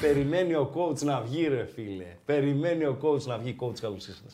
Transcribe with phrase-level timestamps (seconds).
[0.00, 2.16] Περιμένει ο coach να βγει, ρε φίλε.
[2.24, 3.56] Περιμένει ο coach να βγει.
[3.60, 4.28] Coach, καλώς ήρθατε.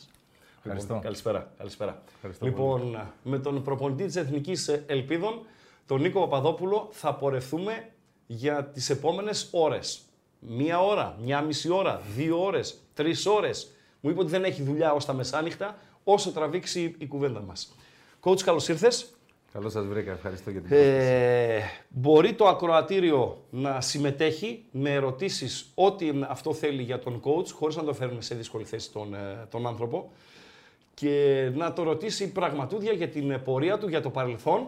[0.57, 0.87] Ευχαριστώ.
[0.93, 1.51] Λοιπόν, καλησπέρα.
[1.57, 2.01] καλησπέρα.
[2.15, 5.45] Ευχαριστώ λοιπόν, με τον προπονητή της Εθνικής Ελπίδων,
[5.85, 7.89] τον Νίκο Παπαδόπουλο, θα πορευθούμε
[8.27, 10.01] για τις επόμενες ώρες.
[10.39, 13.71] Μία ώρα, μία μισή ώρα, δύο ώρες, τρεις ώρες.
[13.99, 17.75] Μου είπε ότι δεν έχει δουλειά ως τα μεσάνυχτα, όσο τραβήξει η κουβέντα μας.
[18.21, 19.14] Coach, καλώς ήρθες.
[19.55, 20.11] Καλώς σας βρήκα.
[20.11, 21.59] Ευχαριστώ για την Ε,
[21.89, 27.83] μπορεί το ακροατήριο να συμμετέχει με ερωτήσεις ό,τι αυτό θέλει για τον coach, χωρίς να
[27.83, 30.11] το φέρουμε σε δύσκολη θέση τον, ε, τον άνθρωπο
[30.93, 34.67] και να το ρωτήσει πραγματούδια για την πορεία του, για το παρελθόν,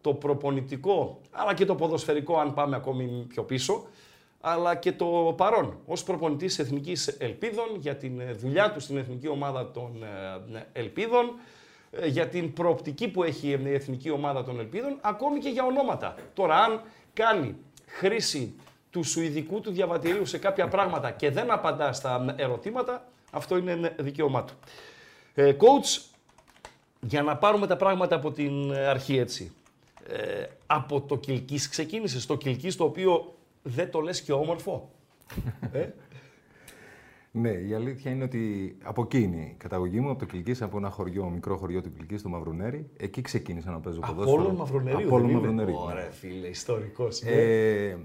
[0.00, 3.84] το προπονητικό, αλλά και το ποδοσφαιρικό αν πάμε ακόμη πιο πίσω,
[4.40, 9.28] αλλά και το παρόν ως προπονητής Εθνικής Ελπίδων για την ε, δουλειά του στην Εθνική
[9.28, 10.02] Ομάδα των
[10.54, 11.30] ε, Ελπίδων, ε,
[12.06, 16.14] για την προοπτική που έχει η Εθνική Ομάδα των Ελπίδων, ακόμη και για ονόματα.
[16.34, 16.80] Τώρα, αν
[17.12, 17.56] κάνει
[17.86, 18.54] χρήση
[18.90, 24.44] του σουηδικού του διαβατηρίου σε κάποια πράγματα και δεν απαντά στα ερωτήματα, αυτό είναι δικαίωμά
[24.44, 24.54] του.
[25.34, 26.02] Ε, coach,
[27.00, 29.52] για να πάρουμε τα πράγματα από την αρχή έτσι.
[30.08, 34.90] Ε, από το Κιλκής ξεκίνησε, το Κιλκής το οποίο δεν το λες και όμορφο.
[35.72, 35.88] ε;
[37.36, 40.76] Ναι, η αλήθεια είναι ότι από εκεί είναι η καταγωγή μου, από το Κιλκής, από
[40.76, 42.90] ένα χωριό, μικρό χωριό του Κιλκής, το Μαυρουνέρι.
[42.96, 44.32] Εκεί ξεκίνησα να παίζω ποδόσφαιρο.
[44.40, 45.06] Απόλλων Μαυρονερίου.
[45.06, 45.74] Απόλλων δεν είναι; Μαυρονερίου.
[45.86, 45.92] ναι.
[45.92, 47.22] Ωραία φίλε, ιστορικός.
[47.22, 47.30] ναι.
[47.30, 47.96] Ε,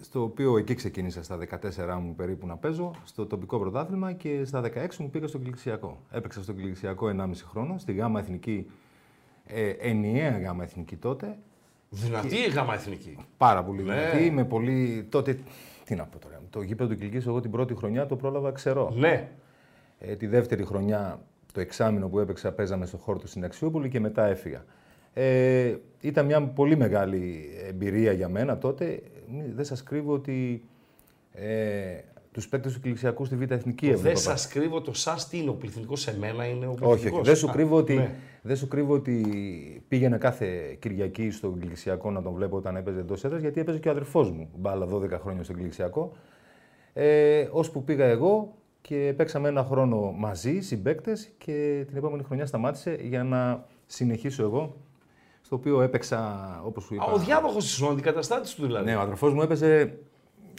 [0.00, 4.60] στο οποίο εκεί ξεκίνησα στα 14 μου περίπου να παίζω, στο τοπικό πρωτάθλημα και στα
[4.62, 6.00] 16 μου πήγα στο Κιλικσιακό.
[6.10, 8.66] Έπαιξα στο Κιλικσιακό 1,5 χρόνο, στη γάμα εθνική,
[9.46, 11.38] ε, ενιαία γάμα εθνική τότε.
[11.88, 13.16] Δυνατή η γάμα εθνική.
[13.36, 13.94] Πάρα πολύ Ναι.
[13.94, 15.06] δυνατή, με πολύ...
[15.08, 15.38] Τότε,
[15.90, 18.92] τι να πω τώρα, το γήπεδο του Κιλκής εγώ την πρώτη χρονιά το πρόλαβα ξερό.
[18.96, 19.28] Ναι.
[19.98, 21.20] Ε, τη δεύτερη χρονιά,
[21.52, 24.64] το εξάμεινο που έπαιξα, παίζαμε στο χώρο του στην Αξιούπολη και μετά έφυγα.
[25.14, 29.00] Ε, ήταν μια πολύ μεγάλη εμπειρία για μένα τότε.
[29.32, 30.62] Μη- Δεν σας κρύβω ότι
[31.32, 31.98] ε,
[32.32, 34.18] τους παίκτες του Κιλικσιακού στη Β' Εθνική Δεν έβλεπα.
[34.18, 37.18] σας κρύβω το σας τι είναι ο πληθυντικός σε μένα, είναι ο Όχι, πληθυντικός.
[37.18, 37.26] όχι.
[37.28, 38.14] Δεν σου, Α, κρύβω ότι, ναι.
[38.42, 39.22] Δεν σου κρύβω ότι
[39.88, 43.88] πήγαινα κάθε Κυριακή στο Κιλικσιακό να τον βλέπω όταν έπαιζε εντός έδρας, γιατί έπαιζε και
[43.88, 46.12] ο αδερφός μου μπάλα 12 χρόνια στο Κιλικσιακό.
[46.92, 52.98] Ε, ώσπου πήγα εγώ και παίξαμε ένα χρόνο μαζί, συμπαίκτες, και την επόμενη χρονιά σταμάτησε
[53.00, 54.76] για να συνεχίσω εγώ.
[55.42, 57.04] Στο οποίο έπαιξα, όπως σου είπα.
[57.04, 58.84] Α, ο διάδοχο της ο αντικαταστάτης του δηλαδή.
[58.84, 59.98] Ναι, ο αδερφός μου έπαιζε,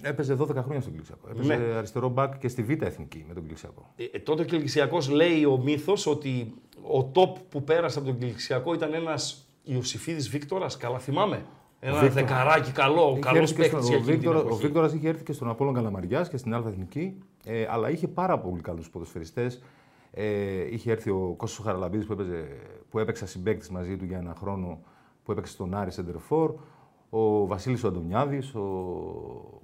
[0.01, 1.27] έπαιζε 12 χρόνια στον Κιλικσιακό.
[1.29, 1.73] Έπαιζε Ναι.
[1.73, 3.93] αριστερό μπακ και στη Β' Εθνική με τον Κιλικσιακό.
[3.95, 6.53] Ε, ε, τότε ο Κυλικσιακό λέει ο μύθος ότι
[6.91, 10.77] ο top που πέρασε από τον Κυλικσιακό ήταν ένας Ιωσήφιδη Βίκτορας.
[10.77, 11.45] Καλά θυμάμαι.
[11.79, 12.13] Ένα Βίκτορα.
[12.13, 14.61] δεκαράκι καλό, Είχε καλός έρθει και παίκτης στο- για ο εκείνη την Βίκτορα- Ο εποχή.
[14.65, 18.39] Βίκτορας είχε έρθει και στον Απόλλων Καλαμαριάς και στην Α Εθνική, ε, αλλά είχε πάρα
[18.39, 19.61] πολύ καλούς ποδοσφαιριστές.
[20.11, 22.47] Ε, είχε έρθει ο Κώστας Χαραλαμπίδης που, έπαιζε,
[22.89, 24.79] που έπαιξα συμπαίκτη μαζί του για ένα χρόνο
[25.23, 26.53] που έπαιξε στον Άρη Σεντερφόρ.
[27.13, 28.61] Ο Βασίλης ο Αντωνιάδης, ο,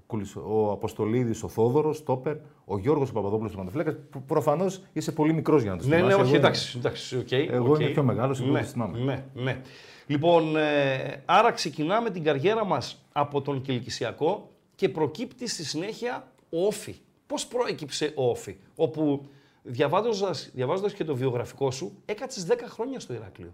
[0.07, 2.35] Κουλης- ο Αποστολίδης, ο Θόδωρος, Τόπερ,
[2.65, 3.95] ο Γιώργος ο Παπαδόπουλος ο Μαντεφλέκας.
[4.09, 6.21] που Προφανώς είσαι πολύ μικρός για να το Ναι, ναι, θυμάσαι.
[6.21, 7.31] όχι, Εγώ εντάξει, εντάξει, οκ.
[7.31, 7.79] Εγώ οκ.
[7.79, 8.97] είμαι πιο μεγάλος, εγώ ναι, το θυμάμαι.
[8.99, 9.61] ναι, ναι.
[10.07, 16.65] Λοιπόν, ε, άρα ξεκινάμε την καριέρα μας από τον Κιλικισιακό και προκύπτει στη συνέχεια ο
[16.65, 16.95] Όφη.
[17.27, 19.25] Πώς προέκυψε ο Όφη, όπου
[19.63, 23.53] διαβάζοντας, διαβάζοντας και το βιογραφικό σου, έκατσες 10 χρόνια στο Ηράκλειο.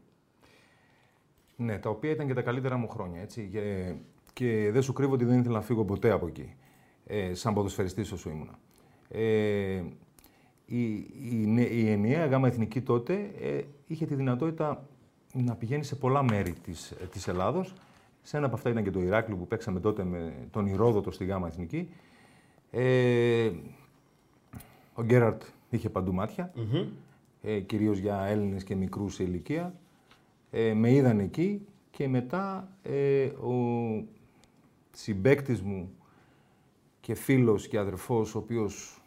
[1.56, 3.22] Ναι, τα οποία ήταν και τα καλύτερα μου χρόνια.
[3.22, 3.50] Έτσι.
[3.52, 3.94] Και,
[4.34, 6.54] και δεν σου κρύβω ότι δεν ήθελα να φύγω ποτέ από εκεί.
[7.06, 8.60] Ε, σαν ποδοσφαιριστής όσο ήμουνα.
[9.10, 9.84] Ε,
[10.66, 10.84] η,
[11.32, 14.88] η, νε- η ενιαία γάμα εθνική τότε ε, είχε τη δυνατότητα
[15.34, 17.74] να πηγαίνει σε πολλά μέρη της, ε, της Ελλάδος.
[18.22, 21.26] Σε ένα από αυτά ήταν και το Ηράκλειο που παίξαμε τότε με τον Ηρόδοτο στη
[21.26, 21.90] γάμα εθνική.
[22.72, 23.52] Ε,
[24.94, 26.52] ο Γκέραρτ είχε παντού μάτια,
[27.42, 29.74] ε, κυρίως για Έλληνες και μικρούς σε ηλικία.
[30.56, 33.54] Ε, με είδαν εκεί και μετά ε, ο
[34.92, 35.96] συμπέκτης μου
[37.00, 39.02] και φίλος και αδερφός, ο οποίος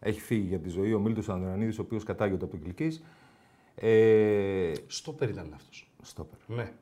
[0.00, 3.02] έχει φύγει για τη ζωή, ο Μίλτος Ανδρανίδης, ο οποίος κατάγεται από το Κιλκής,
[3.74, 5.90] ε, Στόπερ ήταν αυτός.
[6.02, 6.38] στόπερ.
[6.56, 6.72] Ναι.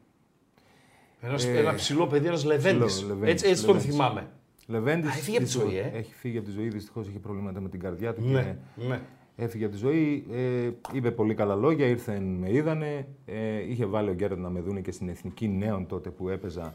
[1.20, 2.84] Ένας, ένα ψηλό παιδί, ένας Λεβέντης.
[2.94, 3.94] ψηλό, Λεβέντης, έτσι έτσι τον Λεβέντης.
[3.96, 4.30] θυμάμαι.
[4.66, 5.98] Λεβέντης, Α, έφυγε από τη ζωή, δυστυχώς- ε.
[5.98, 9.00] Έχει φύγει από τη ζωή, δυστυχώς είχε προβλήματα με την καρδιά του Ναι, και ναι.
[9.40, 10.26] Έφυγε από τη ζωή.
[10.32, 13.06] Ε, είπε πολύ καλά λόγια, ήρθεν, με είδανε.
[13.26, 16.72] Ε, είχε βάλει ο Γκέραντ να με δούνε και στην Εθνική Νέων τότε που έπαιζα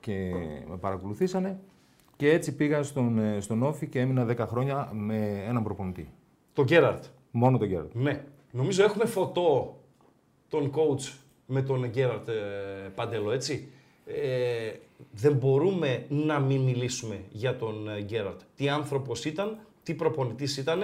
[0.00, 0.32] και
[0.68, 1.60] με παρακολουθήσανε.
[2.16, 6.08] Και έτσι πήγα στον, ε, στον Όφη και έμεινα 10 χρόνια με έναν προπονητή.
[6.52, 7.04] Το Γκέραρτ.
[7.30, 7.94] Μόνο τον Γκέραρτ.
[7.94, 8.24] Ναι.
[8.50, 9.76] Νομίζω έχουμε φωτό
[10.48, 11.12] τον coach
[11.46, 12.32] με τον Γκέραρτ ε,
[12.94, 13.68] Παντέλο, έτσι.
[14.06, 14.72] Ε,
[15.12, 18.40] δεν μπορούμε να μην μιλήσουμε για τον ε, Γκέραρτ.
[18.56, 20.82] Τι άνθρωπος ήταν, τι προπονητής ήταν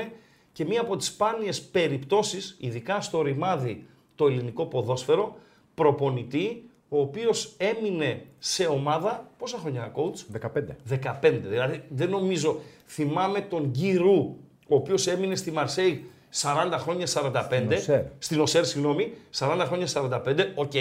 [0.52, 5.36] και μία από τις σπάνιες περιπτώσεις, ειδικά στο ρημάδι το ελληνικό ποδόσφαιρο,
[5.74, 10.76] προπονητή, ο οποίος έμεινε σε ομάδα, πόσα χρόνια coach, 15.
[11.20, 11.40] 15.
[11.42, 14.36] Δηλαδή δεν νομίζω, θυμάμαι τον Γκι Ρου,
[14.68, 16.10] ο οποίος έμεινε στη Μαρσέη
[16.40, 17.42] 40 χρόνια 45.
[17.50, 18.04] Στην Οσέρ.
[18.18, 20.72] Στην Οσέρ, συγγνώμη, 40 χρόνια 45, οκ.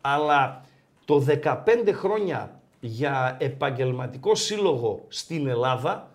[0.00, 0.64] αλλά
[1.04, 1.54] το 15
[1.92, 6.10] χρόνια για επαγγελματικό σύλλογο στην Ελλάδα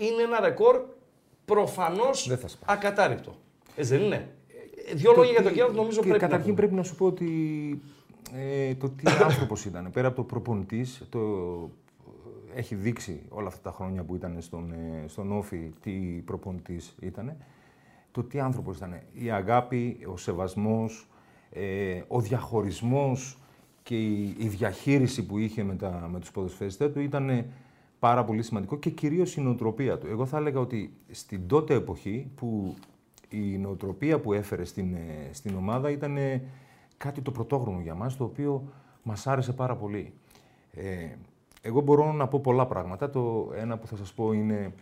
[0.00, 0.82] είναι ένα ρεκόρ
[1.44, 2.72] προφανώς Δεν θα σπάσει.
[2.78, 3.34] ακατάρριπτο.
[3.76, 4.28] Έτσι δεν είναι.
[4.90, 6.56] Ε, Δύο λόγια για τον Γκέροντ νομίζω και πρέπει να Καταρχήν πούμε.
[6.60, 7.28] πρέπει να σου πω ότι
[8.34, 9.90] ε, το τι άνθρωπος ήταν.
[9.90, 11.20] Πέρα από το προπονητής, το,
[12.54, 15.90] έχει δείξει όλα αυτά τα χρόνια που ήταν στον, ε, στον Όφη τι
[16.24, 17.36] προπονητής ήταν.
[18.10, 19.00] Το τι άνθρωπος ήταν.
[19.12, 21.08] Η αγάπη, ο σεβασμός,
[21.50, 23.38] ε, ο διαχωρισμός
[23.82, 27.46] και η, η διαχείριση που είχε με, τα, με τους ποδοσφαιριστές του ήταν
[28.04, 30.06] πάρα πολύ σημαντικό και κυρίως η νοοτροπία του.
[30.06, 32.74] Εγώ θα έλεγα ότι στην τότε εποχή που
[33.28, 36.42] η νοοτροπία που έφερε στην, ε, στην ομάδα ήταν ε,
[36.96, 38.62] κάτι το πρωτόγνωρο για μας, το οποίο
[39.02, 40.12] μας άρεσε πάρα πολύ.
[40.72, 41.08] Ε,
[41.62, 43.10] εγώ μπορώ να πω πολλά πράγματα.
[43.10, 44.72] Το ένα που θα σας πω είναι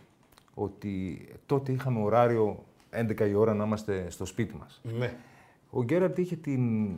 [0.53, 4.81] ότι τότε είχαμε ωράριο 11 η ώρα να είμαστε στο σπίτι μας.
[4.97, 5.13] Ναι.
[5.69, 6.89] Ο Γκέραρτ είχε την,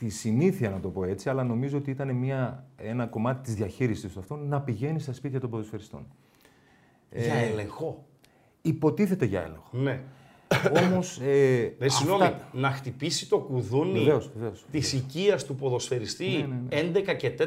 [0.00, 4.12] τη συνήθεια, να το πω έτσι, αλλά νομίζω ότι ήταν μια, ένα κομμάτι της διαχείρισης
[4.12, 6.06] του αυτό να πηγαίνει στα σπίτια των ποδοσφαιριστών.
[7.16, 8.04] Για ελεγχό.
[8.62, 9.68] Υποτίθεται για έλεγχο.
[9.72, 10.00] Ναι.
[10.86, 11.20] Όμως...
[11.20, 14.64] Ε, Ε, συγγνώμη, αυτά- να χτυπήσει το κουδούνι Βεβαίως, βεβαίως.
[14.70, 17.44] της οικίας του ποδοσφαιριστή Ναι, ναι, 11 και 4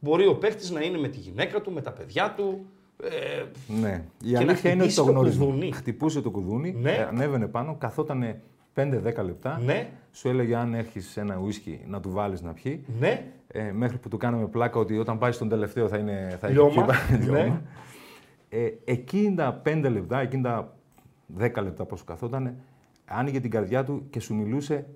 [0.00, 2.66] μπορεί ο παίχτη να είναι με τη γυναίκα του, με τα παιδιά του.
[3.02, 3.44] Ε,
[3.80, 4.04] Ναι.
[4.24, 5.44] Η να αλήθεια είναι ότι χτυπήσει το το γνωρίζουμε.
[5.44, 5.72] κουδούνι.
[5.72, 6.92] Χτυπούσε το κουδούνι, Ναι.
[6.92, 8.40] ε, ανέβαινε πάνω, καθότανε
[8.76, 9.60] 5-10 λεπτά.
[9.64, 9.90] Ναι.
[10.12, 12.84] Σου έλεγε αν έχεις ένα ουίσκι να του βάλεις να πιει.
[12.98, 16.36] ναι, Ε, μέχρι που του κάναμε πλάκα ότι όταν πάει στον τελευταίο θα είναι.
[16.40, 17.24] Θα έχει Λιώμα, πιει- ναι.
[17.24, 17.62] λιώμα.
[18.48, 20.74] Ε, εκείνα τα 5 λεπτά, εκείνα τα
[21.38, 22.54] 10 λεπτά που καθόταν,
[23.04, 24.86] άνοιγε την καρδιά του και σου μιλούσε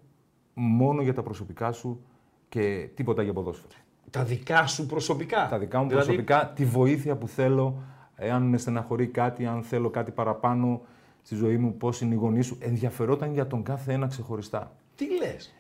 [0.55, 2.01] μόνο για τα προσωπικά σου
[2.49, 3.73] και τίποτα για ποδόσφαιρο.
[4.11, 5.47] τα δικά σου προσωπικά.
[5.51, 7.83] Τα δικά μου Δηλαδή, προσωπικά, τη βοήθεια που θέλω,
[8.17, 10.81] εάν με στεναχωρεί κάτι, αν θέλω κάτι παραπάνω
[11.23, 12.59] στη ζωή μου, πώς είναι οι γονείς σου.
[12.61, 14.77] Ενδιαφερόταν για τον κάθε ένα ξεχωριστά.
[14.95, 15.55] Τι λες;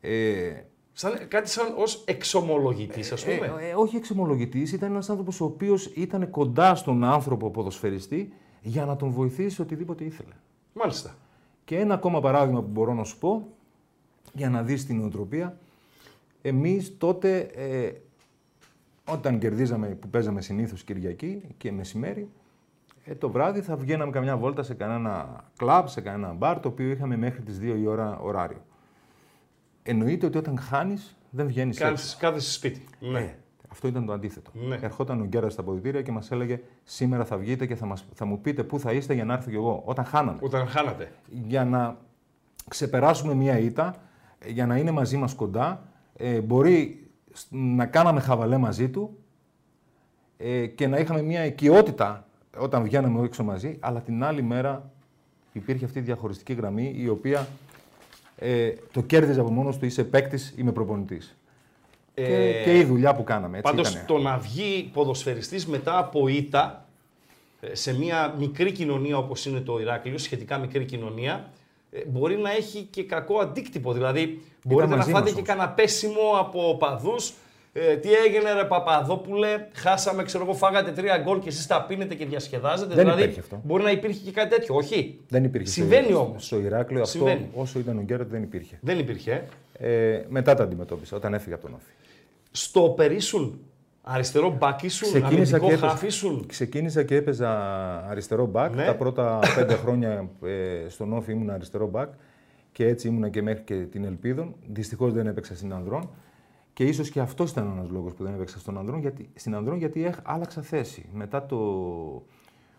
[0.00, 0.62] Ε,
[0.96, 3.54] Σαν, κάτι σαν ως εξομολογητής, ας πούμε.
[3.60, 8.32] Ε, ε, όχι εξομολογητής, ήταν ένας άνθρωπος ο οποίος ήταν κοντά στον άνθρωπο ποδοσφαιριστή
[8.62, 10.34] για να τον βοηθήσει οτιδήποτε ήθελε.
[10.72, 11.16] Μάλιστα.
[11.64, 13.48] Και ένα ακόμα παράδειγμα που μπορώ να σου πω,
[14.32, 15.58] για να δεις την νοοτροπία.
[16.42, 17.92] Εμείς τότε, ε,
[19.12, 22.28] όταν κερδίζαμε, που παίζαμε συνήθως Κυριακή και μεσημέρι,
[23.04, 26.90] ε, το βράδυ θα βγαίναμε καμιά βόλτα σε κανένα κλαμπ, σε κανένα μπαρ, το οποίο
[26.90, 28.64] είχαμε μέχρι τις 2 η ώρα ωράριο.
[29.82, 31.84] Εννοείται ότι όταν χάνεις, δεν βγαίνεις έξω.
[31.86, 32.84] Κάνεις, κάθεσαι σπίτι.
[33.00, 33.18] Ναι.
[33.20, 33.34] Ε,
[33.70, 34.50] αυτό ήταν το αντίθετο.
[34.54, 34.78] Ναι.
[34.82, 38.24] Ερχόταν ο Γκέρας στα αποδητήρια και μας έλεγε: Σήμερα θα βγείτε και θα, μας, θα
[38.24, 39.82] μου πείτε πού θα είστε για να έρθω κι εγώ.
[39.84, 40.38] Όταν χάναμε.
[40.42, 41.12] Όταν χάνατε.
[41.28, 41.96] Για να
[42.68, 43.94] ξεπεράσουμε μία ήττα,
[44.38, 45.82] ε, για να είναι μαζί μας κοντά,
[46.16, 49.18] ε, μπορεί σ- να κάναμε χαβαλέ μαζί του
[50.36, 52.26] ε, και να είχαμε μία οικειότητα
[52.58, 54.90] όταν βγαίναμε έξω μαζί, αλλά την άλλη μέρα
[55.52, 57.48] υπήρχε αυτή η διαχωριστική γραμμή η οποία
[58.36, 61.36] ε, το κέρδιζε από μόνος του είσαι παίκτης, είμαι προπονητής.
[62.14, 63.58] και, και η δουλειά που κάναμε.
[63.58, 64.04] Έτσι Πάντως ήτανε.
[64.06, 66.86] το να βγει ποδοσφαιριστής μετά από ήττα
[67.60, 71.50] ε, σε μια μικρή κοινωνία όπως είναι το Ηράκλειο, σχετικά μικρή κοινωνία,
[71.90, 73.92] ε, μπορεί να έχει και κακό αντίκτυπο.
[73.92, 75.48] Δηλαδή μπορείτε να μαζί φάτε μας και όμως.
[75.48, 77.32] κανένα πέσιμο από οπαδούς.
[77.76, 82.14] Ε, τι έγινε ρε Παπαδόπουλε, χάσαμε, ξέρω εγώ, φάγατε τρία γκολ και εσείς τα πίνετε
[82.14, 82.94] και διασκεδάζετε.
[82.94, 83.60] Δεν δηλαδή, υπήρχε αυτό.
[83.64, 84.74] Μπορεί να υπήρχε και κάτι τέτοιο.
[84.74, 85.66] Όχι; Δεν υπήρχε.
[85.66, 86.44] Συμβαίνει στο, όμως.
[86.46, 87.48] Στο Ηράκλειο αυτό, Συμβαίνει.
[87.54, 88.78] όσο ήταν ο Γκέρετ, δεν υπήρχε.
[88.80, 89.44] Δεν υπήρχε.
[89.78, 90.12] ε.
[90.12, 91.90] Ε, μετά τα αντιμετώπισα, όταν έφυγε από τον Όφη.
[92.50, 93.60] Στο περίσουν
[94.02, 96.46] αριστερό μπακ ήσουν, Ξεκίνησα αμυντικό και, έπαιζα, χάφ ήσουν.
[96.46, 97.50] ξεκίνησα και έπαιζα
[98.08, 98.74] αριστερό μπακ.
[98.74, 98.84] Ναι.
[98.84, 102.08] Τα πρώτα πέντε χρόνια ε, στον Όφη ήμουν αριστερό μπακ
[102.72, 104.54] και έτσι ήμουνα και μέχρι και την Ελπίδων.
[104.68, 106.10] Δυστυχώς δεν έπαιξα στην Ανδρών.
[106.74, 109.78] Και ίσως και αυτός ήταν ένας λόγος που δεν έπαιξα στον Ανδρών, γιατί, στην Ανδρών
[109.78, 111.08] γιατί έχ, άλλαξα θέση.
[111.12, 111.56] Μετά το.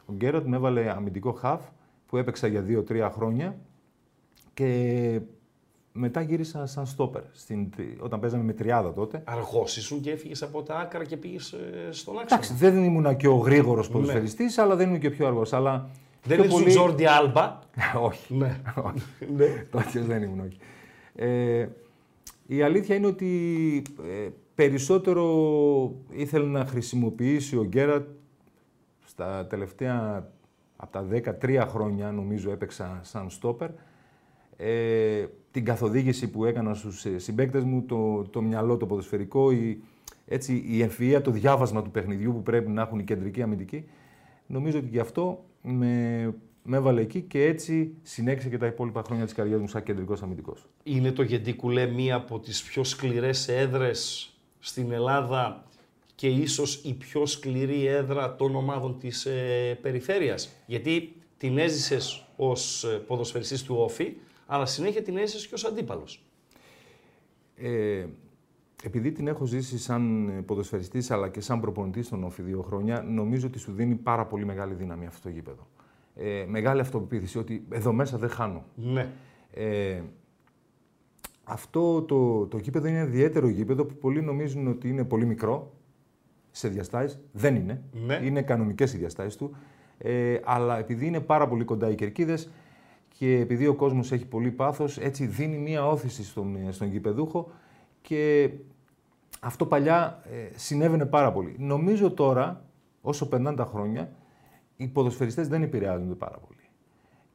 [0.06, 1.62] Ο Γκέροντ με έβαλε αμυντικό χαφ
[2.08, 3.58] που έπαιξα για 2-3 χρόνια
[4.54, 5.20] και
[5.92, 7.22] μετά γύρισα σαν στόπερ.
[7.32, 9.22] Στην, όταν παίζαμε με τριάδα τότε.
[9.26, 11.56] Αργό ήσουν και έφυγες από τα άκρα και πήγες
[11.90, 12.22] στον άξονα.
[12.22, 15.54] Εντάξει, δεν ήμουν και ο γρήγορος ποδοσφαιριστής, αλλά δεν ήμουν και πιο αργός.
[15.54, 15.90] Αλλά
[16.24, 16.72] Δεν πιο ήσουν πολύ...
[16.72, 17.60] Τζόρντι Άλμπα.
[18.08, 18.34] όχι.
[18.34, 18.62] ναι.
[18.84, 19.04] όχι.
[19.36, 19.46] ναι.
[19.82, 20.58] Τέτοιο δεν ήμουν, όχι.
[21.16, 21.68] Ε,
[22.48, 25.26] η αλήθεια είναι ότι ε, περισσότερο
[26.10, 28.08] ήθελε να χρησιμοποιήσει ο Γκέρατ
[29.06, 30.30] Στα τελευταία,
[30.76, 31.08] από τα
[31.42, 33.70] 13 χρόνια νομίζω έπαιξα σαν στόπερ.
[34.58, 39.82] Ε, την καθοδήγηση που έκανα στους ε, συμπαίκτες μου, το, το μυαλό, το ποδοσφαιρικό, η,
[40.26, 43.86] έτσι, η ευφυΐα, το διάβασμα του παιχνιδιού που πρέπει να έχουν οι κεντρικοί αμυντικοί.
[44.48, 46.34] Νομίζω ότι γι' αυτό με,
[46.68, 50.22] με έβαλε εκεί και έτσι συνέχισε και τα υπόλοιπα χρόνια της καριέρας μου σαν κεντρικός
[50.22, 50.66] αμυντικός.
[50.84, 54.30] Είναι το Γεντικουλέ μία από τις πιο σκληρές έδρες
[54.60, 55.64] στην Ελλάδα
[56.16, 60.50] και ίσως η πιο σκληρή έδρα των ομάδων της ε, περιφέρειας.
[60.66, 64.14] Γιατί την έζησες ως ε, ποδοσφαιριστής του Όφη,
[64.46, 66.26] αλλά συνέχεια την έζησες και ως αντίπαλος.
[67.56, 68.06] Ε,
[68.84, 73.48] επειδή την έχω ζήσει σαν ποδοσφαιριστής αλλά και σαν προπονητής των Όφη δύο χρόνια, νομίζω
[73.48, 75.68] ότι σου δίνει πάρα πολύ μεγάλη δύναμη αυτό το γήπεδο.
[76.16, 78.64] Ε, μεγάλη αυτοπεποίθηση ότι εδώ μέσα δεν χάνω.
[78.76, 79.10] Ναι.
[79.52, 80.02] Ε,
[81.44, 85.74] αυτό το, το γήπεδο είναι ιδιαίτερο γήπεδο που πολλοί νομίζουν ότι είναι πολύ μικρό
[86.52, 87.20] σε διαστάσεις.
[87.32, 87.82] Δεν είναι.
[87.92, 88.20] Ναι.
[88.24, 89.56] Είναι κανονικές οι διαστάσεις του.
[89.98, 92.50] Ε, αλλά επειδή είναι πάρα πολύ κοντά οι κερκίδες
[93.18, 97.52] και επειδή ο κόσμος έχει πολύ πάθος, έτσι δίνει μία όθηση στον, στον γηπεδούχο
[98.02, 98.52] και
[99.40, 101.56] αυτό παλιά ε, συνέβαινε πάρα πολύ.
[101.58, 102.66] Νομίζω τώρα,
[103.02, 104.12] όσο περνάνε τα χρόνια,
[104.78, 106.60] οι ποδοσφαιριστές δεν επηρεάζονται πάρα πολύ.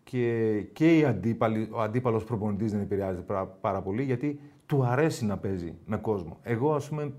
[0.05, 5.25] Και, και οι αντίπαλοι, ο αντίπαλος προπονητής δεν επηρεάζεται πάρα, πάρα πολύ, γιατί του αρέσει
[5.25, 6.39] να παίζει με κόσμο.
[6.43, 7.13] Εγώ, ας πούμε,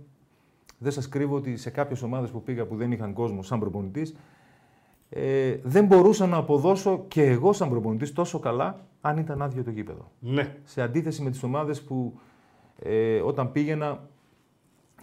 [0.78, 4.16] δεν σας κρύβω ότι σε κάποιες ομάδες που πήγα που δεν είχαν κόσμο σαν προπονητής,
[5.10, 9.70] ε, δεν μπορούσα να αποδώσω και εγώ σαν προπονητής τόσο καλά αν ήταν άδειο το
[9.70, 10.12] γήπεδο.
[10.20, 10.56] Ναι.
[10.64, 12.20] Σε αντίθεση με τις ομάδες που
[12.80, 14.10] ε, όταν πήγαινα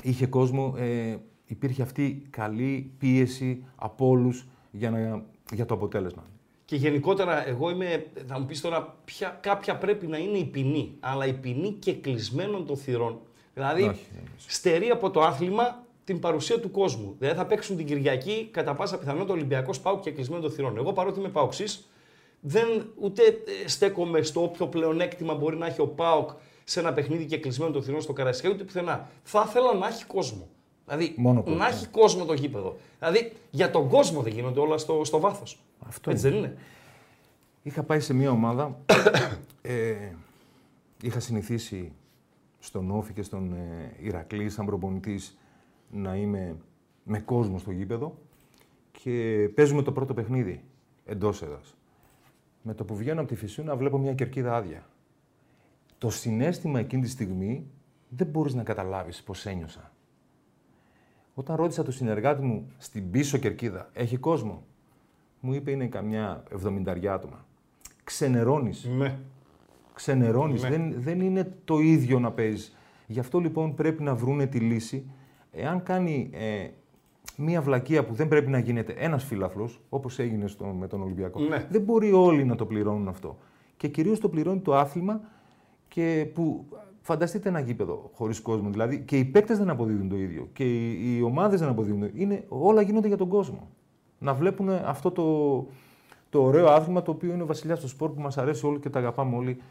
[0.02, 5.22] είχε κόσμο, ε, υπήρχε αυτή η καλή πίεση από όλους για, να,
[5.52, 6.24] για το αποτέλεσμα.
[6.64, 10.94] Και γενικότερα, εγώ είμαι, θα μου πεις τώρα, ποια, κάποια πρέπει να είναι η ποινή.
[11.00, 13.20] Αλλά η ποινή και κλεισμένων των θυρών.
[13.54, 14.30] Δηλαδή, Όχι, δεν είναι.
[14.46, 17.14] στερεί από το άθλημα την παρουσία του κόσμου.
[17.18, 20.76] Δηλαδή, θα παίξουν την Κυριακή κατά πάσα πιθανότητα Ολυμπιακός Πάουκ και κλεισμένο των θυρών.
[20.76, 21.64] Εγώ παρότι είμαι Πάουξή,
[22.40, 26.30] δεν ούτε ε, στέκομαι στο όποιο πλεονέκτημα μπορεί να έχει ο Πάουκ
[26.64, 29.08] σε ένα παιχνίδι και κλεισμένο των θυρών στο Καραϊσκάκι, ούτε πουθενά.
[29.22, 30.48] Θα ήθελα να έχει κόσμο.
[30.88, 31.58] Δηλαδή, Μόνο κόσμο.
[31.58, 32.76] να έχει κόσμο το γήπεδο.
[32.98, 35.58] Δηλαδή, για τον κόσμο δεν γίνονται όλα στο, στο βάθος.
[35.86, 36.36] Αυτό Έτσι είναι.
[36.36, 36.58] δεν είναι.
[37.62, 38.78] Είχα πάει σε μια ομάδα,
[39.62, 39.94] ε,
[41.02, 41.92] είχα συνηθίσει
[42.58, 45.38] στον Όφη και στον ε, Ηρακλή σαν προπονητής
[45.90, 46.56] να είμαι
[47.02, 48.14] με κόσμο στο γήπεδο
[48.92, 50.64] και παίζουμε το πρώτο παιχνίδι
[51.04, 51.74] εντός έδρας.
[52.62, 54.86] Με το που βγαίνω από τη Φυσούνα βλέπω μια κερκίδα άδεια.
[55.98, 57.66] Το συνέστημα εκείνη τη στιγμή
[58.08, 59.92] δεν μπορείς να καταλάβεις πώς ένιωσα.
[61.38, 64.62] Όταν ρώτησα τον συνεργάτη μου στην πίσω κερκίδα, έχει κόσμο;
[65.40, 67.44] Μου είπε είναι καμιά εβδομηνταριά άτομα.
[68.04, 68.84] Ξενερώνεις.
[68.98, 69.18] Ναι.
[69.94, 70.62] Ξενερώνεις.
[70.62, 70.68] Ναι.
[70.68, 72.76] Δεν, δεν είναι το ίδιο να παίζεις.
[73.06, 75.10] Γι' αυτό λοιπόν πρέπει να βρούνε τη λύση.
[75.52, 76.68] Εάν κάνει ε,
[77.36, 81.40] μία βλακεία που δεν πρέπει να γίνεται ένας φίλαθλος, όπως έγινε στο, με τον Ολυμπιακό,
[81.40, 81.66] Ναι.
[81.70, 83.38] δεν μπορεί όλοι να το πληρώνουν αυτό.
[83.76, 85.20] Και κυρίως το πληρώνει το άθλημα
[85.88, 86.66] και που
[87.08, 88.70] φανταστείτε ένα γήπεδο χωρίς κόσμο.
[88.70, 92.06] Δηλαδή και οι παίκτες δεν αποδίδουν το ίδιο και οι, οι ομάδες δεν αποδίδουν το
[92.06, 92.22] ίδιο.
[92.22, 93.68] Είναι, όλα γίνονται για τον κόσμο.
[94.18, 95.24] Να βλέπουν αυτό το,
[96.30, 98.90] το ωραίο άθλημα το οποίο είναι ο βασιλιάς του σπορ που μας αρέσει όλοι και
[98.90, 99.62] τα αγαπάμε όλοι.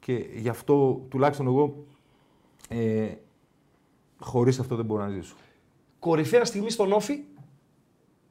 [0.00, 1.84] Και γι' αυτό τουλάχιστον εγώ
[2.68, 3.08] ε,
[4.18, 5.34] χωρίς αυτό δεν μπορώ να ζήσω.
[5.98, 7.20] Κορυφαία στιγμή στον Όφη,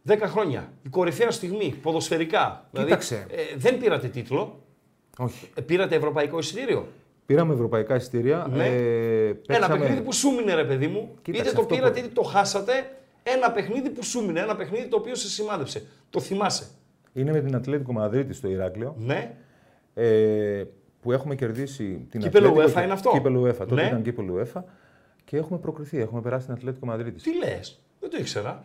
[0.07, 0.73] 10 χρόνια.
[0.83, 2.69] Η κορυφαία στιγμή, ποδοσφαιρικά.
[2.71, 3.25] Κοίταξε.
[3.27, 4.59] Δηλαδή, ε, δεν πήρατε τίτλο,
[5.17, 5.49] Όχι.
[5.53, 6.87] ε, πήρατε ευρωπαϊκό εισιτήριο.
[7.29, 8.47] Πήραμε ευρωπαϊκά εισιτήρια.
[8.51, 8.65] Ναι.
[8.65, 11.15] Ε, Ένα παίξαμε- παιχνίδι που σου μείνε, ρε παιδί μου.
[11.21, 12.71] Κοίταξε, είτε το αυτό πήρατε που- είτε το χάσατε.
[13.23, 14.39] Ένα παιχνίδι που σου μείνε.
[14.39, 15.83] Ένα παιχνίδι το οποίο σε σημάδεψε.
[16.09, 16.67] Το θυμάσαι.
[17.13, 18.95] Είναι με την Ατλέτικο Μαδρίτη στο Ηράκλειο.
[18.97, 19.35] Ναι.
[19.93, 20.63] Ε,
[21.01, 23.57] που έχουμε κερδίσει την Κύπελλο Ατλέτικο UEFA είναι αυτό; Κύπελο UEFA.
[23.57, 23.81] Τότε Ναι.
[23.87, 24.61] ήταν κύπελο UEFA.
[25.25, 25.99] Και έχουμε προκριθεί.
[25.99, 27.21] Έχουμε περάσει την Ατλέτικο Μαδρίτη.
[27.21, 28.63] Τι λες, δεν το ήξερα.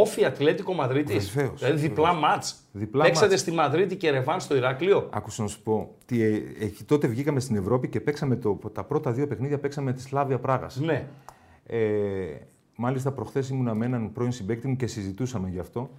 [0.00, 1.30] Όφι Ατλέτικο Μαδρίτης.
[1.30, 2.56] Βεβαίως, Δηλαδή διπλά μάτς.
[2.72, 3.40] Διπλά Παίξατε μάτς.
[3.40, 5.08] στη Μαδρίτη και ρεβάν στο Ηράκλειο.
[5.12, 5.94] Άκουσα να σου πω.
[6.06, 9.92] Τι, ε, εκεί τότε βγήκαμε στην Ευρώπη και παίξαμε το, τα πρώτα δύο παιχνίδια παίξαμε
[9.92, 10.76] τη Σλάβια Πράγας.
[10.76, 11.06] Ναι.
[11.66, 11.78] Ε,
[12.76, 15.90] μάλιστα, προχθές ήμουνα με έναν πρώην συμπέκτη μου και συζητούσαμε γι' αυτό.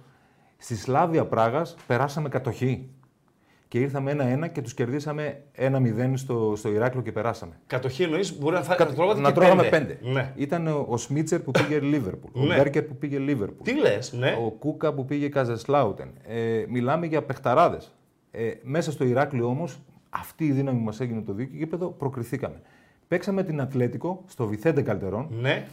[0.56, 2.88] Στη Σλάβια Πράγας περάσαμε κατοχή.
[3.68, 7.52] Και ήρθαμε ένα-ένα και τους κερδίσαμε ένα-μηδέν στο, στο Ηράκλειο και περάσαμε.
[7.66, 9.92] Κατοχή εννοείς μπορεί να, θα, Κα- να τρώγατε να και τρώγαμε πέντε.
[9.94, 10.10] πέντε.
[10.10, 10.32] Ναι.
[10.36, 12.54] Ήταν ο, ο Σμίτσερ που πήγε Λίβερπουλ, ο Ναι.
[12.56, 14.36] Μπέρκερ που πήγε Λίβερπουλ, Τι λες, ναι.
[14.46, 16.08] ο Κούκα που πήγε Καζεσλάουτεν.
[16.26, 17.94] Ε, μιλάμε για παιχταράδες.
[18.30, 19.78] Ε, μέσα στο Ηράκλειο όμως,
[20.10, 22.60] αυτή η δύναμη που μας έγινε το δίκαιο γήπεδο, προκριθήκαμε.
[23.08, 25.66] Παίξαμε την Ατλέτικο στο Βιθέντε Καλτερών, Ναι.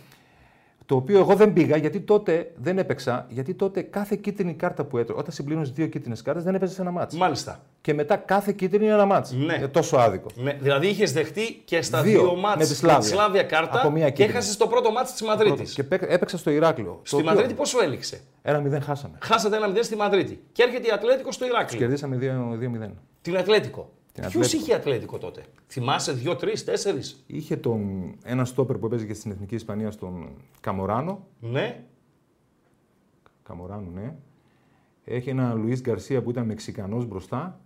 [0.86, 4.98] Το οποίο εγώ δεν πήγα γιατί τότε δεν έπαιξα, γιατί τότε κάθε κίτρινη κάρτα που
[4.98, 7.18] έτρωγα, όταν συμπλήρωνε δύο κίτρινες κάρτες, δεν έπαιζες σε ένα μάτσο.
[7.18, 7.60] Μάλιστα.
[7.82, 9.32] και μετά κάθε κίτρινη είναι ένα μάτς.
[9.32, 9.54] Ναι.
[9.56, 10.28] Είναι τόσο άδικο.
[10.36, 13.02] Ναι, δηλαδή είχες δεχτεί και στα Δύο, δύο, με μάτς τη Σλάβια.
[13.10, 14.30] Σλάβια κάρτα Από μία και κίτρινη.
[14.30, 15.74] έχασες το πρώτο μάτς τη Μαδρίτης.
[15.74, 17.00] Και παί- έπαιξα στο Ηράκλειο.
[17.04, 19.18] Στη Μαδρίτη πόσο έληξε; Ένα 0 χάσαμε.
[19.22, 20.40] Χάσατε ένα 0 στη Μαδρίτη.
[20.52, 21.80] Και έρχεται η Ατλέτικο στο Ηράκλειο.
[21.80, 22.94] Κερδίσαμε 2-0.
[23.22, 23.90] Την Ατλέτικο.
[24.14, 24.62] Την Ποιος Ατλέτικο.
[24.64, 29.32] είχε Ατλέτικο τότε; Θυμάσαι, δύο, τρεις, τέσσερις; Είχε τον, ένα στόπερ που έπαιζε και στην
[29.32, 30.28] Εθνική Ισπανία, τον
[30.62, 31.28] Καμοράνο.
[31.40, 31.84] Ναι.
[33.44, 34.16] Καμοράνο, ναι.
[35.06, 37.60] Έχει ένα Λουίς Γκαρσία που ήταν Μεξικανός μπροστά.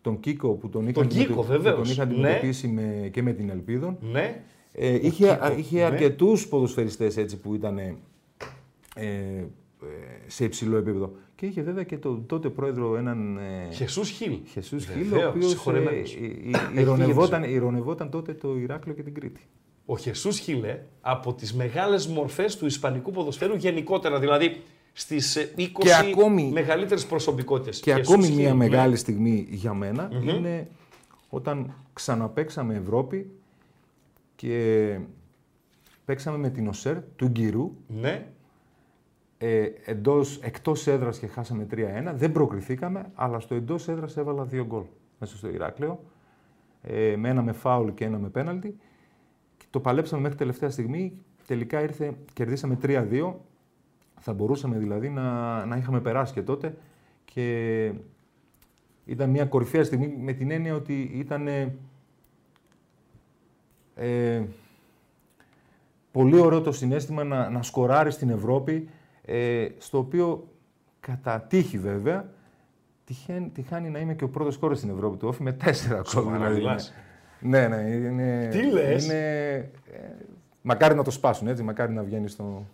[0.00, 1.76] Τον Κίκο που τον είχα, Τον Κίκο, αντιμετω- που βεβαίως.
[1.76, 2.12] τον είχα Ναι.
[2.12, 3.96] αντιμετωπίσει με, και με την Ελπίδων.
[4.00, 4.42] Ναι.
[4.72, 5.84] Ε, είχε Κίκο, είχε ναι.
[5.84, 7.96] αρκετούς ποδοσφαιριστές έτσι που ήταν ε,
[8.94, 9.44] ε,
[10.26, 11.12] σε υψηλό επίπεδο.
[11.36, 14.38] Και είχε βέβαια και τον τότε πρόεδρο έναν ε, Χεσούς Χιλ.
[14.46, 16.12] Χεσούς Χίλ, ο Βεβαίως, οποίος ε, συγχωρεμένος.
[16.14, 19.40] ε, ε, φύγει ηρωνευόταν, από ηρωνευόταν τότε το Ηράκλειο και την Κρήτη.
[19.86, 24.18] Ο Χεσούς Χιλε από τις μεγάλες μορφές του Ισπανικού ποδοσφαίρου γενικότερα.
[24.20, 24.60] Δηλαδή
[24.92, 27.80] στις 20 Και ακόμη- μεγαλύτερες προσωπικότητες.
[27.80, 30.68] Και ακόμη μια μεγάλη στιγμή για μενα είναι
[31.28, 33.30] όταν ξαναπαίξαμε Ευρώπη
[34.36, 34.98] και
[36.04, 38.26] παίξαμε με την ΟΣΕΡ του Γκυρού Ναι.
[39.46, 42.12] Ε, εντός, εκτός έδρας και χάσαμε 3-1.
[42.14, 44.82] Δεν προκριθήκαμε, αλλά στο εντός έδρας έβαλα δύο γκολ
[45.18, 46.04] μέσα στο Ηράκλειο.
[46.82, 48.76] Ε, με ένα με φάουλ και ένα με πέναλτι.
[49.56, 51.18] Και το παλέψαμε μέχρι τελευταία στιγμή.
[51.46, 53.32] Τελικά ήρθε, κερδίσαμε 3-2.
[54.20, 56.76] Θα μπορούσαμε δηλαδή να, να είχαμε περάσει και τότε.
[57.24, 57.92] Και
[59.04, 61.48] ήταν μια κορυφαία στιγμή με την έννοια ότι ήταν
[63.94, 64.42] ε,
[66.12, 68.88] πολύ ωραίο το συνέστημα να, να σκοράρεις στην Ευρώπη,
[69.24, 70.48] ε, στο οποίο
[71.00, 72.28] κατά τύχη βέβαια,
[73.04, 76.04] τυχαίνει, τυχάνει να είμαι και ο πρώτος σκόρερ στην Ευρώπη του Όφη με τέσσερα γκολ.
[76.06, 76.92] Σοβαρά μιλάς.
[77.40, 78.48] Ναι, ναι, είναι...
[78.50, 79.54] Τι λες; Είναι,
[79.92, 79.98] ε,
[80.62, 82.66] μακάρι να το σπάσουν, έτσι, μακάρι να βγαίνει στο...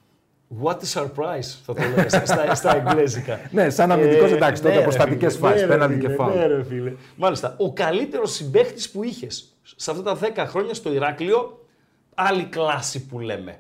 [0.63, 3.41] What a surprise, θα το λέγα στα, στα, στα εγγλέζικα.
[3.53, 6.07] Ναι, σαν αμυντικός, εντάξει, τότε ναι, από ρε στατικές φίλε, φάσεις, ναι, ρε πέναλτι και
[6.07, 6.35] φίλε, φάουλ.
[6.35, 6.93] ναι, ρε φίλε.
[7.17, 11.67] Μάλιστα, ο καλύτερος συμπαίχτης που είχες σε αυτά τα 10 χρόνια στο Ηράκλειο,
[12.15, 13.59] άλλη κλάση που λέμε.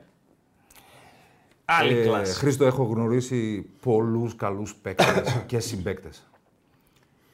[1.72, 2.34] Άλλη Ε, κλάση.
[2.38, 6.30] Χρήστο, έχω γνωρίσει πολλούς καλούς παίκτες και συμπαίκτες.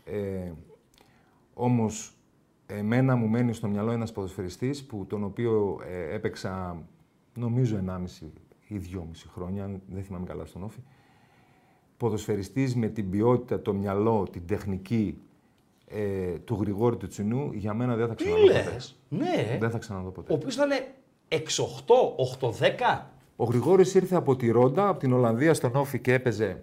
[0.05, 0.52] Ε,
[1.55, 2.16] όμως,
[2.66, 6.82] εμένα μου μένει στο μυαλό ένας ποδοσφαιριστής που, τον οποίο ε, έπαιξα
[7.34, 8.26] νομίζω 1,5
[8.67, 9.00] ή 2,5
[9.34, 10.78] χρόνια, αν δεν θυμάμαι καλά στον Όφη.
[11.97, 15.19] Ποδοσφαιριστής με την ποιότητα, το μυαλό, την τεχνική
[15.87, 18.71] ε, του Γρηγόρη του Τσινού, για μένα δεν θα Τι ξαναδώ ποτέ.
[18.73, 19.56] λες, ναι.
[19.61, 20.32] Δεν θα ξαναδώ ποτέ.
[20.32, 20.69] Ο οποίος ήταν
[21.28, 21.39] 6-8,
[22.41, 23.06] 8-10.
[23.37, 26.63] Ο Γρηγόρης ήρθε από τη Ρόντα, από την Ολλανδία στον ΟΦΗ και έπαιζε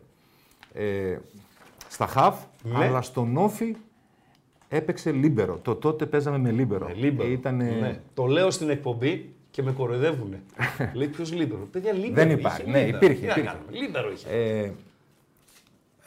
[0.73, 1.17] ε,
[1.89, 2.85] στα χαφ, Ναι.
[2.85, 3.75] αλλά στον ΟΦΗ
[4.69, 5.59] έπαιξε λίμπερο.
[5.61, 6.87] Το τότε παίζαμε με λίμπερο.
[6.87, 7.27] Με Λίμπερο.
[7.29, 7.63] Ε, Ήτανε...
[7.81, 7.99] Ναι.
[8.13, 10.41] Το λέω στην εκπομπή και με κοροϊδεύουνε.
[10.93, 12.13] Λέει ποιος Λίμπερο; Παιδιά, Λίμπερο.
[12.13, 12.69] Δεν είχε, υπάρχει.
[12.69, 13.05] Ναι, Λίμπερο.
[13.05, 13.49] υπήρχε, Τι να υπήρχε.
[13.49, 14.27] κάνουμε, Λίμπερο είχε.
[14.29, 14.71] Ε,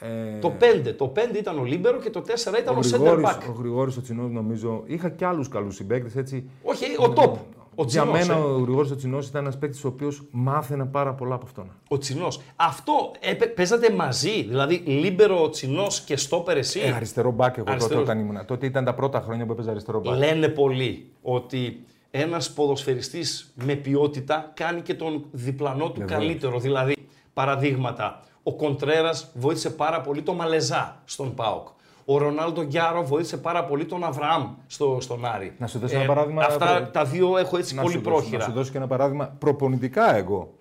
[0.00, 0.94] ε, Το 5.
[0.96, 3.40] Το 5 ήταν ο Λίμπερο και το 4 ήταν ο, ο, center Γρηγόρης, back.
[3.48, 6.48] ο Γρηγόρης ο Τσινός νομίζω, είχα και άλλους καλούς συμπαίκτες έτσι.
[6.62, 7.32] Όχι, ο top.
[7.78, 8.42] Ο Για Τσινός, μένα ε.
[8.42, 11.70] ο Γρηγόρης ο Τσινός ήταν ένας παίκτης ο οποίος μάθαινε πάρα πολλά από αυτόν.
[11.88, 12.40] Ο Τσινός.
[12.56, 14.42] Αυτό έπαι- παίζατε μαζί.
[14.42, 18.02] Δηλαδή, Λίμπερο, ο Τσινός και Στόπερ εσύ; Ε, αριστερό μπακ εγώ τότε Αριστερός.
[18.02, 18.46] όταν ήμουν.
[18.46, 20.16] Τότε ήταν τα πρώτα χρόνια που έπαιζα αριστερό μπακ.
[20.18, 26.20] Λένε πολλοί ότι ένας ποδοσφαιριστής με ποιότητα κάνει και τον διπλανό του Βεβαίως.
[26.20, 26.58] καλύτερο.
[26.58, 26.94] Δηλαδή,
[27.34, 28.20] παραδείγματα.
[28.42, 31.68] Ο Κοντρέρας βοήθησε πάρα πολύ τον Μαλεζά στον ΠΑΟΚ.
[32.08, 35.52] Ο Ρονάλντο Γκιάρο βοήθησε πάρα πολύ τον Αβραάμ στο, στον Άρη.
[35.58, 38.16] Να σου δώσω ένα παράδειγμα, Αυτά προ- τα δύο έχω έτσι να πολύ σου δώσω-
[38.18, 38.38] πρόχειρα.
[38.38, 40.52] Να σου δώσω και ένα παράδειγμα προπονητικά εγώ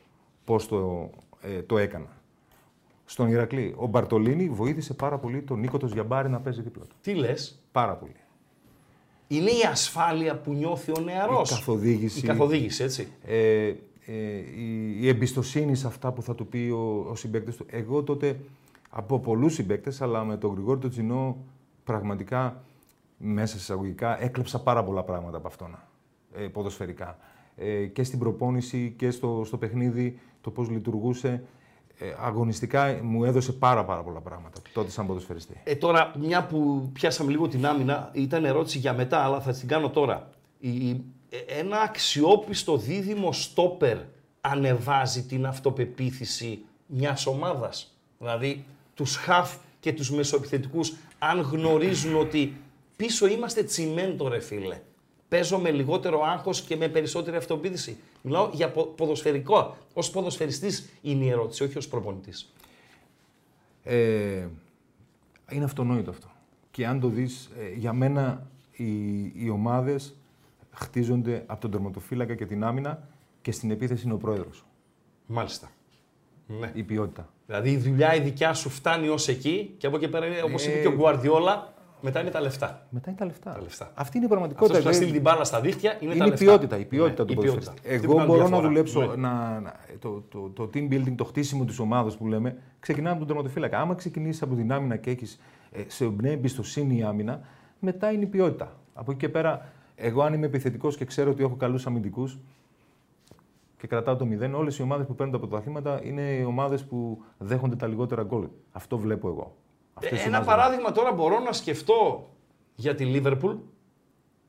[0.45, 1.09] πώς το,
[1.41, 2.07] ε, το έκανα.
[3.05, 6.95] Στον Ηρακλή, ο Μπαρτολίνη βοήθησε πάρα πολύ τον Νίκο το Γιαμπάρη να παίζει δίπλα του.
[7.01, 8.15] Τι λες, Πάρα πολύ.
[9.27, 11.51] είναι η ασφάλεια που νιώθει ο νεαρός.
[11.51, 12.19] Η καθοδήγηση.
[12.19, 13.07] Η καθοδήγηση, έτσι.
[13.25, 13.67] Ε,
[14.07, 14.13] ε,
[14.55, 17.65] η, η εμπιστοσύνη σε αυτά που θα του πει ο, ο συμπαίκτης του.
[17.69, 18.39] Εγώ τότε
[18.97, 21.37] από πολλούς συμπαίκτες, αλλά με τον Γρηγόρη τον Τσινό
[21.83, 22.63] πραγματικά
[23.17, 25.79] μέσα σε εισαγωγικά έκλεψα πάρα πολλά πράγματα από αυτόν
[26.33, 27.17] ε, ποδοσφαιρικά.
[27.55, 31.43] Ε, και στην προπόνηση και στο, στο παιχνίδι, το πώς λειτουργούσε.
[31.97, 35.61] Ε, αγωνιστικά μου έδωσε πάρα πάρα πολλά πράγματα τότε σαν ποδοσφαιριστή.
[35.63, 39.67] Ε, τώρα, μια που πιάσαμε λίγο την άμυνα, ήταν ερώτηση για μετά, αλλά θα την
[39.67, 40.29] κάνω τώρα.
[40.59, 43.97] Η, ε, ένα αξιόπιστο δίδυμο στόπερ
[44.41, 52.53] ανεβάζει την αυτοπεποίθηση μιας ομάδας; Δηλαδή, τους χαφ και τους μεσοεπιθετικούς, αν γνωρίζουν ότι
[52.95, 54.81] πίσω είμαστε τσιμέντο, ρε φίλε.
[55.29, 57.97] Παίζω με λιγότερο άγχος και με περισσότερη αυτοπεποίθηση.
[58.21, 59.77] Μιλάω για πο- ποδοσφαιρικό.
[59.93, 62.53] Ως ποδοσφαιριστής είναι η ερώτηση, όχι ως προπονητής.
[63.83, 64.47] Ε,
[65.51, 66.27] είναι αυτονόητο αυτό.
[66.71, 70.15] Και αν το δεις, ε, για μένα οι, οι ομάδες
[70.71, 73.07] χτίζονται από τον τερματοφύλακα και την άμυνα
[73.41, 74.65] και στην επίθεση είναι ο πρόεδρος.
[75.25, 75.71] Μάλιστα.
[76.47, 76.69] Ναι.
[76.73, 77.29] Η ποιότητα.
[77.45, 80.65] Δηλαδή η δουλειά η δικιά σου φτάνει ως εκεί και από εκεί πέρα είναι όπως
[80.65, 81.73] Ε, είπε και ο Γκουαρδιόλα.
[82.01, 82.87] Μετά είναι τα λεφτά.
[82.89, 83.51] Μετά είναι τα λεφτά.
[83.51, 83.91] Τα λεφτά.
[83.95, 84.77] Αυτή είναι η Αυτός πραγματικότητα.
[84.77, 86.45] που θα στείλει την μπάλα στα δίχτυα είναι, είναι τα η λεφτά.
[86.45, 87.73] ποιότητα, η ποιότητα Ναι, του η ποδοσφαιριστή.
[87.73, 87.95] ποιότητα.
[87.95, 88.61] Αυτή Εγώ είναι μπορώ διαφορά.
[88.61, 89.15] να δουλέψω Ναι.
[89.15, 93.19] να, να- το, το, το, team building, το χτίσιμο της ομάδας που λέμε, ξεκινάει από
[93.19, 93.79] τον τερματοφύλακα.
[93.79, 95.39] Άμα ξεκινήσεις από την άμυνα και έχεις
[95.87, 97.39] σε εμπνέει εμπιστοσύνη η άμυνα,
[97.79, 98.71] μετά είναι η ποιότητα.
[98.93, 102.37] Από εκεί και πέρα, εγώ αν είμαι επιθετικός και ξέρω ότι έχω καλούς αμυντικούς
[103.77, 107.23] και κρατάω το 0, όλες οι ομάδες που παίρνουν τα πρωταθλήματα είναι οι ομάδες που
[107.37, 108.47] δέχονται τα λιγότερα γκολ.
[108.71, 109.55] Αυτό βλέπω εγώ.
[109.93, 112.29] Αυτές οι Ε, Ένα ομάδες παράδειγμα τώρα μπορώ να σκεφτώ
[112.75, 113.55] για τη Λίβερπουλ,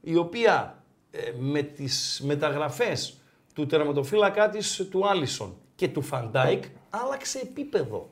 [0.00, 3.20] η οποία ε, με τις μεταγραφές
[3.54, 8.10] του τερματοφύλακά της του Άλισον και του Φαν Ντάικ άλλαξε επίπεδο.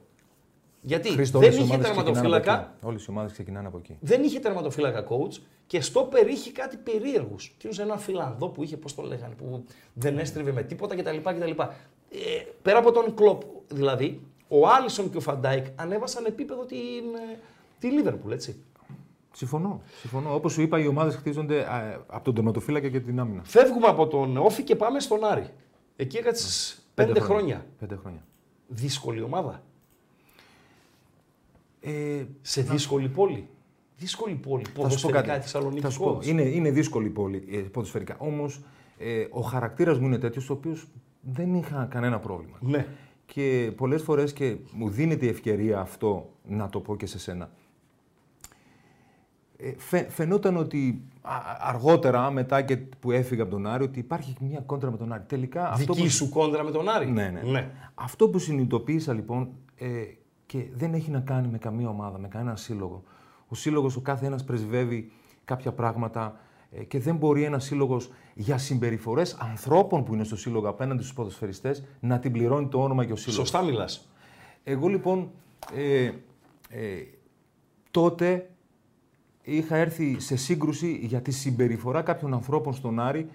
[0.87, 2.87] Γιατί Χρήστο, δεν όλες οι είχε ομάδες ξεκινάνε από τερματοφύλακα, εκεί.
[2.87, 3.97] Όλες οι ομάδες ξεκινάνε από εκεί.
[4.01, 7.55] δεν είχε τερματοφύλακα coach και στόπερ είχε κάτι περίεργους.
[7.59, 11.17] Κύριο ένα Φιλανδό που είχε, πώς το λέγανε, που δεν έστριβε με τίποτα κτλ.
[11.17, 11.51] κτλ.
[11.61, 16.79] Ε, πέρα από τον Κλοπ, δηλαδή, ο Άλισον και ο Φαν Ντάικ ανέβασαν επίπεδο την,
[17.33, 17.39] ε,
[17.79, 18.57] τη Λίβερπουλ, έτσι.
[19.33, 19.83] Συμφωνώ.
[20.01, 20.35] Συμφωνώ.
[20.35, 23.43] Όπως σου είπα, οι ομάδες χτίζονται ε, από τον τερματοφύλακα και την άμυνα.
[23.45, 25.49] Φεύγουμε από τον ΟΦΗ και πάμε στον Άρη.
[25.97, 27.67] Εκεί έκατσε πέντε χρόνια.
[27.79, 28.25] Πέντε χρόνια.
[28.67, 29.63] Δύσκολη ομάδα.
[31.85, 33.49] Ε, Σε δύσκολη πόλη.
[33.97, 34.63] Δύσκολη πόλη.
[34.63, 35.39] θα σου πω Ποδοσφαιρικά κάτι.
[35.39, 35.81] η Θεσσαλονίκη.
[35.81, 36.19] Θα σου πω.
[36.19, 36.27] coach.
[36.27, 38.17] Είναι, είναι δύσκολη η πόλη ε, ποδοσφαιρικά.
[38.19, 38.61] Όμως
[38.99, 40.87] ε, ο χαρακτήρας μου είναι τέτοιος, ο οποίος
[41.21, 42.57] δεν είχα κανένα πρόβλημα.
[42.61, 42.87] Ναι.
[43.27, 47.51] Και πολλές φορές και μου δίνεται η ευκαιρία αυτό να το πω και σε σένα.
[49.57, 54.35] Ε, φαι- φαινόταν ότι α- αργότερα, μετά και που έφυγα από τον Άρη, ότι υπάρχει
[54.41, 55.23] μια κόντρα με τον Άρη.
[55.27, 57.11] Τελικά αυτό Δική που, σου κόντρα με τον Άρη.
[57.11, 57.71] ναι, ναι.
[57.95, 59.89] αυτό που συνειδητοποίησα λοιπόν ε,
[60.47, 63.03] και δεν έχει να κάνει με καμία ομάδα, με κανένα σύλλογο.
[63.49, 65.13] Ο σύλλογος, ο κάθε ένας πρεσβεύει
[65.45, 70.69] κάποια πράγματα ε, και δεν μπορεί ένας σύλλογος για συμπεριφορές ανθρώπων που είναι στο σύλλογο
[70.69, 73.49] απέναντι στους ποδοσφαιριστές να την πληρώνει το όνομα και ο σύλλογος.
[73.49, 74.09] Σωστά μιλάς.
[74.65, 75.31] Εγώ λοιπόν
[75.75, 76.11] ε,
[76.69, 77.03] ε,
[77.91, 78.51] τότε
[79.43, 83.29] είχα έρθει σε σύγκρουση για τη συμπεριφορά κάποιων ανθρώπων στον Άρη,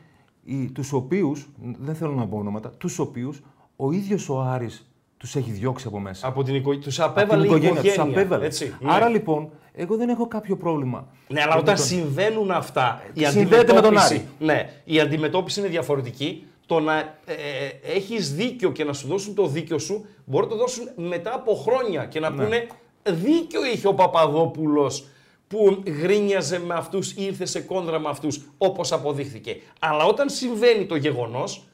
[0.43, 3.43] οι, τους οποίους, δεν θέλω να πω ονόματα, τους οποίους
[3.76, 4.88] ο ίδιος ο Άρης
[5.19, 6.27] τους έχει διώξει από μέσα.
[6.27, 6.86] Από την οικογένεια.
[6.88, 7.82] Τους Από την απέβαλε η οικογένεια.
[7.82, 8.45] τους απέβαλε.
[8.45, 8.91] Έτσι, ναι.
[8.93, 11.08] Άρα λοιπόν, εγώ δεν έχω κάποιο πρόβλημα.
[11.27, 14.25] Ναι, αλλά με όταν τον- συμβαίνουν αυτά, η Συνδέεται με τον αντιμετώπιση, Άρη.
[14.39, 16.43] ναι, η αντιμετώπιση είναι διαφορετική.
[16.65, 20.51] Το να ε, ε, έχεις δίκιο και να σου δώσουν το δίκιο σου, μπορεί να
[20.51, 22.29] το δώσουν μετά από χρόνια και Ναι.
[22.29, 22.67] να πούνε
[23.03, 25.08] δίκιο είχε ο Παπαδόπουλος
[25.47, 29.62] που γρίνιαζε με αυτούς, ήρθε σε κόντρα με αυτούς, όπως αποδείχθηκε.
[29.79, 31.67] Αλλά όταν συμβαίνει το γεγονός,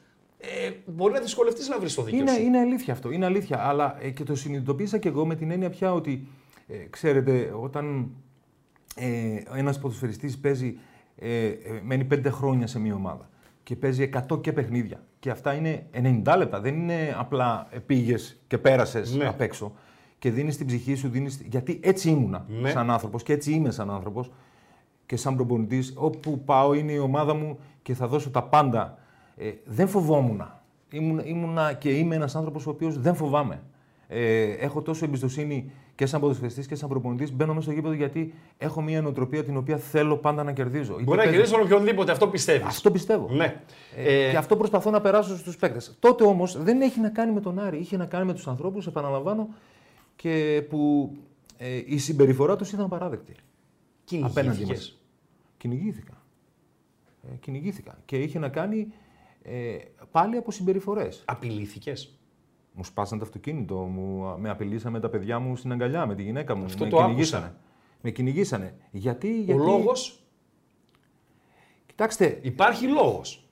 [0.66, 2.42] ε, μπορεί να δυσκολευτείς να βρεις το δίκιο Είναι, σου.
[2.42, 3.58] είναι αλήθεια αυτό, είναι αλήθεια.
[3.68, 6.26] Αλλά ε, και το συνειδητοποίησα και εγώ με την έννοια πια ότι,
[6.66, 8.10] ε, ξέρετε, όταν
[8.96, 10.78] ε, ένας ποδοσφαιριστής παίζει,
[11.16, 11.54] ε, ε,
[11.84, 13.28] μένει πέντε χρόνια σε μια ομάδα
[13.62, 15.86] και παίζει 100 και παιχνίδια και αυτά είναι
[16.24, 19.26] 90 λεπτά, δεν είναι απλά ε, πήγες και πέρασες Ναι.
[19.26, 19.72] απ' έξω
[20.18, 21.42] και δίνεις την ψυχή σου, δίνεις...
[21.48, 22.70] γιατί έτσι ήμουνα Ναι.
[22.70, 24.30] σαν άνθρωπος και έτσι είμαι σαν άνθρωπος
[25.06, 28.98] και σαν προπονητής, όπου πάω είναι η ομάδα μου και θα δώσω τα πάντα.
[29.36, 30.42] Ε, δεν φοβόμουν.
[30.90, 33.62] Ήμουν, ήμουνα και είμαι ένας άνθρωπος ο οποίος δεν φοβάμαι.
[34.08, 37.32] Ε, έχω τόσο εμπιστοσύνη και σαν ποδοσφαιριστής και σαν προπονητής.
[37.32, 40.92] Μπαίνω μέσα στο γήπεδο γιατί έχω μια νοοτροπία την οποία θέλω πάντα να κερδίζω.
[40.92, 42.66] Είτε Μπορεί να παίζω- κερδίσει τον οποιονδήποτε, αυτό πιστεύεις.
[42.66, 43.28] Αυτό πιστεύω.
[43.30, 43.60] Ναι.
[43.96, 45.96] Ε, και αυτό προσπαθώ να περάσω στους παίκτες.
[45.98, 47.78] Τότε όμως δεν έχει να κάνει με τον Άρη.
[47.78, 49.48] Είχε να κάνει με τους ανθρώπους, επαναλαμβάνω,
[50.16, 51.10] και που
[51.56, 53.32] ε, η συμπεριφορά τους ήταν παράδεκτη.
[54.10, 54.68] απέναντι Κυνηγήθηκες.
[54.68, 54.98] μας.
[55.56, 56.22] Κυνηγήθηκα.
[57.22, 57.98] Ε, κυνηγήθηκα.
[58.04, 58.88] Και είχε να κάνει
[59.48, 59.76] ε,
[60.10, 61.22] πάλι από συμπεριφορές.
[61.26, 62.18] Απειλήθηκες.
[62.72, 66.54] Μου σπάσαν το αυτοκίνητο, μου, με απειλήσανε τα παιδιά μου στην αγκαλιά, με τη γυναίκα
[66.54, 66.64] μου.
[66.64, 67.44] Αυτό με το κυνηγήσανε.
[67.44, 67.60] άκουσα.
[68.00, 68.74] Με κυνηγήσανε.
[68.90, 69.60] Γιατί, Ο γιατί...
[69.62, 70.20] λόγος,
[71.86, 73.48] Κοιτάξτε, υπάρχει λόγος.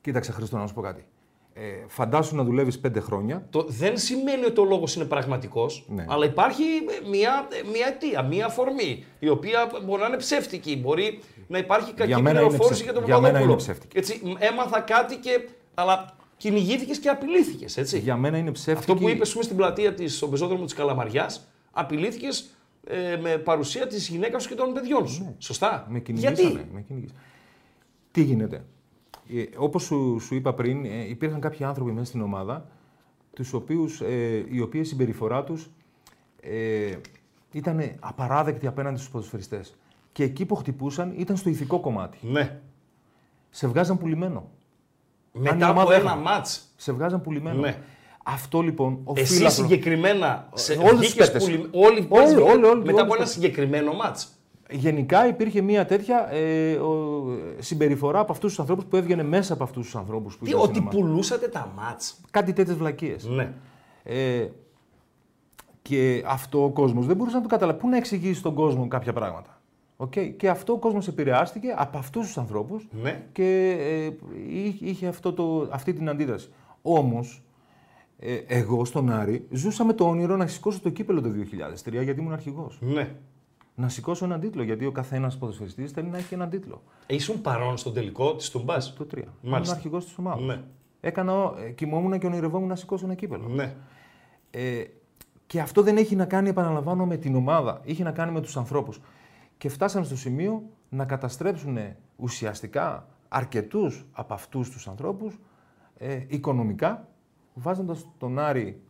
[0.00, 1.04] κοίταξε Χριστό να σου πω κάτι.
[1.54, 3.46] Ε, φαντάσου να δουλεύεις πέντε χρόνια.
[3.50, 6.04] Το, δεν σημαίνει ότι ο λόγος είναι πραγματικός, Ναι.
[6.08, 10.76] αλλά υπάρχει ε, μια, ε, μια αιτία, μια αφορμή, η οποία μπορεί να είναι ψεύτικη,
[10.76, 11.20] μπορεί
[11.52, 12.94] να υπάρχει κακή Για μένα είναι πληροφόρηση για ψεύτικη.
[12.94, 13.52] τον Για μένα Παπαδόπουλο.
[13.52, 13.98] είναι ψεύτικη.
[13.98, 15.48] Έτσι, μ, έμαθα κάτι και...
[15.74, 17.98] Αλλά κυνηγήθηκες και απειλήθηκες, έτσι.
[17.98, 18.78] Για μένα είναι ψεύτικη.
[18.92, 22.50] Αυτό που είπες πούμε, στην πλατεία της, στον πεζόδρομο της Καλαμαριάς, απειλήθηκες
[22.86, 25.34] ε, με παρουσία της γυναίκας σου και των παιδιών σου.
[25.38, 25.92] Σωστά; Ναι.
[25.92, 26.36] Με κυνηγήσανε.
[26.40, 26.68] Γιατί.
[26.72, 27.18] Με κυνηγήσανε.
[28.10, 28.64] Τι γίνεται;
[29.34, 32.66] Ε, όπως σου, σου είπα πριν, ε, υπήρχαν κάποιοι άνθρωποι μέσα στην ομάδα,
[33.34, 35.70] τους οποίους, ε, οι οποίοι η συμπεριφορά τους
[36.40, 36.94] ε,
[37.52, 39.76] ήταν απαράδεκτη απέναντι στους ποδοσφαιριστές.
[40.12, 42.18] Και εκεί που χτυπούσαν ήταν στο ηθικό κομμάτι.
[42.22, 42.60] Ναι.
[43.50, 44.38] Σε βγάζαν πουλημένο.
[45.36, 46.22] Αν η Μετά από ομάδα ένα έχανε.
[46.22, 47.60] μάτς, Σε βγάζαν πουλημένο.
[47.60, 47.78] Ναι.
[48.24, 49.50] Αυτό λοιπόν Εσύ οφείλει...
[49.50, 50.48] συγκεκριμένα.
[50.54, 51.44] Σε, όλους τους βγήκες παίκτες.
[51.44, 54.32] πουλη- Όλοι, Όλοι, όλοι, όλοι, όλοι, μετά όλοι από τους ένα συγκεκριμένο μάτς.
[54.70, 57.24] Γενικά υπήρχε μια τέτοια ε, ο,
[57.58, 60.62] συμπεριφορά από αυτούς τους ανθρώπους που έβγαινε μέσα από αυτούς τους ανθρώπους που Τι, ήταν
[60.62, 60.96] στην ότι ομάδα.
[60.96, 62.20] πουλούσατε τα μάτς.
[62.30, 63.24] Κάτι τέτοιες βλακίες.
[63.24, 63.52] Ναι.
[64.02, 64.46] Ε,
[65.82, 67.78] και αυτό ο κόσμος δεν μπορούσε να το καταλάβει.
[67.78, 69.60] Πού να εξηγήσει στον κόσμο κάποια πράγματα;
[70.04, 70.32] Okay.
[70.36, 73.22] Και αυτό ο κόσμος επηρεάστηκε από αυτούς τους ανθρώπους Ναι.
[73.32, 74.04] και ε,
[74.58, 76.48] εί- είχε αυτό το, αυτή την αντίδραση.
[76.82, 77.42] Όμως,
[78.18, 82.20] ε, εγώ στον Άρη ζούσα με το όνειρο να σηκώσω το κύπελο το 2003 γιατί
[82.20, 82.78] ήμουν αρχηγός.
[82.80, 83.14] Ναι.
[83.74, 86.82] Να σηκώσω έναν τίτλο γιατί ο καθένας ποδοσφαιριστής θέλει να έχει έναν τίτλο.
[87.06, 89.16] Ε, Ήσουν παρόν στον τελικό της Τουμπάς; Το 3.
[89.18, 89.74] Ήμουν Μάλιστα.
[89.74, 90.44] αρχηγός της ομάδας.
[90.44, 90.60] Ναι.
[91.00, 93.48] Έκανα, ε, κοιμόμουν και ονειρευόμουν να σηκώσω ένα κύπελο.
[93.48, 93.74] Ναι.
[94.50, 94.82] Ε,
[95.46, 97.80] και αυτό δεν έχει να κάνει, επαναλαμβάνω, με την ομάδα.
[97.84, 99.00] Είχε να κάνει με τους ανθρώπους.
[99.58, 101.78] Και φτάσαμε στο σημείο να καταστρέψουν
[102.16, 105.38] ουσιαστικά αρκετούς από αυτούς τους ανθρώπους
[105.98, 107.08] ε, οικονομικά,
[107.54, 108.82] βάζοντας τον Άρη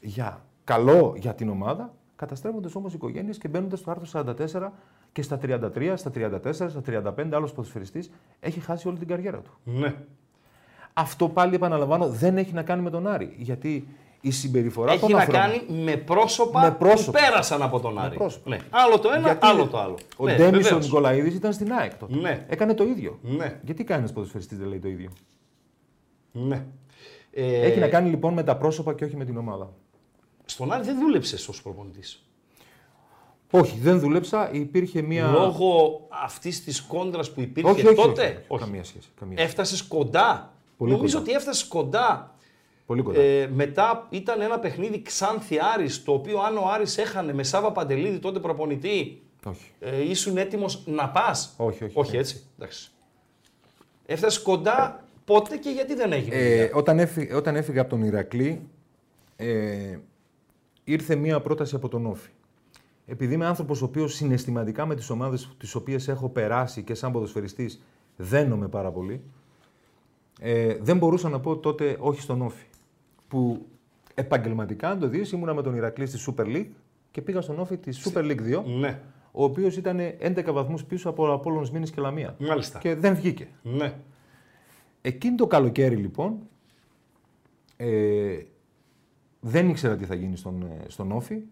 [0.00, 4.70] για καλό για την ομάδα, καταστρέφοντας όμως οικογένειες και μπαίνοντας στο άρθρο 44
[5.12, 9.52] και στα 33, στα 34, στα 35, άλλος ποδοσφαιριστής έχει χάσει όλη την καριέρα του.
[9.64, 9.94] ναι.
[10.92, 13.34] Αυτό πάλι επαναλαμβάνω δεν έχει να κάνει με τον Άρη.
[13.36, 13.88] Γιατί
[14.20, 15.40] η συμπεριφορά Έχει των να ανθρώπων.
[15.42, 17.18] κάνει με πρόσωπα, Με πρόσωπα.
[17.18, 18.14] που πέρασαν από τον Άρη.
[18.16, 18.50] πρόσωπα.
[18.50, 18.58] Ναι.
[18.70, 19.96] Άλλο το ένα, Γιατί άλλο το άλλο.
[20.16, 20.84] Ο ναι, Ντέμι ο βεβαίως.
[20.84, 22.14] Νικολαίδης ήταν στην ΑΕΚ τότε.
[22.14, 22.46] Ναι.
[22.48, 23.18] Έκανε το ίδιο.
[23.22, 23.60] Ναι.
[23.64, 25.10] Γιατί κανένας ποδοσφαιριστής δεν λέει το ίδιο.
[26.32, 26.64] Ναι.
[27.32, 29.72] Ε, Έχει να κάνει λοιπόν με τα πρόσωπα και όχι με την ομάδα.
[30.44, 32.24] Στον Άρη δεν δούλεψε ως προπονητής.
[33.50, 34.50] Όχι, δεν δούλεψα.
[34.52, 35.26] Υπήρχε μία.
[35.30, 39.08] Λόγω αυτής της κόντρας που υπήρχε όχι, όχι, τότε; όχι, Καμία σχέση.
[39.20, 39.50] Καμία σχέση.
[39.50, 40.52] Έφτασες κοντά.
[40.76, 41.28] Πολύ Νομίζω κοντά.
[41.30, 42.34] ότι έφτασες κοντά.
[42.90, 43.20] Πολύ κοντά.
[43.20, 47.72] Ε, μετά ήταν ένα παιχνίδι Ξάνθη Άρης, το οποίο αν ο Άρης έχανε με Σάβα
[47.72, 49.70] Παντελίδη τότε προπονητή, όχι.
[49.80, 51.98] ε, ήσουν έτοιμος να πας; Όχι, όχι.
[51.98, 52.42] Όχι έτσι.
[52.58, 52.90] Εντάξει.
[54.06, 56.36] Έφτασες κοντά πότε και γιατί δεν έγινε.
[56.36, 56.70] Ε, δουλειά.
[56.74, 58.68] όταν, έφυγα, όταν έφυγα από τον Ηρακλή,
[59.36, 59.98] ε,
[60.84, 62.30] ήρθε μία πρόταση από τον Όφη.
[63.06, 67.12] Επειδή είμαι άνθρωπος ο οποίος συναισθηματικά με τις ομάδες τις οποίες έχω περάσει και σαν
[67.12, 67.82] ποδοσφαιριστής
[68.16, 69.22] δένομαι πάρα πολύ,
[70.40, 72.64] ε, δεν μπορούσα να πω τότε όχι στον Όφη.
[73.30, 73.66] Που
[74.14, 76.70] επαγγελματικά, αν το δεις, ήμουνα με τον Ηρακλή στη Super League
[77.10, 79.00] και πήγα στον Όφη τη Super League 2, Ναι,
[79.32, 82.36] ο οποίος ήταν 11 βαθμούς πίσω από Απόλλωνος Μήνης και Λαμία.
[82.40, 82.78] μάλιστα.
[82.78, 83.48] Και δεν βγήκε.
[83.62, 83.94] Ναι.
[85.02, 86.38] Εκείνο το καλοκαίρι λοιπόν,
[87.76, 88.38] ε,
[89.40, 91.42] δεν ήξερα τι θα γίνει στον, ε, στον Όφη.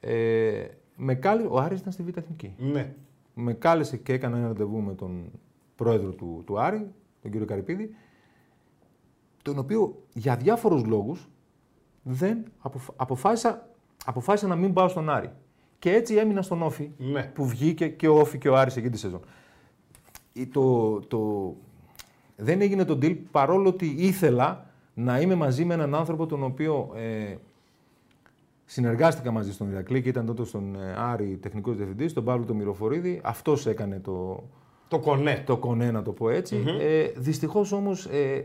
[0.00, 0.64] Ε,
[0.96, 2.54] με κάλε, ο Άρης ήταν στη Β' Εθνική.
[2.58, 2.94] ναι.
[3.36, 5.30] Με κάλεσε και έκανα ένα ραντεβού με τον
[5.76, 6.86] πρόεδρο του, του Άρη,
[7.22, 7.94] τον κύριο Καρυπίδη,
[9.44, 11.28] τον οποίο για διάφορους λόγους
[12.02, 13.68] δεν αποφ- αποφάσισα,
[14.04, 15.30] αποφάσισα να μην πάω στον Άρη.
[15.78, 17.22] Και έτσι έμεινα στον Όφη, Ναι.
[17.34, 19.20] που βγήκε και ο Όφη και ο Άρης εκείνη τη σεζόν.
[20.32, 21.54] Η- Το, το,
[22.36, 26.90] δεν έγινε το deal παρόλο ότι ήθελα να είμαι μαζί με έναν άνθρωπο τον οποίο
[26.94, 27.34] ε,
[28.64, 32.54] συνεργάστηκα μαζί στον Ηρακλή και ήταν τότε στον ε, Άρη τεχνικός διευθυντής, τον Παύλο το
[32.54, 33.20] Μυροφορίδη.
[33.24, 34.42] Αυτός έκανε το,
[34.88, 35.42] Το κονέ.
[35.46, 38.44] το κονέ, να το πω ετσι Ε, Δυστυχώς όμως ε,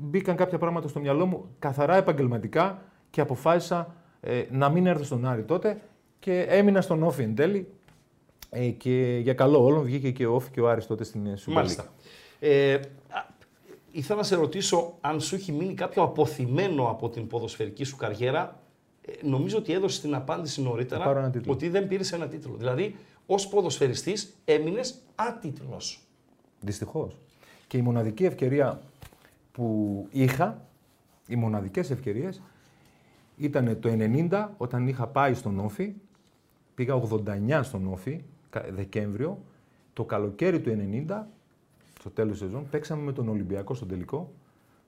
[0.00, 5.26] μπήκαν κάποια πράγματα στο μυαλό μου καθαρά επαγγελματικά και αποφάσισα ε, να μην έρθω στον
[5.26, 5.80] Άρη τότε
[6.18, 7.68] και έμεινα στον Όφη εν τέλει.
[8.50, 11.34] Ε, και για καλό όλων βγήκε και ο Όφη και ο Άρης τότε στην ε,
[11.38, 11.54] Super League.
[11.54, 11.92] Μάλιστα.
[12.38, 12.80] Ε, α,
[13.90, 18.60] ήθελα να σε ρωτήσω αν σου έχει μείνει κάποιο αποθυμένο από την ποδοσφαιρική σου καριέρα.
[19.06, 21.52] Ε, νομίζω ότι έδωσες την απάντηση νωρίτερα Να πάρω ένα τίτλο.
[21.52, 22.54] ότι δεν πήρες ένα τίτλο.
[22.56, 26.00] Δηλαδή, ως ποδοσφαιριστής έμεινες άτιτλος.
[26.60, 27.16] Δυστυχώς.
[27.66, 28.80] Και η μοναδική ευκαιρία
[29.54, 30.66] που είχα,
[31.28, 32.42] οι μοναδικές ευκαιρίες,
[33.36, 35.94] ήταν το 90 όταν είχα πάει στον Όφη,
[36.74, 39.38] πήγα 89 στον Όφη, κα- Δεκέμβριο,
[39.92, 41.26] το καλοκαίρι του 90,
[41.98, 44.32] στο τέλος της σεζόν, παίξαμε με τον Ολυμπιακό στον τελικό,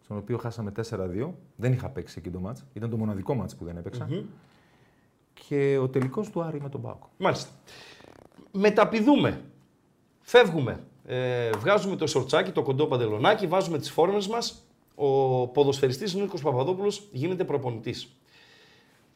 [0.02, 1.34] στον οποίο χάσαμε 4-2.
[1.56, 4.06] Δεν είχα παίξει εκεί το μάτς, ήταν το μοναδικό μάτς που δεν επαιξα
[5.48, 7.02] Και ο τελικός του Άρη με τον Πάοκ.
[7.18, 7.50] Μάλιστα.
[8.52, 9.44] Μεταπηδούμε.
[10.20, 10.84] Φεύγουμε.
[11.06, 14.66] Ε, βγάζουμε το σορτσάκι, το κοντό παντελονάκι, βάζουμε τις φόρμες μας.
[14.94, 18.08] Ο ποδοσφαιριστής Νίκος Παπαδόπουλος γίνεται προπονητής.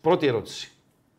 [0.00, 0.72] Πρώτη ερώτηση.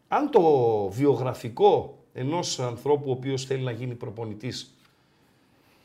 [0.07, 0.41] Αν το
[0.89, 4.75] βιογραφικό ενός ανθρώπου ο οποίος θέλει να γίνει προπονητής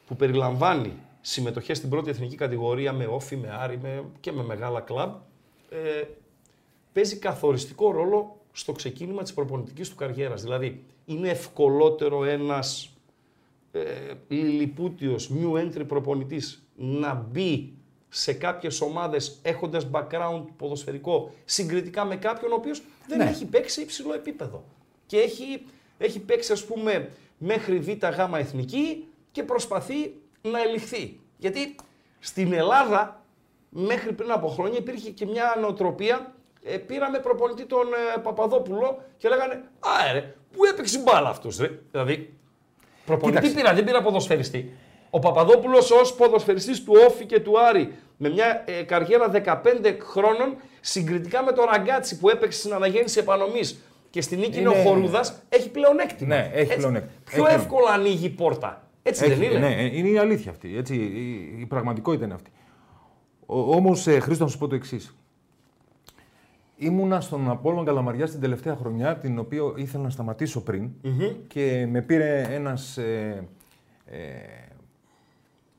[0.07, 4.81] που περιλαμβάνει συμμετοχές στην πρώτη εθνική κατηγορία με όφη, με άρη με, και με μεγάλα
[4.81, 5.15] κλαμπ,
[5.71, 6.03] ε,
[6.93, 10.43] παίζει καθοριστικό ρόλο στο ξεκίνημα της προπονητικής του καριέρας.
[10.43, 12.96] Δηλαδή, είναι ευκολότερο ένας ε,
[14.29, 17.75] λιλιπούτιος, new entry προπονητής να μπει
[18.09, 23.25] σε κάποιες ομάδες έχοντας background ποδοσφαιρικό συγκριτικά με κάποιον ο οποίος δεν Ναι.
[23.25, 24.65] έχει παίξει σε υψηλό επίπεδο.
[25.07, 25.67] Και έχει,
[25.99, 31.21] έχει παίξει ας πούμε μέχρι β' γ εθνική και προσπαθεί να ελιχθεί.
[31.37, 31.75] Γιατί
[32.19, 33.25] στην Ελλάδα
[33.69, 37.87] μέχρι πριν από χρόνια υπήρχε και μια νοοτροπία ε, πήραμε προπονητή τον
[38.17, 41.79] ε, Παπαδόπουλο και λέγανε Α, ε, ρε, πού έπαιξε μπάλα αυτός, ρε.
[41.91, 42.35] Δηλαδή,
[43.07, 43.63] προπονητής Κοίταξε.
[43.65, 44.73] πήρα, δεν πήρα ποδοσφαιριστή.
[45.11, 50.55] Ο Παπαδόπουλος ως ποδοσφαιριστής του Όφη και του Άρη με μια ε, καριέρα 15 χρόνων
[50.81, 53.79] συγκριτικά με τον Ραγκάτσι που έπαιξε στην αναγέννηση επανομής
[54.11, 56.35] και στην νίκη είναι, ο Είναι- Χορούδας, έχει πλεονέκτημα.
[56.35, 56.77] Ναι, έχει Έτσι.
[56.77, 57.13] πλεονέκτημα.
[57.25, 58.89] Πιο Έχει εύκολα ανοίγει η πόρτα.
[59.03, 60.77] Έτσι Έχει- δεν είναι; Ναι, ε, είναι η αλήθεια αυτή.
[60.77, 62.51] Έτσι, η, η πραγματικότητα είναι αυτή.
[63.47, 65.17] Όμως, ε, Χρήστο, να σου πω το εξής.
[66.77, 70.91] Ήμουνα στον Απόλλων Καλαμαριά την τελευταία χρονιά, την οποία ήθελα να σταματήσω πριν
[71.47, 73.49] και με πήρε ένας ε,
[74.07, 74.19] ε,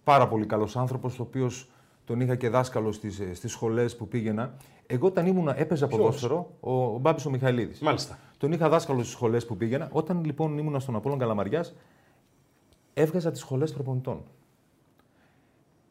[0.04, 1.70] πάρα πολύ καλός άνθρωπος, ο οποίος
[2.06, 4.54] τον είχα και δάσκαλος στις, ε, στις σχολές που πήγαινα.
[4.88, 7.80] Εγώ όταν ήμουνα, έπαιζα ποδόσφαιρο, ο, ο Μπάμπης ο Μιχαηλίδης.
[7.80, 8.20] Μάλιστα.
[8.38, 9.90] Τον είχα δάσκαλο στις σχολές που πήγαινα.
[9.92, 11.76] Όταν λοιπόν ήμουνα στον Απόλλων Καλαμαριάς,
[12.94, 14.24] έβγαζα τις σχολές προπονητών.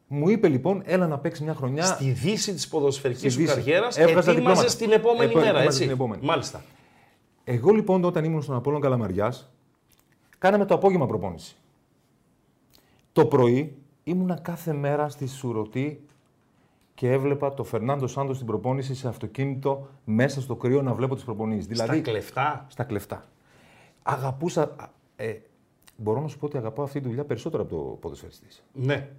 [0.07, 1.83] Μου είπε λοιπόν, έλα να παίξει μια χρονιά.
[1.85, 3.53] Στη δύση της ποδοσφαιρικής Στη σου δύση.
[3.59, 4.75] καριέρας, Έβγαζα ετοίμαζες διπλώματα.
[4.77, 5.81] την επόμενη Επο- μέρα, ετοίμαζα έτσι.
[5.81, 6.25] την επόμενη.
[6.25, 6.61] Μάλιστα.
[7.43, 9.49] Εγώ λοιπόν όταν ήμουν στον Απόλλων Καλαμαριάς,
[10.37, 11.55] κάναμε το απόγευμα προπόνηση.
[13.13, 16.01] Το πρωί ήμουνα κάθε μέρα στη Σουρωτή
[16.93, 21.23] και έβλεπα το Φερνάντο Σάντος στην προπόνηση σε αυτοκίνητο μέσα στο κρύο να βλέπω τις
[21.23, 21.77] προπονήσεις.
[21.77, 23.23] Στα κλεφτά; στα κλεφτά.
[24.03, 24.61] Αγαπούσα.
[24.61, 25.41] α, Ε,
[25.95, 28.63] μπορώ να σου πω ότι αγαπάω αυτή τη δουλειά περισσότερο από το ποδοσφαιριστής.
[28.73, 29.09] Ναι.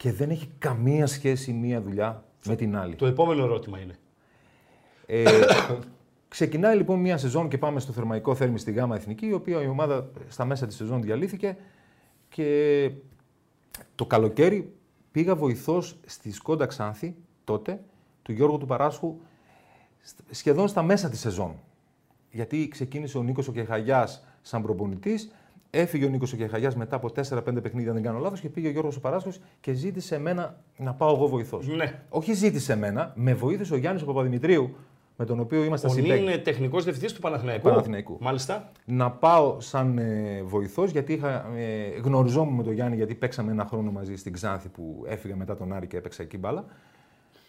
[0.00, 2.94] Και δεν έχει καμία σχέση μία δουλειά με την άλλη.
[2.94, 3.98] Το επόμενο ερώτημα είναι.
[5.06, 5.24] Ε,
[6.28, 9.66] ξεκινάει λοιπόν μία σεζόν και πάμε στο θερμαϊκό θέρμη στη ΓΑΜΑ Εθνική, η οποία η
[9.66, 11.56] ομάδα στα μέσα της σεζόν διαλύθηκε
[12.28, 12.90] και
[13.94, 14.74] το καλοκαίρι
[15.12, 17.80] πήγα βοηθός στη Σκόντα Ξάνθη τότε,
[18.22, 19.16] του Γιώργου του Παράσχου,
[20.00, 21.54] σ- σχεδόν στα μέσα της σεζόν.
[22.30, 25.30] Γιατί ξεκίνησε ο Νίκος ο Κεχαγιάς σαν προπονητής,
[25.70, 28.68] έφυγε ο Νίκος ο Κεχαγιάς μετά από 4-5 παιχνίδια, αν δεν κάνω λάθος, και πήγε
[28.68, 31.66] ο Γιώργος ο Παράσχος και ζήτησε εμένα να πάω εγώ βοηθός.
[31.68, 32.02] Ναι.
[32.08, 34.74] Όχι ζήτησε εμένα, με βοήθησε ο Γιάννης ο Παπαδημητρίου,
[35.16, 36.22] με τον οποίο είμαστε Ο Νί συμπαίκτη.
[36.24, 37.68] είναι τεχνικός διευθυντής του Παναθηναϊκού.
[37.68, 38.16] Παναθηναϊκού.
[38.20, 38.70] Μάλιστα.
[38.84, 43.64] Να πάω σαν ε, βοηθός, γιατί είχα, ε, γνωριζόμουν με τον Γιάννη, γιατί παίξαμε ένα
[43.64, 46.64] χρόνο μαζί στην Ξάνθη που έφυγα μετά τον Άρη και έπαιξα εκεί μπάλα.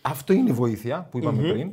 [0.01, 1.71] Αυτό είναι η βοήθεια που είπαμε πριν.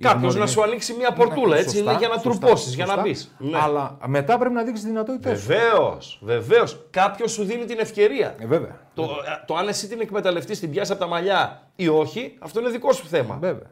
[0.00, 2.70] Η Κάποιος να γνώριμη- σου ανοίξει μια πορτούλα, έτσι Σωστά, είναι για να σωστά, τρουπώσει,
[2.74, 3.02] για να σωστά.
[3.08, 3.34] μπεις.
[3.38, 3.58] Ναι.
[3.62, 5.46] Αλλά μετά πρέπει να δείξεις τι δυνατότητές σου.
[5.46, 6.80] Βεβαίως, βεβαίως.
[6.90, 8.34] Κάποιος σου δίνει την ευκαιρία.
[8.38, 8.80] Ε, βέβαια.
[8.94, 9.08] Το,
[9.46, 12.92] το αν εσύ την εκμεταλλευτείς, την πιάσεις από τα μαλλιά ή όχι, αυτό είναι δικό
[12.92, 13.36] σου θέμα.
[13.40, 13.66] Βέβαια.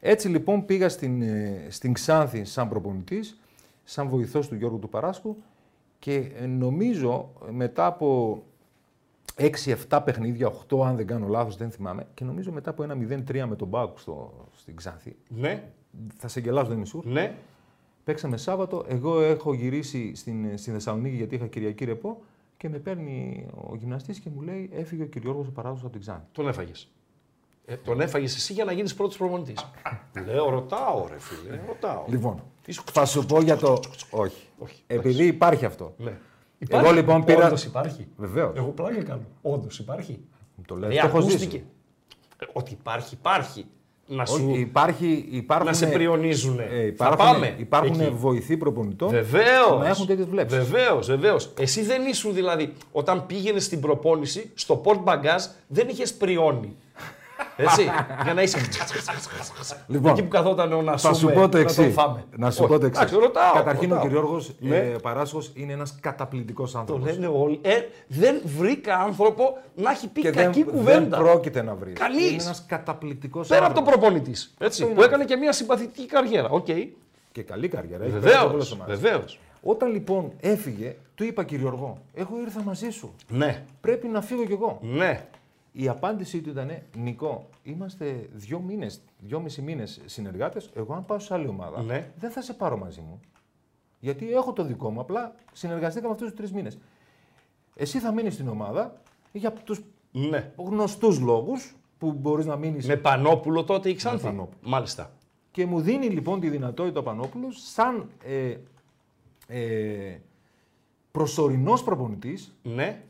[0.00, 3.40] Έτσι λοιπόν πήγα στην, ε, στην Ξάνθη σαν προπονητής,
[3.84, 5.36] σαν βοηθός του Γιώργου του Παράσκου
[5.98, 8.38] και ε, νομίζω ε, μετά από
[9.90, 13.44] 6-7 παιχνίδια, 8 αν δεν κάνω λάθος, δεν θυμάμαι, και νομίζω μετά από ένα 0-3
[13.48, 14.32] με τον Μπάουκ στο,
[14.64, 15.70] στην Ξάνθη, Ναι,
[16.16, 17.34] θα σε γελάσω, δεν είμαι σουρ, ναι.
[18.04, 22.22] παίξαμε Σάββατο, εγώ έχω γυρίσει στην, στην Θεσσαλονίκη γιατί είχα Κυριακή ρεπό
[22.56, 26.00] και με παίρνει ο γυμναστής και μου λέει έφυγε ο Κυριώργος ο Παράδοσος από την
[26.00, 26.26] Ξάνθη.
[26.32, 26.88] Τον έφαγες.
[27.64, 29.70] Ε, τον έφαγες εσύ για να γίνεις πρώτος προπονητής.
[30.24, 32.04] Λέω, ρωτάω, ρε φίλε, ρωτάω.
[32.08, 33.78] Λοιπόν, Είσαι- θα σου πω για το...
[34.10, 34.46] Όχι.
[34.58, 35.94] Όχι, Επειδή υπάρχει αυτό.
[35.98, 36.18] Ναι.
[36.68, 37.46] Εγώ λοιπόν πήρα.
[37.46, 38.06] Όντως υπάρχει.
[38.16, 38.56] Βεβαίως.
[38.56, 39.22] Εγώ πλάκα κάνω.
[39.42, 40.24] Όντως υπάρχει.
[40.66, 40.90] Το λέω.
[40.90, 41.44] Ε, το έχω ακούστηκε.
[41.44, 41.64] ζήσει.
[42.38, 43.66] Ε, Ότι υπάρχει, υπάρχει.
[44.06, 44.48] Να σου.
[44.50, 46.58] Όχι, υπάρχει, υπάρχουν, να σε πριονίζουν.
[46.58, 47.54] ε, Θα υπάρχουν, πάμε.
[47.58, 48.10] υπάρχουν εκεί.
[48.16, 49.78] βοηθοί προπονητών Βεβαίως.
[49.80, 50.58] να έχουν τέτοιες βλέψεις.
[50.58, 51.52] Βεβαίως, βεβαίως.
[51.58, 56.76] Εσύ δεν ήσουν δηλαδή, όταν πήγαινες στην προπόνηση, στο port bagage δεν είχες πριόνι.
[57.56, 57.82] Έτσι,
[58.24, 58.58] για να είσαι.
[59.86, 61.76] Λοιπόν, Εκεί που καθόταν ο να Θα σου πω το να εξής.
[61.76, 62.24] τον φάμε.
[62.36, 63.02] Να σου Όχι, πω το εξής.
[63.02, 64.06] εντάξει, ρωτάω, Καταρχήν ο ρωτάω.
[64.08, 64.76] Κυριώργο Ναι.
[64.76, 67.10] ε, Παράσχος είναι ένας καταπληκτικός Το άνθρωπος.
[67.10, 67.58] λένε όλοι.
[67.62, 67.74] Ε,
[68.06, 71.16] δεν βρήκα άνθρωπο να έχει πει Και δεν, κακή δεν κουβέντα.
[71.16, 71.92] πρόκειται να βρει.
[71.92, 72.30] Κανείς.
[72.32, 73.92] Είναι ένας καταπληκτικός Πέρα από άνθρωπος.
[73.92, 74.54] τον προπονητής.
[74.58, 74.82] Έτσι.
[74.84, 76.48] είναι Που έκανε και μια συμπαθητική καριέρα.
[76.48, 76.66] Οκ.
[77.32, 78.04] Και καλή καριέρα.
[78.04, 78.32] έχει Βεβαίως.
[78.32, 78.98] παίξει σε πολλές ομάδες.
[79.00, 79.38] Βεβαίως.
[79.62, 83.14] Όταν λοιπόν έφυγε, του είπα κύριε Γιώργο, εγώ ήρθα μαζί σου.
[83.28, 83.62] Ναι.
[83.80, 84.78] Πρέπει να φύγω κι εγώ.
[84.82, 85.24] Ναι.
[85.76, 90.70] Η απάντησή του ήταν: Νίκο, είμαστε δύο μήνες, δυόμισι μήνες συνεργάτες.
[90.74, 92.10] Εγώ, αν πάω σε άλλη ομάδα, Ναι.
[92.18, 93.20] δεν θα σε πάρω μαζί μου.
[94.00, 96.78] Γιατί έχω το δικό μου, απλά συνεργαστήκαμε αυτούς τους τρεις μήνες.
[97.74, 99.00] Εσύ θα μείνεις στην ομάδα
[99.32, 99.80] για τους
[100.12, 100.52] Ναι.
[100.56, 102.86] γνωστούς λόγους που μπορείς να μείνεις.
[102.86, 104.24] Με Πανόπουλο τότε η Ξάνθη.
[104.24, 104.58] Πανόπουλο.
[104.62, 105.10] Μάλιστα.
[105.50, 108.56] Και μου δίνει λοιπόν τη δυνατότητα ο Πανόπουλος σαν ε,
[109.46, 110.16] ε,
[111.10, 113.02] προσωρινός προπονητής Ναι.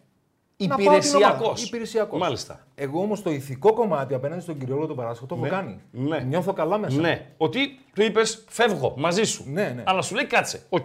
[0.57, 1.67] Υπηρεσιακός.
[1.67, 2.21] Υπηρεσιακός.
[2.21, 2.67] Μάλιστα.
[2.75, 5.51] Εγώ όμως το ηθικό κομμάτι απέναντι στον κυριόλογο του Παράσχο το έχω Ναι.
[5.51, 5.81] κάνει.
[5.91, 6.21] Ναι.
[6.21, 7.01] Νιώθω καλά μέσα.
[7.01, 7.31] Ναι.
[7.37, 9.45] Ότι του είπες φεύγω μαζί σου.
[9.51, 9.83] Ναι, ναι.
[9.87, 10.63] Αλλά σου λέει κάτσε.
[10.69, 10.85] Οκ.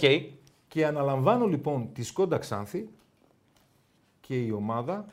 [0.68, 2.90] Και αναλαμβάνω λοιπόν τη Σκόντα Ξάνθη
[4.20, 5.06] και η ομάδα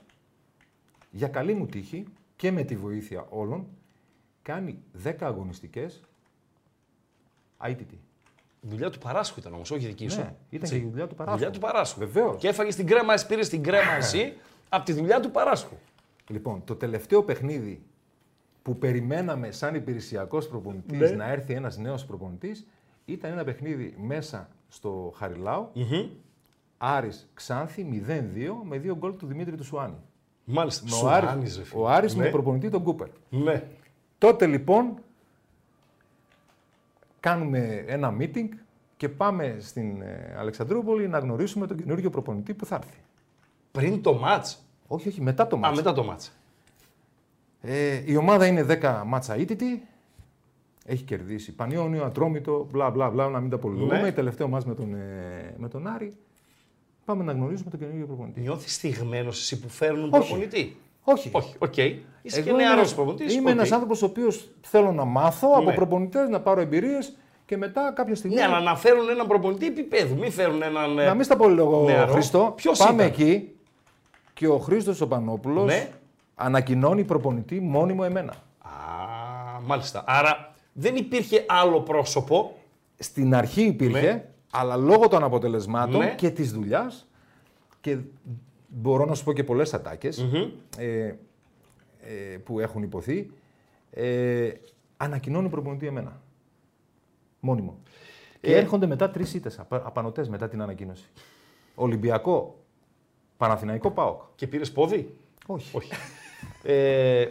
[1.10, 2.04] για καλή μου τύχη
[2.36, 3.66] και με τη βοήθεια όλων
[4.42, 6.00] κάνει 10 αγωνιστικές
[7.62, 7.96] αήττητη.
[8.68, 10.20] Δουλειά του Παράσχου ήταν όμως, όχι δική σου.
[10.20, 11.38] Ναι, ήταν και η δουλειά του Παράσχου.
[11.38, 11.98] Δουλειά του Παράσχου.
[11.98, 12.36] Βεβαίως.
[12.36, 14.32] Και έφαγε την κρέμα, πήρε την κρέμα εσύ
[14.68, 15.74] από τη δουλειά του Παράσχου.
[16.28, 17.82] Λοιπόν, το τελευταίο παιχνίδι
[18.62, 21.16] που περιμέναμε σαν υπηρεσιακός προπονητής Ναι.
[21.16, 22.66] να έρθει ένας νέος προπονητής
[23.04, 25.68] ήταν ένα παιχνίδι μέσα στο χαριλαο
[26.78, 29.94] Άρης Ξάνθη 0-2 με δύο γκολ του Δημήτρη του Σουάνη.
[30.44, 30.84] Μάλιστα.
[30.84, 31.80] Με Σου ο Άρης, άνιζε, φίλε.
[31.82, 32.24] ο Άρης ναι.
[32.24, 33.08] με προπονητή τον Κούπερ.
[33.28, 33.62] Ναι.
[34.18, 34.98] Τότε λοιπόν
[37.26, 38.48] κάνουμε ένα meeting
[38.96, 42.98] και πάμε στην ε, Αλεξανδρούπολη να γνωρίσουμε τον καινούργιο προπονητή που θα έρθει.
[43.72, 44.64] Πριν το μάτς.
[44.86, 45.76] Όχι, όχι, μετά το Α, μάτς.
[45.76, 46.32] μετά το μάτς.
[47.60, 49.82] Ε, η ομάδα είναι 10 ματς αήττητη.
[50.84, 54.00] Έχει κερδίσει Πανιόνιο, Ατρόμητο, μπλα μπλα μπλα, να μην τα πολυλογούμε.
[54.00, 54.12] Ναι.
[54.12, 56.16] Τελευταίο μάτς με τον, ε, με τον Άρη.
[57.04, 58.40] Πάμε να γνωρίσουμε τον καινούργιο προπονητή.
[58.40, 60.28] Νιώθεις θιγμένος εσύ που φέρνουν Όχι.
[60.28, 60.76] προπονητή;
[61.08, 61.30] Όχι.
[61.32, 61.76] Όχι, οκ.
[61.76, 63.34] Είσαι και Εγώ είμαι νεαρός ένας- προπονητής.
[63.34, 63.56] Είμαι οκ.
[63.56, 65.74] ένας άνθρωπος ο οποίος θέλω να μάθω από Ναι.
[65.74, 68.36] προπονητές, να πάρω εμπειρίες και μετά κάποια στιγμή.
[68.36, 70.16] Ναι, αλλά να φέρουν έναν προπονητή επίπεδου.
[70.16, 70.98] Μην φέρουν έναν.
[70.98, 72.12] ε, Να μην στα πολυλογώ, νεαρό.
[72.12, 72.52] Χρήστο.
[72.56, 73.54] Ποιος Πάμε ήταν; εκεί
[74.34, 75.88] και ο Χρήστος ο Πανόπουλος Ναι.
[76.34, 78.32] ανακοινώνει προπονητή μόνιμο εμένα.
[78.62, 78.68] Α,
[79.66, 80.04] μάλιστα.
[80.06, 82.56] Άρα δεν υπήρχε άλλο πρόσωπο.
[82.98, 84.24] Στην αρχή υπήρχε, Ναι.
[84.50, 86.14] αλλά λόγω των αποτελεσμάτων Ναι.
[86.16, 87.06] και της δουλειάς
[87.80, 87.96] και
[88.68, 90.24] μπορώ να σου πω και πολλές ατάκες,
[90.78, 91.14] ε,
[92.00, 93.30] ε, που έχουν υποθεί,
[93.90, 94.50] ε,
[94.96, 96.20] ανακοινώνει προπονητή εμένα.
[97.40, 97.78] Μόνιμο.
[98.40, 101.04] Και Ε, έρχονται μετά τρεις ήττες, απα, απανωτές μετά την ανακοίνωση.
[101.74, 102.58] Ολυμπιακό,
[103.36, 104.20] Παναθηναϊκό, ΠΑΟΚ.
[104.34, 105.76] Και πήρες πόδι; Όχι.
[105.76, 105.90] Όχι.
[106.62, 107.26] ε,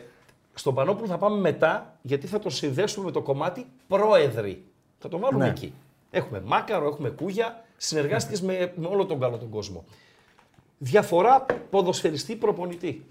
[0.53, 4.63] στον Πανόπουλο θα πάμε μετά, γιατί θα τον συνδέσουμε με το κομμάτι πρόεδροι.
[4.99, 5.49] Θα τον βάλουμε Ναι.
[5.49, 5.73] εκεί.
[6.11, 9.83] Έχουμε Μάκαρο, έχουμε Κούγια, συνεργάστηκες με, με όλο τον καλό τον κόσμο.
[10.85, 13.05] Διαφορά ποδοσφαιριστή προπονητή.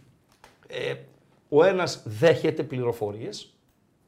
[0.66, 0.94] Ε,
[1.48, 3.54] ο ένας δέχεται πληροφορίες,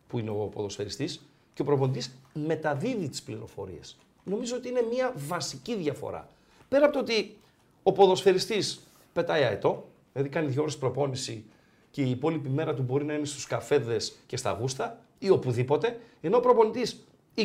[0.06, 3.96] που είναι ο ποδοσφαιριστής, και ο προπονητής μεταδίδει τις πληροφορίες.
[4.24, 6.28] Νομίζω ότι είναι μια βασική διαφορά.
[6.68, 7.36] Πέρα από το ότι
[7.82, 8.80] ο ποδοσφαιριστής
[9.12, 11.44] πετάει αετό, δηλαδή κάνει δύο ώρες προπόνηση
[11.90, 16.00] και η υπόλοιπη μέρα του μπορεί να είναι στους καφέδες και στα γούστα ή οπουδήποτε,
[16.20, 17.04] ενώ ο προπονητής
[17.34, 17.44] 24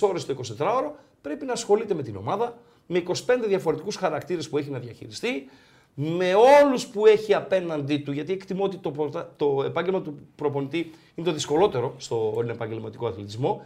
[0.00, 0.90] ώρες το 24ωρο
[1.20, 3.12] πρέπει να ασχολείται με την ομάδα, με 25
[3.46, 5.48] διαφορετικούς χαρακτήρες που έχει να διαχειριστεί,
[5.94, 10.90] με όλους που έχει απέναντί του, γιατί εκτιμώ ότι το, πρωτα- το επάγγελμα του προπονητή
[11.14, 13.62] είναι το δυσκολότερο στον επαγγελματικό αθλητισμό,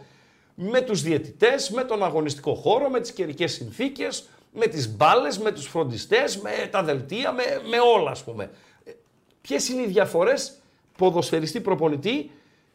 [0.55, 5.51] με τους διαιτητές, με τον αγωνιστικό χώρο, με τις καιρικές συνθήκες, με τις μπάλες, με
[5.51, 8.51] τους φροντιστές, με τα δελτία, με, με όλα ας πούμε.
[8.83, 8.91] Ε,
[9.41, 10.59] Ποιες είναι οι διαφορές
[10.97, 12.31] ποδοσφαιριστή προπονητή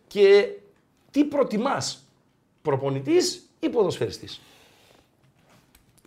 [0.06, 0.48] και
[1.10, 2.06] τι προτιμάς,
[2.62, 4.40] προπονητής ή ποδοσφαιριστής;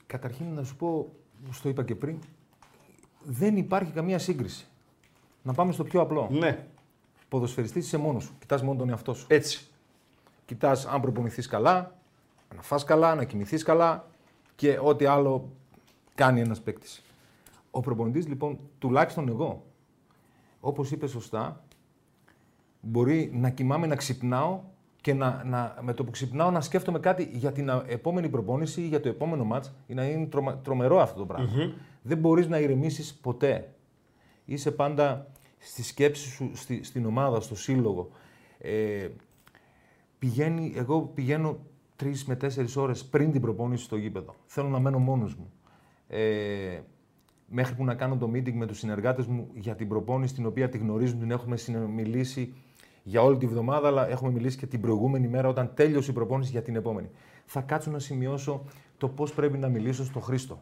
[0.07, 1.13] Καταρχήν να σου πω,
[1.51, 2.19] στο είπα και πριν,
[3.23, 4.67] δεν υπάρχει καμία σύγκριση.
[5.43, 6.29] Να πάμε στο πιο απλό.
[6.31, 6.67] Ναι,
[7.29, 8.35] Ποδοσφαιριστής είσαι μόνος σου.
[8.39, 9.25] Κοιτάς μόνο τον εαυτό σου.
[9.29, 9.67] έτσι.
[10.45, 11.99] Κοιτάς αν προπονηθείς καλά,
[12.55, 14.07] να φας καλά, να κοιμηθείς καλά
[14.55, 15.49] και ό,τι άλλο
[16.15, 17.01] κάνει ένας παίκτης.
[17.71, 19.65] Ο προπονητής λοιπόν, τουλάχιστον εγώ,
[20.59, 21.63] όπως είπες σωστά,
[22.81, 24.61] μπορεί να κοιμάμαι, να ξυπνάω
[25.07, 28.81] και να, να, με το που ξυπνάω να σκέφτομαι κάτι για την α, επόμενη προπόνηση
[28.81, 29.73] ή για το επόμενο μάτς.
[29.87, 33.73] Είναι, είναι τρομα- τρομερό αυτό το πραγμα Δεν μπορείς να ηρεμήσεις ποτέ.
[34.45, 35.27] Είσαι πάντα
[35.57, 38.09] στη σκέψη σου, στη, στην ομάδα, στο σύλλογο.
[38.57, 39.07] Ε,
[40.19, 41.57] πηγαίνει, εγώ πηγαίνω
[41.95, 44.35] τρεις με τέσσερις ώρες πριν την προπόνηση στο γήπεδο.
[44.45, 45.51] Θέλω να μένω μόνος μου.
[46.07, 46.79] Ε,
[47.47, 50.69] μέχρι που να κάνω το meeting με τους συνεργάτες μου για την προπόνηση, την οποία
[50.69, 52.53] τη γνωρίζουν, την έχουμε συνομιλήσει
[53.07, 56.51] για όλη τη βδομάδα, αλλά έχουμε μιλήσει και την προηγούμενη μέρα όταν τέλειωσε η προπόνηση
[56.51, 57.09] για την επόμενη.
[57.45, 58.63] Θα κάτσω να σημειώσω
[58.97, 60.61] το πώς πρέπει να μιλήσω στο Χρήστο.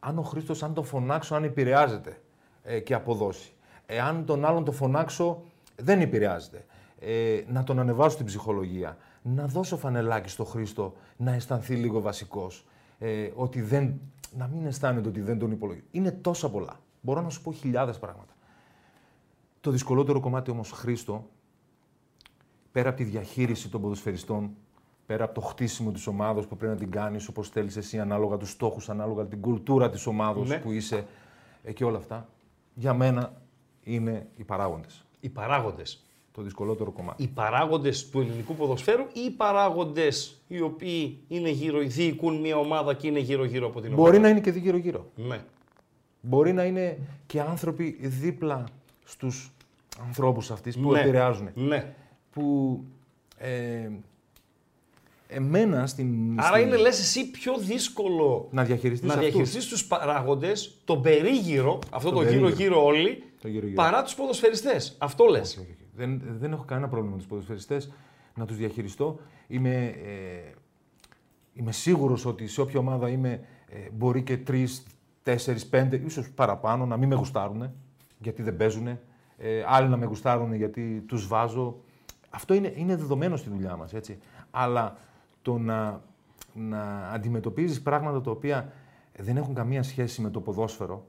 [0.00, 2.20] Αν ο Χρήστος, αν τον φωνάξω, αν επηρεάζεται
[2.62, 3.52] ε, και αποδώσει.
[3.86, 5.42] Εάν τον άλλον το φωνάξω,
[5.76, 6.64] δεν επηρεάζεται.
[6.98, 8.96] Ε, να τον ανεβάσω στην ψυχολογία.
[9.22, 12.66] Να δώσω φανελάκι στο Χρήστο να αισθανθεί λίγο βασικός.
[12.98, 14.00] Ε, ότι δεν,
[14.36, 15.86] να μην αισθάνεται ότι δεν τον υπολογίζει.
[15.90, 16.80] Είναι τόσα πολλά.
[17.00, 18.34] Μπορώ να σου πω χιλιάδες πράγματα.
[19.60, 21.24] Το δυσκολότερο κομμάτι όμως, Χρήστο,
[22.76, 24.50] πέρα από τη διαχείριση των ποδοσφαιριστών,
[25.06, 28.36] πέρα από το χτίσιμο της ομάδα που πρέπει να την κάνεις όπως θέλεις εσύ, ανάλογα
[28.36, 30.58] τους στόχους, ανάλογα την κουλτούρα της ομάδα Ναι.
[30.58, 31.06] που είσαι
[31.62, 32.28] ε, και όλα αυτά,
[32.74, 33.32] για μένα
[33.82, 35.04] είναι οι παράγοντες.
[35.20, 36.04] Οι παράγοντες.
[36.32, 37.22] Το δυσκολότερο κομμάτι.
[37.22, 42.94] οι παράγοντες του ελληνικού ποδοσφαίρου ή οι παράγοντες οι οποίοι είναι γύρω, διοικούν μια ομάδα
[42.94, 45.06] και είναι γύρω-γύρω από την ομάδα; Μπορεί να είναι και γύρω-γύρω.
[45.14, 45.40] Ναι.
[46.20, 48.64] Μπορεί να είναι και άνθρωποι δίπλα
[49.04, 49.52] στους
[50.06, 51.00] ανθρώπους αυτής που ναι.
[51.00, 51.48] επηρεάζουν.
[51.54, 51.94] Ναι.
[52.36, 52.84] Που
[53.38, 53.88] ε,
[55.28, 56.40] εμένα στην.
[56.40, 61.78] Άρα στην- είναι λες εσύ πιο δύσκολο να διαχειριστείς να διαχειριστείς τους παράγοντες, τον περίγυρο,
[61.90, 62.48] αυτό το περίγυρο.
[62.48, 63.82] γύρω-γύρω όλοι, Το γύρω-γύρω.
[63.82, 64.94] παρά τους ποδοσφαιριστές.
[64.98, 65.50] Αυτό λες.
[65.50, 65.84] Όχι, όχι, όχι.
[65.96, 67.92] Δεν, δεν έχω κανένα πρόβλημα με τους ποδοσφαιριστές
[68.34, 69.18] να τους διαχειριστώ.
[69.48, 70.52] Είμαι, ε,
[71.54, 74.82] είμαι σίγουρος ότι σε όποια ομάδα είμαι ε, μπορεί και τρεις,
[75.22, 77.70] τέσσερις, πέντε, ίσως παραπάνω να μην με γουστάρουν
[78.18, 78.86] γιατί δεν παίζουν.
[79.38, 81.80] Ε, άλλοι να με γουστάρουν γιατί τους βάζω.
[82.36, 83.92] Αυτό είναι, είναι δεδομένο στη δουλειά μας.
[84.50, 84.96] Αλλά
[85.42, 86.00] το να,
[86.52, 88.72] να αντιμετωπίζεις πράγματα τα οποία
[89.18, 91.06] δεν έχουν καμία σχέση με το ποδόσφαιρο,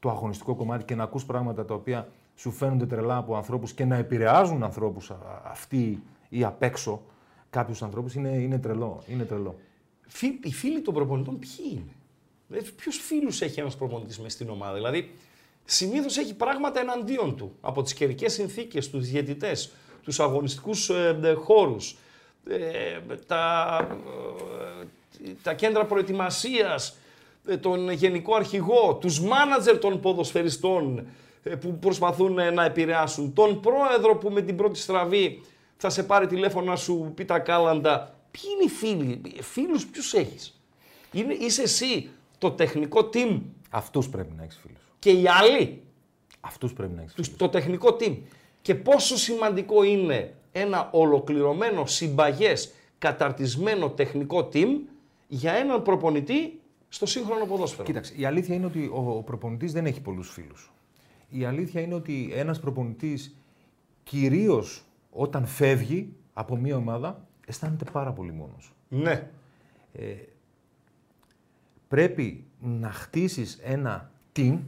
[0.00, 3.84] το αγωνιστικό κομμάτι και να ακούς πράγματα τα οποία σου φαίνονται τρελά από ανθρώπους και
[3.84, 7.02] να επηρεάζουν ανθρώπους α- αυτοί ή απ' έξω
[7.50, 9.02] κάποιους ανθρώπους είναι, είναι τρελό.
[9.06, 9.58] Είναι τρελό.
[10.06, 11.94] Φι- οι φίλοι των προπονητών ποιοι είναι;
[12.48, 15.14] Δηλαδή, Ποιους φίλους έχει ένας προπονητής μέσα στην ομάδα; Δηλαδή,
[15.64, 17.52] συνήθως έχει πράγματα εναντίον του.
[17.60, 19.72] Από τις καιρικές συνθήκες, τους διαιτητές,
[20.02, 21.96] τους αγωνιστικούς ε, χώρους,
[23.26, 23.76] τα,
[25.26, 26.96] ε, τα κέντρα προετοιμασίας,
[27.60, 31.06] τον γενικό αρχηγό, τους μάνατζερ των ποδοσφαιριστών
[31.42, 35.42] ε, που προσπαθούν ε, να επηρεάσουν, τον πρόεδρο που με την πρώτη στραβή
[35.76, 38.14] θα σε πάρει τηλέφωνο να σου πει τα κάλαντα.
[38.30, 40.60] Ποιοι είναι οι φίλοι, φίλους ποιους έχεις;
[41.12, 43.40] Είναι, είσαι εσύ το τεχνικό team;
[43.70, 44.80] Αυτούς πρέπει να έχεις φίλους.
[44.98, 45.82] και οι άλλοι;
[46.40, 47.40] Αυτούς πρέπει να έχεις τους, φίλους.
[47.40, 48.16] το τεχνικό team.
[48.62, 54.68] Και πόσο σημαντικό είναι ένα ολοκληρωμένο, συμπαγές, καταρτισμένο τεχνικό team
[55.28, 57.84] για έναν προπονητή στο σύγχρονο ποδόσφαιρο.
[57.84, 60.72] Κοίταξε, η αλήθεια είναι ότι ο, ο προπονητής δεν έχει πολλούς φίλους.
[61.28, 63.36] Η αλήθεια είναι ότι ένας προπονητής,
[64.02, 68.72] κυρίως όταν φεύγει από μια ομάδα, αισθάνεται πάρα πολύ μόνος.
[68.88, 69.30] Ναι.
[71.88, 74.58] Πρέπει να χτίσεις ένα team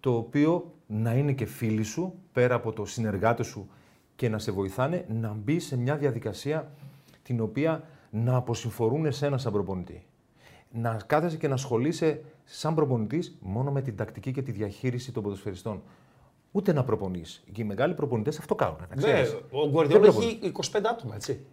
[0.00, 3.68] το οποίο να είναι και φίλοι σου, πέρα από το συνεργάτες σου
[4.16, 6.70] και να σε βοηθάνε, να μπει σε μια διαδικασία
[7.22, 10.06] την οποία να αποσυμφορούν εσένα σαν προπονητή.
[10.70, 15.22] Να κάθεσαι και να ασχολείσαι σαν προπονητής μόνο με την τακτική και τη διαχείριση των
[15.22, 15.82] ποδοσφαιριστών.
[16.52, 17.44] Ούτε να προπονείς.
[17.52, 18.76] Και οι μεγάλοι προπονητές αυτό κάνουν.
[18.80, 19.32] να Ναι, ξέρεις.
[19.32, 20.26] ο Δεν Γκουαρδιόλα προπονεί.
[20.26, 21.46] έχει 25 άτομα, έτσι.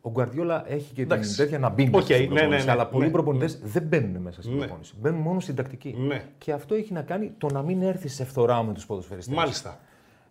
[0.00, 1.28] Ο Γκουαρδιόλα έχει και Εντάξει.
[1.28, 2.90] την τέτοια να μπει Οκ, μέσα στην ναι, ναι, προπόνηση, ναι, αλλά ναι.
[2.90, 4.60] πολλοί προπονητές δεν μπαίνουν μέσα στην Ναι.
[4.60, 4.94] προπόνηση.
[5.00, 5.94] Μπαίνουν μόνο στην τακτική.
[5.98, 6.24] Ναι.
[6.38, 9.36] Και αυτό έχει να κάνει το να μην έρθεις σε φθορά με τους ποδοσφαιριστές.
[9.36, 9.80] Μάλιστα.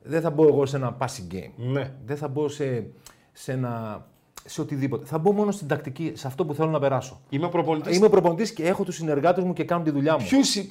[0.03, 1.51] Δεν θα μπω εγώ σε ένα passing game.
[1.55, 1.91] Ναι.
[2.05, 2.86] Δεν θα μπω σε,
[3.32, 4.05] σε, ένα,
[4.45, 5.05] σε οτιδήποτε.
[5.05, 7.22] Θα μπω μόνο στην τακτική, σε αυτό που θέλω να περάσω.
[7.30, 7.97] Είμαι προπονητής.
[7.97, 10.26] Είμαι προπονητής και έχω τους συνεργάτες μου και κάνω τη δουλειά μου.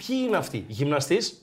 [0.06, 1.40] Ποιοι είναι αυτοί, γυμναστής;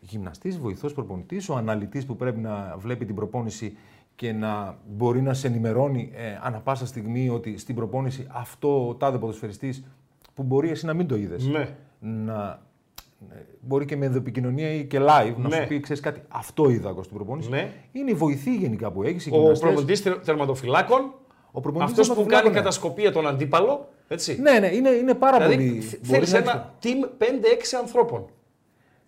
[0.00, 3.76] Γυμναστής, βοηθός προπονητής, ο αναλυτής που πρέπει να βλέπει την προπόνηση
[4.16, 8.94] και να μπορεί να σε ενημερώνει ε, ανα πάσα στιγμή ότι στην προπόνηση αυτό ο
[8.94, 9.84] τάδε ποδοσφαιριστής
[10.34, 11.46] που μπορεί εσύ να μην το είδες.
[11.46, 11.68] Ναι.
[12.00, 12.62] Να,
[13.30, 15.56] ε, μπορεί και με ενδοεπικοινωνία ή και live να Ναι.
[15.56, 17.48] σου πει: Ξέρεις κάτι, αυτό είδα εγώ στην προπόνηση.
[17.48, 17.72] Ναι.
[17.92, 19.28] Είναι η βοηθή γενικά που έχεις.
[19.32, 21.14] Ο προπονητής τερματοφυλάκων.
[21.52, 22.60] Ο προπονητής Αυτός που τερματοφυλάκων, κάνει ναι.
[22.60, 23.88] κατασκοπία τον αντίπαλο.
[24.08, 24.40] Έτσι.
[24.40, 25.80] Ναι, ναι, είναι, είναι πάρα δηλαδή πολύ.
[25.80, 28.24] θέλει μπορεί να έχεις- ένα team 5-6 ανθρώπων.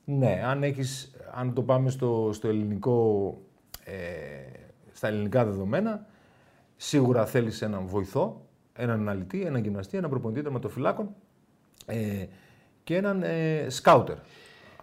[0.04, 3.34] Ναι, αν, έχεις, αν το πάμε στο, στο ελληνικό,
[3.84, 3.92] ε,
[4.98, 6.06] στα ελληνικά δεδομένα,
[6.76, 11.14] σίγουρα θέλεις έναν βοηθό, έναν αναλυτή, έναν γυμναστή, έναν προπονητή τερματοφυλάκων
[11.86, 12.26] ε,
[12.84, 14.16] και έναν ε, σκάουτερ.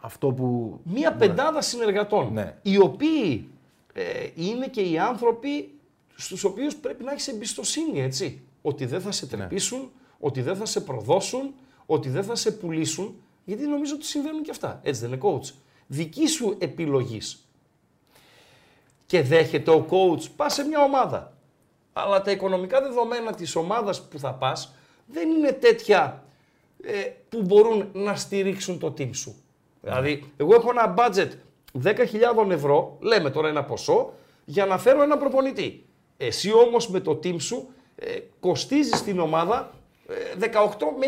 [0.01, 0.79] Αυτό που...
[0.83, 2.33] Μία πεντάδα συνεργατών.
[2.33, 2.55] Ναι.
[2.61, 3.49] Οι οποίοι
[3.93, 4.03] ε,
[4.35, 5.79] είναι και οι άνθρωποι
[6.15, 8.41] στους οποίους πρέπει να έχεις εμπιστοσύνη, έτσι.
[8.61, 11.53] Ότι δεν θα σε τρεπήσουν, ότι δεν θα σε προδώσουν,
[11.85, 14.79] ότι δεν θα σε πουλήσουν, γιατί νομίζω ότι συμβαίνουν και αυτά.
[14.83, 15.53] Έτσι δεν είναι coach.
[15.87, 17.44] Δική σου επιλογής.
[19.05, 21.33] Και δέχεται ο coach, πας σε μια ομάδα.
[21.93, 24.73] Αλλά τα οικονομικά δεδομένα της ομάδας που θα πας
[25.05, 26.23] δεν είναι τέτοια
[26.83, 26.91] ε,
[27.29, 29.35] που μπορούν να στηρίξουν το team σου.
[29.81, 31.29] Δηλαδή, εγώ έχω ένα budget
[31.83, 34.13] 10.000 ευρώ, λέμε τώρα ένα ποσό,
[34.45, 35.85] για να φέρω ένα προπονητή.
[36.17, 39.71] Εσύ όμως με το team σου ε, κοστίζεις την ομάδα
[40.07, 40.51] ε, 18
[40.99, 41.05] με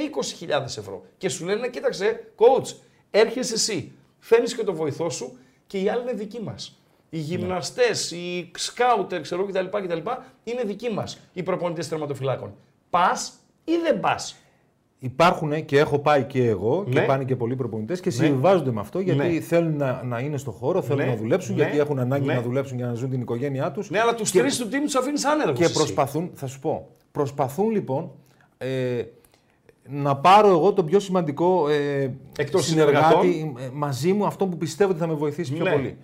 [0.49, 1.05] 20.000 ευρώ.
[1.17, 2.75] Και σου λένε, κοίταξε, coach,
[3.11, 5.37] έρχεσαι εσύ, φέρνεις και το βοηθό σου
[5.67, 6.81] και οι άλλοι είναι δικοί μας.
[7.09, 9.97] Οι γυμναστές, οι σκάουτερ, ξέρω κτλ, κτλ.
[10.43, 12.53] είναι δικοί μας, οι προπονητές τερματοφυλάκων.
[12.89, 13.33] Πας
[13.63, 14.35] ή δεν πας;
[14.99, 17.05] Υπάρχουν και έχω πάει και εγώ και Ναι.
[17.05, 19.39] πάνε και πολλοί προπονητές και συμβιβάζονται με αυτό γιατί Ναι.
[19.39, 21.09] θέλουν να, να είναι στο χώρο, θέλουν Ναι.
[21.11, 21.61] να δουλέψουν, Ναι.
[21.63, 22.33] γιατί έχουν ανάγκη Ναι.
[22.33, 23.89] να δουλέψουν για να ζουν την οικογένειά τους.
[23.89, 25.73] Ναι, αλλά τους Και- τρεις του team τους αφήνεις άνεργους Και εσύ.
[25.73, 28.11] προσπαθούν, θα σου πω, προσπαθούν λοιπόν
[28.57, 29.01] ε,
[29.89, 34.91] να πάρω εγώ τον πιο σημαντικό ε, Εκτός συνεργάτη ε, μαζί μου, αυτό που πιστεύω
[34.91, 35.71] ότι θα με βοηθήσει πιο Ναι.
[35.71, 35.97] πολύ.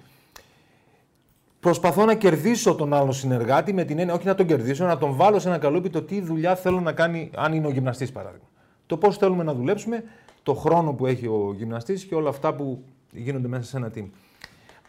[1.63, 5.15] Προσπαθώ να κερδίσω τον άλλο συνεργάτη με την έννοια, όχι να τον κερδίσω, να τον
[5.15, 8.47] βάλω σε ένα καλούπι το τι δουλειά θέλω να κάνει, αν είναι ο γυμναστής παράδειγμα.
[8.85, 10.03] Το πώς θέλουμε να δουλέψουμε,
[10.43, 14.05] το χρόνο που έχει ο γυμναστής και όλα αυτά που γίνονται μέσα σε ένα team.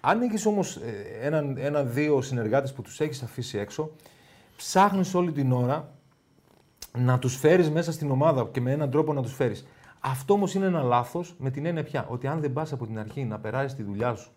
[0.00, 0.78] Αν έχεις όμως
[1.20, 3.90] έναν, ένα-δύο συνεργάτες που τους έχεις αφήσει έξω,
[4.56, 5.88] ψάχνεις όλη την ώρα
[6.98, 9.66] να τους φέρεις μέσα στην ομάδα και με έναν τρόπο να τους φέρεις.
[10.00, 12.98] Αυτό όμως είναι ένα λάθος με την έννοια πια ότι αν δεν πας από την
[12.98, 14.30] αρχή να περάσεις τη δουλειά σου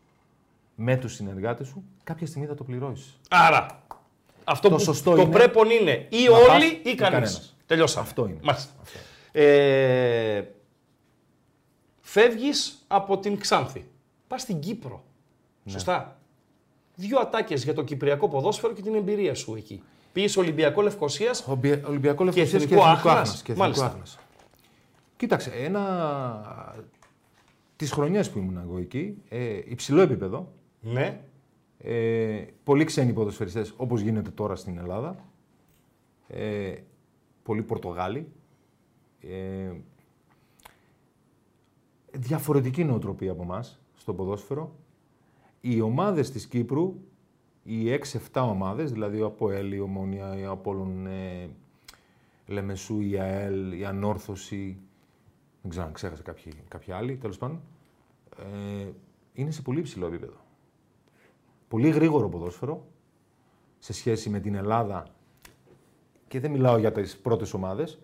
[0.79, 3.19] με τους συνεργάτες σου, κάποια στιγμή θα το πληρώσεις.
[3.29, 3.83] Άρα,
[4.43, 6.97] αυτό Το που σωστό το είναι πρέπον είναι ή να όλοι πας ή ή κανείς.
[6.99, 7.55] κανένας.
[7.65, 8.05] Τελειώσαμε.
[8.07, 8.39] Αυτό είναι.
[8.43, 8.71] Μάλιστα.
[9.31, 10.43] Ε,
[11.99, 13.87] φεύγεις από την Ξάνθη.
[14.27, 15.03] Πας στην Κύπρο.
[15.63, 15.71] Ναι.
[15.71, 16.19] Σωστά.
[16.95, 19.81] Δύο ατάκες για το κυπριακό ποδόσφαιρο και την εμπειρία σου εκεί.
[20.13, 21.43] Πήγες Ολυμπιακό Λευκοσίας.
[21.47, 23.13] Ομπι- Ολυμπιακό Λευκοσίας και Εθνικό Εθνικό Άχνας.
[23.13, 23.41] Άχνας.
[23.41, 23.85] και Εθνικό Μάλιστα.
[23.85, 24.17] Άχνας.
[25.17, 26.75] Κοίταξε, ένα...
[27.75, 30.51] τις χρονιές που ήμουν εγώ εκεί, ε, υψηλό επίπεδο,
[30.81, 31.21] Ναι.
[31.77, 35.15] ε, πολλοί ξένοι ποδοσφαιριστές, όπως γίνεται τώρα στην Ελλάδα,
[36.27, 36.75] ε,
[37.43, 38.31] πολλοί Πορτογάλοι,
[39.21, 39.71] Ε,
[42.11, 44.75] διαφορετική νοοτροπία από εμάς στο ποδόσφαιρο.
[45.61, 46.95] Οι ομάδες της Κύπρου,
[47.63, 51.49] οι 6-7 ομάδες, δηλαδή ο ΕΛ, η Ομόνια, η Απόλλων, ε,
[52.47, 54.77] Λεμεσού, η ΑΕΛ, η Ανόρθωση,
[55.61, 57.61] δεν ξέρω αν ξέχασα κάποιοι, κάποιοι άλλοι, τέλος πάντων,
[58.37, 58.87] ε,
[59.33, 60.45] είναι σε πολύ υψηλό επίπεδο.
[61.67, 62.85] Πολύ γρήγορο ποδόσφαιρο
[63.79, 65.03] σε σχέση με την Ελλάδα
[66.27, 67.99] και δεν μιλάω για τις πρώτες ομάδες.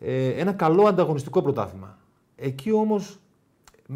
[0.00, 1.98] Ε, ένα καλό ανταγωνιστικό πρωτάθλημα.
[2.36, 3.18] Εκεί όμως,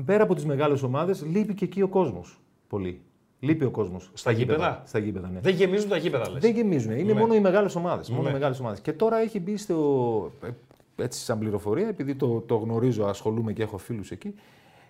[0.04, 3.00] πέρα από τις μεγάλες ομάδες, λείπει και εκεί ο κόσμος πολύ.
[3.40, 4.10] Λείπει ο κόσμος.
[4.14, 5.40] Στα γήπεδα; Στα γήπεδα, ναι.
[5.40, 6.42] Δεν γεμίζουν τα γήπεδα, λες.
[6.42, 6.92] Δεν γεμίζουν.
[6.92, 7.20] Είναι Ναι.
[7.20, 8.10] μόνο οι μεγάλες ομάδες.
[8.10, 8.28] Μόνο Ναι.
[8.28, 8.80] οι μεγάλες ομάδες.
[8.80, 10.30] Και τώρα έχει μπει στο.
[10.42, 10.48] ε,
[10.96, 14.34] Έτσι, σαν πληροφορία, επειδή το, το γνωρίζω, ασχολούμαι και έχω φίλους εκεί,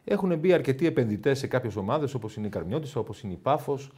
[0.04, 3.90] έχουν μπει αρκετοί επενδυτές σε κάποιες ομάδες όπως είναι η Καρμιώτησα, όπως είναι η Πάφος,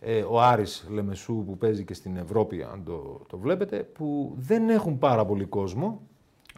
[0.00, 4.68] ε, ο Άρης Λεμεσού που παίζει και στην Ευρώπη, αν το, το βλέπετε, που δεν
[4.68, 6.00] έχουν πάρα πολύ κόσμο,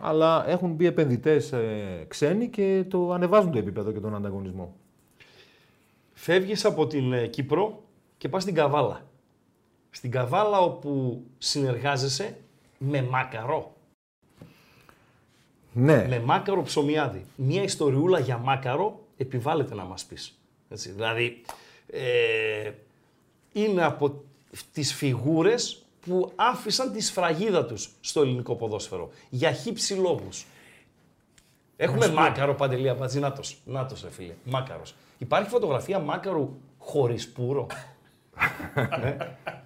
[0.01, 4.75] αλλά έχουν μπει επενδυτές ε, ξένοι και το ανεβάζουν το επίπεδο και τον ανταγωνισμό.
[6.13, 7.83] Φεύγεις από την ε, Κύπρο
[8.19, 9.07] και πας στην Καβάλα.
[9.91, 12.37] Στην Καβάλα όπου συνεργάζεσαι
[12.79, 13.73] με Μάκαρο.
[15.73, 17.27] Ναι, Με Μάκαρο Ψωμιάδη.
[17.37, 20.39] Μία ιστοριούλα για Μάκαρο επιβάλλεται να μας πεις.
[20.69, 21.43] Έτσι, δηλαδή,
[21.87, 22.71] ε,
[23.53, 24.23] είναι από
[24.73, 29.11] τις φιγούρες που άφησαν τη σφραγίδα τους στο ελληνικό ποδόσφαιρο.
[29.29, 30.47] Για χύψη λόγους.
[31.77, 34.95] Έχουμε Μάκαρο Παντελή Αμπατζή, νάτος, νάτος ρε φίλε, Μάκαρος.
[35.19, 37.67] Υπάρχει φωτογραφία Μάκαρου χωρίς πουρο;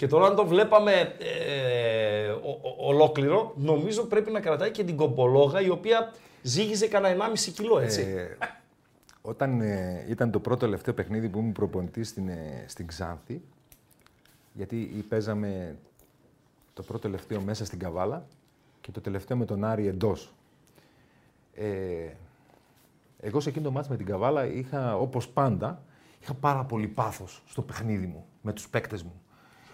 [0.00, 0.06] Ναι.
[0.06, 4.96] Και τώρα αν το βλέπαμε ε, ο- ο- ολόκληρο, νομίζω πρέπει να κρατάει και την
[4.96, 8.00] κομπολόγα η οποία ζύγιζε κανένα 1,5 κιλό, έτσι.
[8.00, 8.36] Ε,
[9.22, 13.42] όταν ε, ήταν το πρώτο τελευταίο παιχνίδι που ήμουν προπονητής στην, ε, στην Ξάνθη,
[14.52, 14.76] γιατί
[15.08, 15.76] παίζαμε
[16.74, 18.26] το πρώτο τελευταίο μέσα στην Καβάλα
[18.80, 20.32] και το τελευταίο με τον Άρη εντός.
[21.54, 21.66] Ε,
[23.20, 25.82] εγώ σε εκείνο το μάτς με την Καβάλα είχα, όπως πάντα,
[26.22, 29.12] είχα πάρα πολύ πάθος στο παιχνίδι μου, με τους παίκτες μου.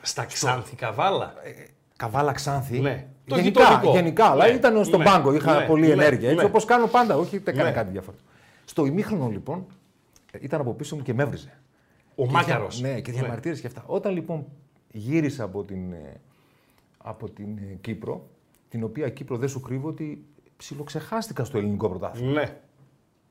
[0.07, 1.35] Στα Ξάνθη Καβάλα.
[1.97, 2.81] Καβάλα Ξάνθη.
[2.81, 3.07] Ναι.
[3.27, 3.91] Το γενικά, γειτονικό.
[3.93, 5.35] γενικά, αλλά Ναι, ήταν στον ναι, πάγκο.
[5.35, 6.29] Είχα ναι, πολλή ναι, ενέργεια.
[6.29, 6.49] Έτσι, ναι.
[6.49, 7.75] όπως κάνω πάντα, όχι δεν έκανα Ναι.
[7.75, 8.29] κάτι διαφορετικό.
[8.65, 9.67] Στο ημίχρονο λοιπόν,
[10.41, 11.59] ήταν από πίσω μου και με έβριζε.
[12.15, 12.81] Ο Και Μάκαρος.
[12.81, 13.83] δια- Ναι, και διαμαρτύρες και αυτά.
[13.87, 14.45] Όταν λοιπόν
[14.93, 16.21] γύρισα από την, ε,
[16.99, 18.27] από την ε, Κύπρο,
[18.69, 20.25] την οποία Κύπρο δεν σου κρύβω ότι
[20.57, 22.33] ψιλοξεχάστηκα στο ελληνικό πρωτάθλημα.
[22.33, 22.57] Ναι.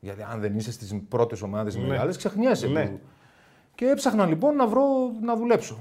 [0.00, 1.86] Γιατί αν δεν είσαι στις πρώτες ομάδες Ναι.
[1.86, 2.66] μεγάλες, ξεχνιέσαι.
[2.66, 2.86] Ναι.
[2.86, 3.00] που-
[3.74, 4.82] Και έψαχνα λοιπόν να βρω
[5.22, 5.78] να δουλέψω.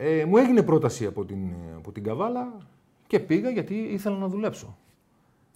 [0.00, 2.56] Ε, μου έγινε πρόταση από την, ε, από την Καβάλα
[3.06, 4.76] και πήγα γιατί ήθελα να δουλέψω.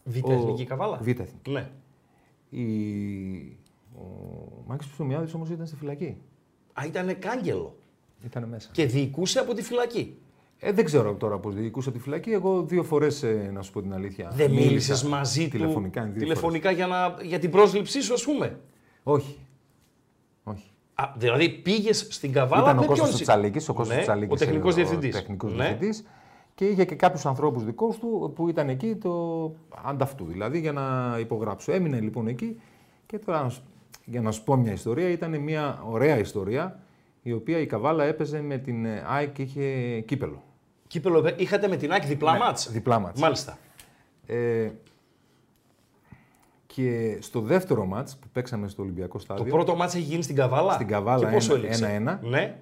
[0.04, 1.50] Β' Ο- Εθνική Καβάλα; Β' Εθνική.
[1.50, 1.70] Ναι.
[2.50, 2.64] Η...
[3.94, 4.02] Ο
[4.66, 6.16] Μάκης Ψωμιάδης όμως ήταν στη φυλακή.
[6.72, 7.76] Α, ήταν κάγκελο.
[8.24, 8.68] Ήταν μέσα.
[8.72, 10.16] Και διοικούσε από τη φυλακή;
[10.58, 12.30] Ε, δεν ξέρω τώρα πώς διοικούσα τη φυλακή.
[12.30, 14.28] Εγώ δύο φορές, να σου πω την αλήθεια.
[14.34, 18.24] Δεν μίλησα μίλησες μαζί τηλεφωνικά, του δύο τηλεφωνικά για, να, για την πρόσληψή σου, ας
[18.24, 18.46] πούμε;
[19.04, 19.24] φορές.
[19.24, 19.38] Όχι.
[20.44, 20.71] Όχι.
[20.94, 22.62] Α, δηλαδή πήγες στην Καβάλα.
[22.62, 25.14] Ήταν με ο Κώστας ποιον συ- Τσαλίκης, ο Κώστας Ναι, Τσαλίκης, ο τεχνικός ε, διευθυντής.
[25.14, 25.64] Ο τεχνικός Ναι.
[25.64, 26.04] διευθυντής.
[26.54, 29.44] Και είχε και κάποιους ανθρώπους δικούς του που ήταν εκεί το
[29.84, 31.72] ανταυτού, δηλαδή για να υπογράψω.
[31.72, 32.60] Έμεινε λοιπόν εκεί
[33.06, 33.62] και τώρα να σου-
[34.04, 36.78] για να σου πω μια ιστορία, ήταν μια ωραία ιστορία
[37.22, 40.42] η οποία η Καβάλα έπαιζε με την ε, ΑΕΚ και είχε κύπελο.
[40.86, 42.70] Κύπελο, ε, είχατε με την Άκη διπλά Ναι, μάτς.
[42.70, 43.20] διπλά μάτς.
[43.20, 43.58] Μάλιστα.
[44.26, 44.70] Ε,
[46.74, 50.36] και στο δεύτερο μάτς που παίξαμε στο Ολυμπιακό Το Στάδιο πρώτο μάτς έχει γίνει στην
[50.36, 50.72] Καβάλα.
[50.72, 52.20] Στην Καβάλα, Και πόσο ένα- έλειξε; ένα-ένα.
[52.22, 52.56] Ναι.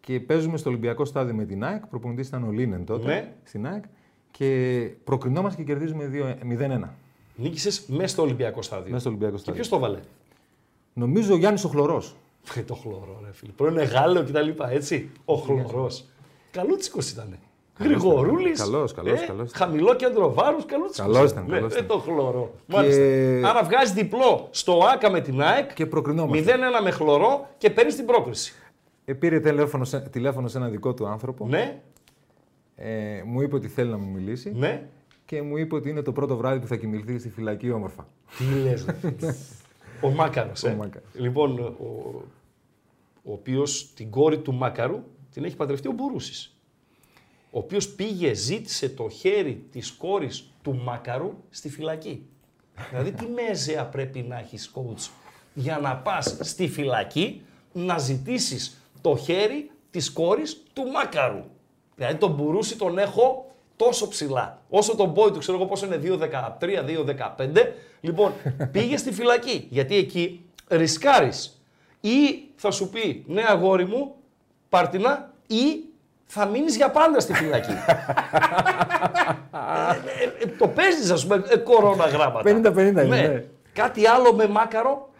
[0.00, 1.86] και παίζουμε στο Ολυμπιακό Στάδιο με την ΑΕΚ.
[1.86, 3.32] Προπονητής ήταν ο Λίνεν τότε Ναι.
[3.44, 3.84] στην ΑΕΚ
[4.30, 6.94] και προκρινόμαστε και κερδίζουμε 2 0-1
[7.36, 8.86] Νίκησες μέσα στο Ολυμπιακό στάδιο.
[8.86, 9.60] μέσα στο Ολυμπιακό Και Στάδιο.
[9.60, 9.98] ποιος το βάλε;
[10.92, 12.16] Νομίζω ο Γιάννης ο Χλωρός.
[12.56, 13.52] Ε, το χλωρό, ρε φίλε.
[13.52, 15.10] Πρώην Γάλλο και τα λοιπά, έτσι.
[15.24, 16.04] Ο χλωρός.
[16.50, 17.36] Καλούτσικος ήταν.
[17.78, 18.58] Γρηγορούλης.
[18.60, 19.50] Καλός, καλός, καλός.
[19.52, 21.12] Χαμηλό κέντρο βάρους, καλούτσικο.
[21.12, 21.86] Καλός ήταν, Ναι, καλός ε, ήταν.
[21.86, 22.54] το χλωρό.
[22.66, 23.48] Μάλιστα.
[23.50, 25.74] Άρα βγάζει διπλό στο ΑΚΑ με την ΑΕΚ.
[25.74, 26.54] Και προκρινόμαστε.
[26.80, 28.54] 0-1 με χλωρό και παίρνει την πρόκριση.
[29.04, 31.46] Ε, πήρε τηλέφωνο σε, τηλέφωνο σε ένα δικό του άνθρωπο.
[31.48, 31.80] Ναι,
[32.76, 34.88] Ε, μου είπε ότι θέλει να μου μιλήσει ναι.
[35.24, 38.06] και μου είπε ότι είναι το πρώτο βράδυ που θα κοιμηθεί στη φυλακή όμορφα.
[38.38, 38.94] Τι λες, ρε.
[40.00, 40.68] Ο Μάκαρος, ε.
[40.70, 41.08] Ο Μάκαρος.
[41.12, 41.74] Λοιπόν, ο,
[43.22, 45.02] ο οποίος την κόρη του Μάκαρου
[45.32, 46.55] την έχει παντρευτεί ο Μπουρούσης.
[47.50, 52.26] Ο οποίος πήγε, ζήτησε το χέρι της κόρης του Μάκαρου στη φυλακή.
[52.90, 55.10] δηλαδή, τι μέζεα πρέπει να έχεις, coach,
[55.54, 57.42] για να πας στη φυλακή
[57.72, 61.44] να ζητήσεις το χέρι της κόρης του Μάκαρου;
[61.96, 64.62] Δηλαδή, τον Μπουρούση τον έχω τόσο ψηλά.
[64.68, 67.72] Όσο τον boy του, ξέρω εγώ πόσο είναι 2,13, 2,15.
[68.00, 68.32] Λοιπόν,
[68.72, 69.66] πήγε στη φυλακή.
[69.70, 71.60] Γιατί εκεί ρισκάρεις.
[72.00, 74.14] Ή θα σου πει, ναι αγόρι μου,
[74.68, 75.84] πάρτινα, ή
[76.26, 77.70] θα μείνεις για πάντα στη φυλακή.
[77.70, 77.74] Ε,
[80.24, 82.42] ε, ε, το παίζεις, ας πούμε, ε, κορώνα γράμματα.
[82.50, 83.44] 50-50 είναι, ναι.
[83.72, 85.10] Κάτι άλλο με μάκαρο.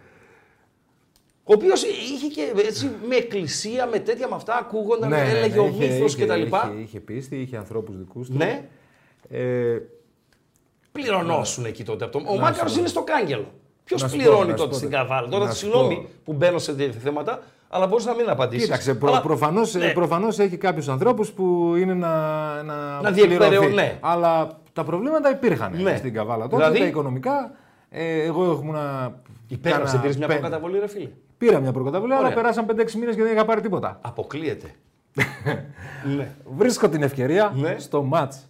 [1.48, 5.28] Ο οποίος είχε και έτσι με εκκλησία, με τέτοια με αυτά, ακούγονταν, Ναι, ναι, ναι,
[5.38, 6.40] έλεγε ο είχε- μύθος είχε- κτλ.
[6.42, 8.36] Είχε, είχε πίστη, είχε ανθρώπους δικούς του.
[8.36, 8.68] Ναι,
[9.30, 9.76] Ε,
[10.92, 12.04] πληρωνόσουν εκεί τότε.
[12.04, 12.30] Από το...
[12.30, 12.80] Ο Να Μάκαρος σου πω.
[12.80, 13.52] είναι στο κάγκελο.
[13.84, 15.02] Ποιος Να σου πω, πληρώνει να σου τότε πω στην τώρα.
[15.02, 15.28] Καβάλα.
[15.28, 16.08] Τώρα, Να σου συγγνώμη πω.
[16.24, 18.64] που μπαίνω σε τέτοια θέματα, αλλά μπορείς να μην απαντήσεις.
[18.64, 19.92] Κοίταξε, προ, προφανώς, ναι.
[19.92, 22.12] προφανώς έχει κάποιους ανθρώπους που είναι να,
[22.62, 23.74] να, Να διεκπαιρεώ- πληρωθεί.
[23.74, 23.98] ναι.
[24.00, 25.96] Αλλά τα προβλήματα υπήρχαν Ναι.
[25.96, 26.42] στην Καβάλα.
[26.48, 27.50] Τότε Δηλαδή; τα οικονομικά,
[27.88, 28.76] ε, εγώ ήμουν.
[29.48, 31.08] Υπέγραψε, πήρες μια προκαταβολή, ρε φίλε.
[31.38, 32.34] Πήρα μια προκαταβολή, αλλά Ωραία.
[32.34, 33.98] περάσαν 5-6 μήνες και δεν είχα πάρει τίποτα.
[34.02, 34.70] Αποκλείεται.
[36.16, 36.34] ναι.
[36.56, 37.76] Βρίσκω την ευκαιρία Ναι.
[37.78, 38.46] στο μάτς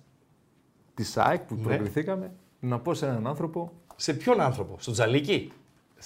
[0.95, 5.53] της ΑΕΚ που προκληθήκαμε να πω σε έναν άνθρωπο, Σε ποιον άνθρωπο, στον Τζαλίκη;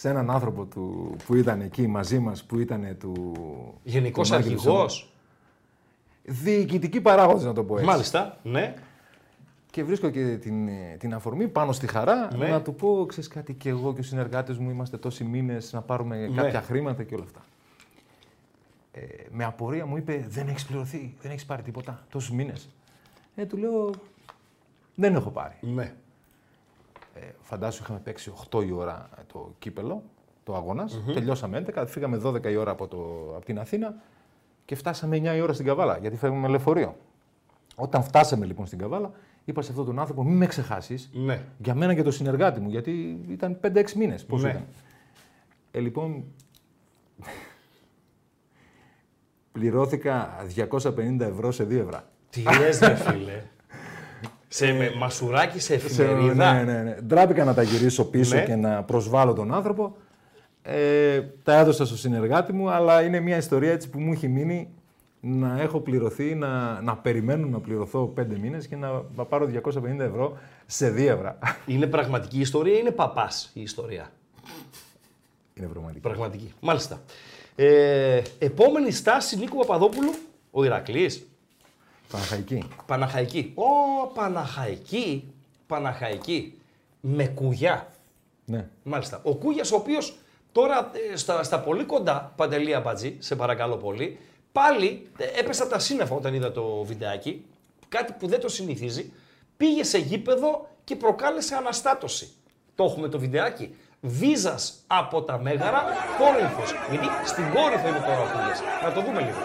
[0.01, 3.34] Σε έναν άνθρωπο του, που ήταν εκεί μαζί μας, που ήταν του.
[3.82, 4.74] Γενικός του Μάκη αρχηγός.
[4.74, 6.40] Λουσόνα.
[6.42, 7.86] Διοικητικοί παράγοντες να το πω έτσι.
[7.86, 8.38] Μάλιστα.
[8.42, 8.74] Ναι.
[9.70, 12.48] Και βρίσκω και την, ε, την αφορμή πάνω στη χαρά Ναι.
[12.48, 15.80] να του πω: Ξέρεις κάτι, και εγώ και ο συνεργάτε μου είμαστε τόσοι μήνες να
[15.82, 16.42] πάρουμε Ναι.
[16.42, 17.40] κάποια χρήματα και όλα αυτά.
[18.92, 22.68] Ε, με απορία μου είπε: Δεν έχεις πληρωθεί, δεν έχεις πάρει τίποτα τόσους μήνες.
[23.34, 23.90] Ε, του λέω:
[24.94, 25.55] Δεν έχω πάρει.
[25.61, 25.94] ναι.
[27.21, 30.03] Ε, φαντάσου, είχαμε παίξει 8 η ώρα το κύπελο,
[30.45, 31.01] το αγώνας.
[31.12, 32.97] Τελειώσαμε 11, φύγαμε 12 η ώρα από, το,
[33.37, 33.95] από την Αθήνα
[34.64, 36.97] και φτάσαμε 9 η ώρα στην Καβάλα, γιατί φεύγουμε με λεωφορείο.
[37.77, 39.11] Όταν φτάσαμε λοιπόν στην Καβάλα,
[39.45, 41.11] είπα σε αυτόν τον άνθρωπο: Μην με ξεχάσεις.
[41.12, 41.43] Ναι.
[41.59, 44.25] Για μένα και τον συνεργάτη μου, γιατί ήταν 5-6 μήνες.
[44.25, 44.51] Πώς Ναι.
[44.51, 44.66] ήταν.
[45.71, 46.25] Ε, λοιπόν.
[49.53, 52.01] πληρώθηκα 250 ευρώ σε 2 ευρώ.
[52.31, 53.43] Τι λες ρε φίλε.
[54.53, 56.53] Σε με, μασουράκι σε εφημερίδα.
[56.53, 56.96] Ναι, ναι, ναι.
[57.07, 58.44] Ντράπηκα να τα γυρίσω πίσω Ναι.
[58.44, 59.96] και να προσβάλλω τον άνθρωπο.
[60.62, 64.68] Ε, τα έδωσα στο συνεργάτη μου, αλλά είναι μια ιστορία έτσι που μου έχει μείνει
[65.20, 69.98] να έχω πληρωθεί, να, να περιμένω να πληρωθώ πέντε μήνες και να, να πάρω 250
[69.98, 71.38] ευρώ σε 2 ευρώ.
[71.66, 74.11] Είναι πραγματική ιστορία ή είναι παπάς η ιστορία;
[75.55, 76.01] είναι πραγματική.
[76.01, 76.53] Πραγματική.
[76.61, 77.01] Μάλιστα.
[77.57, 80.11] Ε, επόμενη στάση Νίκου Παπαδόπουλου,
[80.51, 81.30] ο Ηρακλής.
[82.11, 82.69] Παναχαϊκή.
[82.87, 83.53] Παναχαϊκή.
[83.55, 85.33] Ω, Παναχαϊκή.
[85.67, 86.59] Παναχαϊκή.
[87.01, 87.91] Με κουγιά.
[88.45, 88.69] Ναι.
[88.83, 89.21] Μάλιστα.
[89.23, 90.19] Ο Κούγιας, ο οποίος
[90.53, 94.19] τώρα ε, στα, στα πολύ κοντά, Παντελή Αμπατζή, σε παρακαλώ πολύ,
[94.53, 97.45] πάλι ε, έπεσα τα σύννεφα όταν είδα το βιντεάκι.
[97.89, 99.13] Κάτι που δεν το συνηθίζει.
[99.57, 102.33] Πήγε σε γήπεδο και προκάλεσε αναστάτωση.
[102.75, 103.75] Το έχουμε το βιντεάκι.
[104.01, 105.85] Βίζας από τα Μέγαρα,
[106.19, 106.75] Κόρινθος.
[106.91, 108.61] Γιατί στην Κόρινθο είναι τώρα ο Κούγιας.
[108.83, 109.39] Να το δούμε λίγο.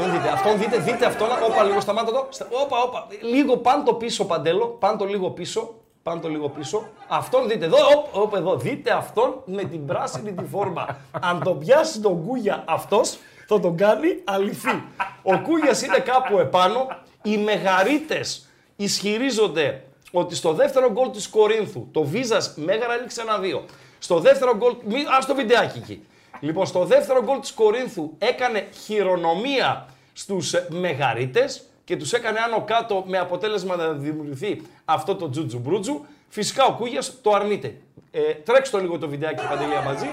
[0.00, 1.28] Αυτόν δείτε, αυτόν δείτε, δείτε αυτόν.
[1.50, 2.26] Όπα, λίγο σταμάτα το.
[2.30, 3.06] Στα- Όπα, όπα.
[3.22, 4.66] Λίγο πάν το πίσω, παντέλο.
[4.66, 5.74] Πάν το λίγο πίσω.
[6.02, 6.88] Πάν το λίγο πίσω.
[7.08, 8.56] Αυτόν δείτε εδώ, όπ, όπ, εδώ.
[8.56, 10.86] Δείτε αυτόν με την πράσινη τη φόρμα.
[11.20, 14.82] Αν τον πιάσει τον Κούγια αυτός, θα τον κάνει αληθή.
[15.22, 16.86] Ο Κούγιας είναι κάπου επάνω.
[17.22, 19.82] Οι μεγαρίτες ισχυρίζονται
[20.12, 23.64] ότι στο δεύτερο γκολ της Κορίνθου το Βίζας Μέγαρα έληξε ένα-δύο.
[23.98, 24.72] Στο δεύτερο γκολ.
[24.84, 26.04] μη- Ας το βιντεάκι εκεί.
[26.40, 32.64] Λοιπόν, στο δεύτερο γκολ της Κορίνθου έκανε χειρονομία στους ε, Μεγαρίτες και τους έκανε άνω
[32.64, 36.04] κάτω με αποτέλεσμα να δημιουργηθεί αυτό το τζουτζου μπρούτζου.
[36.28, 37.80] Φυσικά ο Κούγιας το αρνείται.
[38.10, 40.06] Ε, τρέξτε το λίγο το βιντεάκι Παντελή μαζί.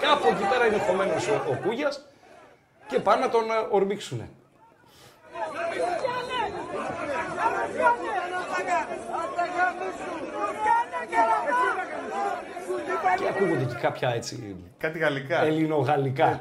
[0.00, 2.04] Κάπου εκεί πέρα είναι χωμένος ο, ο Κούγιας
[2.88, 4.28] και πάνε να τον ε, ορμήξουνε.
[13.36, 15.42] Ακούγονται και κάποια έτσι Κάτι γαλλικά.
[15.44, 16.40] ελληνογαλλικά.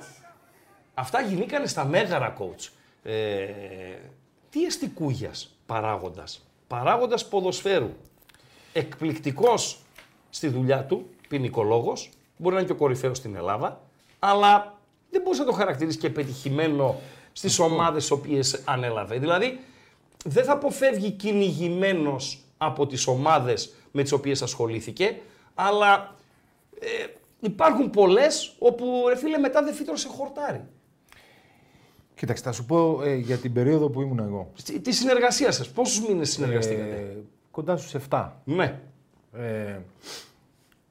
[0.93, 2.69] Αυτά γινήκανε στα μέγαρα coach.
[3.03, 3.45] Ε,
[4.49, 6.45] τι εστί Κούγιας παράγοντας.
[6.67, 7.89] Παράγοντας ποδοσφαίρου.
[8.73, 9.79] Εκπληκτικός
[10.29, 12.09] στη δουλειά του, ποινικολόγος.
[12.37, 13.81] Μπορεί να είναι και ο κορυφαίος στην Ελλάδα.
[14.19, 14.77] Αλλά
[15.09, 16.99] δεν μπορείς να το χαρακτηρίσει και πετυχημένο
[17.33, 19.17] στις ομάδες τις οποίες ανέλαβε.
[19.17, 19.59] Δηλαδή,
[20.25, 25.17] δεν θα αποφεύγει κυνηγημένος από τις ομάδες με τις οποίες ασχολήθηκε,
[25.55, 26.15] αλλά
[26.79, 27.05] ε,
[27.39, 30.61] υπάρχουν πολλές όπου, ρε φίλε, μετά δεν φύτρωσε χορτάρι.
[32.15, 34.51] Κοίταξε, θα σου πω ε, για την περίοδο που ήμουν εγώ.
[34.53, 37.17] Στη- Τη συνεργασία σας, πόσους μήνες συνεργαστήκατε; Ε,
[37.51, 38.31] κοντά στους 7.
[38.43, 38.79] Ναι.
[39.33, 39.77] Ε,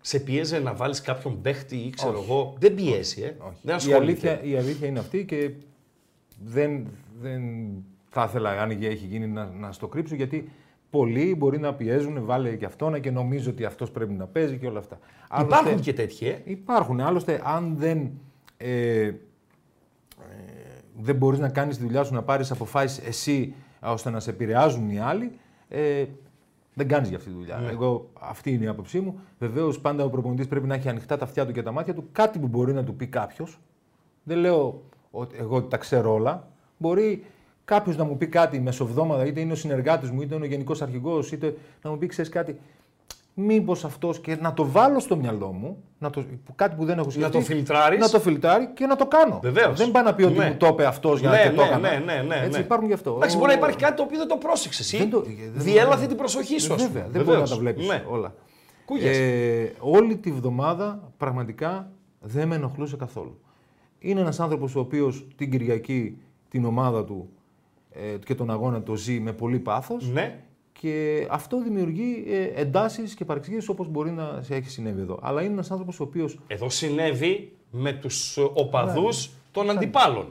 [0.01, 2.31] Σε πιέζε να βάλεις κάποιον παίχτη ή ξέρω Όχι.
[2.31, 3.35] εγώ; Δεν πιέζει, ε.
[3.39, 3.57] όχι.
[3.63, 4.29] Δεν η, ασχολείται.
[4.31, 5.51] αλήθεια, η αλήθεια είναι αυτή και
[6.45, 6.87] δεν,
[7.21, 7.43] δεν
[8.11, 10.51] θα ήθελα, αν έχει γίνει, να, να στο κρύψω, γιατί
[10.95, 14.67] πολλοί μπορεί να πιέζουν, βάλε και αυτόν και νομίζω ότι αυτός πρέπει να παίζει και
[14.67, 14.99] όλα αυτά.
[15.41, 16.41] Υπάρχουν Άλλωστε- και τέτοιοι, ε.
[16.45, 17.01] Υπάρχουν.
[17.01, 18.11] Άλλωστε, αν δεν,
[18.57, 19.15] ε, ε,
[21.01, 24.31] δεν μπορείς να κάνεις τη δουλειά σου, να πάρεις αποφάσεις εσύ ε, ώστε να σε
[24.31, 25.33] επηρεάζουν οι άλλοι,
[25.69, 26.05] ε,
[26.75, 27.61] δεν κάνεις για αυτή τη δουλειά.
[27.71, 29.21] Εγώ, αυτή είναι η άποψή μου.
[29.39, 32.09] Βεβαίως, πάντα ο προπονητής πρέπει να έχει ανοιχτά τα αυτιά του και τα μάτια του.
[32.13, 33.59] Κάτι που μπορεί να του πει κάποιος.
[34.23, 36.49] Δεν λέω ότι εγώ ότι τα ξέρω όλα.
[36.79, 37.25] Μπορεί
[37.65, 40.83] κάποιος να μου πει κάτι μεσοβδόμαδα, είτε είναι ο συνεργάτης μου, είτε είναι ο γενικός
[40.83, 42.59] αρχηγός, είτε να μου πει ξέρεις κάτι.
[43.37, 47.11] Μήπως αυτός και να το βάλω στο μυαλό μου, να το, κάτι που δεν έχω
[47.11, 47.31] σκεφτεί.
[47.31, 47.99] το φιλτράρεις.
[48.01, 49.41] Να το φιλτράρει και να το κάνω.
[49.43, 49.79] Βεβαίως.
[49.79, 50.47] Δεν πάει να πει ότι Ναι.
[50.49, 51.89] μου το είπε αυτός για να Ναι, και το ναι, έκανα.
[51.91, 52.65] ναι, ναι, ναι, Έτσι ναι.
[52.65, 53.15] υπάρχουν γι' αυτό.
[53.17, 54.97] Εντάξει, Ο- μπορεί να υπάρχει κάτι το οποίο δεν το πρόσεξες εσύ.
[54.97, 56.75] Δεν το- δεν- Διέλαθε την προσοχή σου.
[56.75, 56.93] ας πούμε.
[56.93, 57.51] Βέβαια, δεν μπορεί να Βεβαίως.
[57.51, 58.05] τα βλέπεις Ναι.
[58.09, 58.35] όλα.
[58.85, 59.17] Κούγιας.
[59.17, 61.91] Ε, όλη τη βδομάδα πραγματικά
[62.21, 63.39] δεν με ενοχλούσε καθόλου.
[63.99, 67.29] Είναι ένας άνθρωπος ο οποίος την Κυριακή την ομάδα του
[67.95, 70.39] ε, και τον αγώνα το ζει με πολύ πάθος Ναι.
[70.73, 75.19] και αυτό δημιουργεί ε, εντάσεις και παρεξηγήσεις όπως μπορεί να σε έχει συνέβη εδώ.
[75.23, 79.33] Αλλά είναι ένας άνθρωπος ο οποίος Εδώ συνέβη με τους οπαδούς Ναι.
[79.53, 80.27] των αντιπάλων.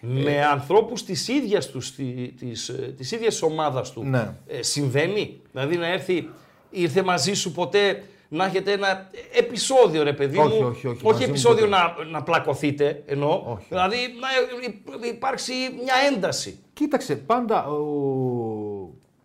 [0.00, 4.04] Με ανθρώπους της ίδιας, τους, τη- της, ε, της ίδιας ομάδας του.
[4.04, 4.34] Ναι.
[4.46, 5.40] Ε, συμβαίνει.
[5.52, 6.28] Δηλαδή να έρθει,
[6.70, 9.08] ήρθε μαζί σου ποτέ να έχετε ένα
[9.38, 10.66] επεισόδιο ρε παιδί Όχι, μου.
[10.68, 11.76] όχι, όχι, μαζί μου επεισόδιο ποτέ.
[12.04, 13.42] να, να πλακωθείτε εννοώ.
[13.46, 13.66] Όχι.
[13.68, 14.28] Δηλαδή να
[15.06, 15.52] υ- υπάρξει
[15.82, 16.58] μια ένταση.
[16.72, 17.76] Κοίταξε, πάντα ο,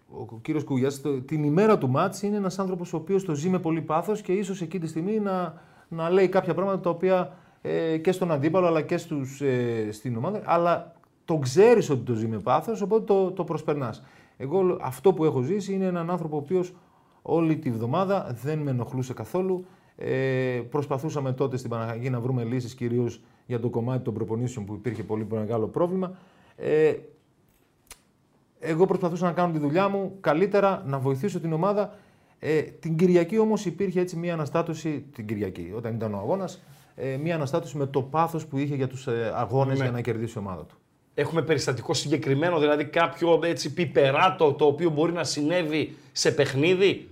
[0.10, 3.50] ο κύριος Κούγιας το- την ημέρα του μάτς είναι ένας άνθρωπος ο οποίος το ζει
[3.50, 7.38] με πολύ πάθος και ίσως εκεί τη στιγμή να, να λέει κάποια πράγματα τα οποία
[7.62, 10.96] ε, και στον αντίπαλο αλλά και στους, ε, στην ομάδα, αλλά
[11.26, 14.04] το ξέρεις ότι το ζει με πάθος, οπότε το, το προσπερνάς.
[14.38, 16.74] Εγώ αυτό που έχω ζήσει είναι έναν άνθρωπο ο οποίος
[17.26, 19.66] όλη τη βδομάδα δεν με ενοχλούσε καθόλου.
[19.96, 24.74] Ε, προσπαθούσαμε τότε στην Παναγαγή να βρούμε λύσεις κυρίως για το κομμάτι των προπονήσεων που
[24.74, 26.18] υπήρχε πολύ μεγάλο πρόβλημα.
[26.56, 26.94] Ε,
[28.60, 31.96] εγώ προσπαθούσα να κάνω τη δουλειά μου καλύτερα, να βοηθήσω την ομάδα.
[32.40, 36.64] Ε, την Κυριακή όμως υπήρχε έτσι μια αναστάτωση, την Κυριακή όταν ήταν ο αγώνας,
[36.96, 39.84] ε, μια αναστάτωση με το πάθος που είχε για τους ε, αγώνες Ναι.
[39.84, 40.78] για να κερδίσει η ομάδα του.
[41.14, 47.10] Έχουμε περιστατικό συγκεκριμένο, δηλαδή κάποιο έτσι πιπεράτο το οποίο μπορεί να συνέβη σε παιχνίδι;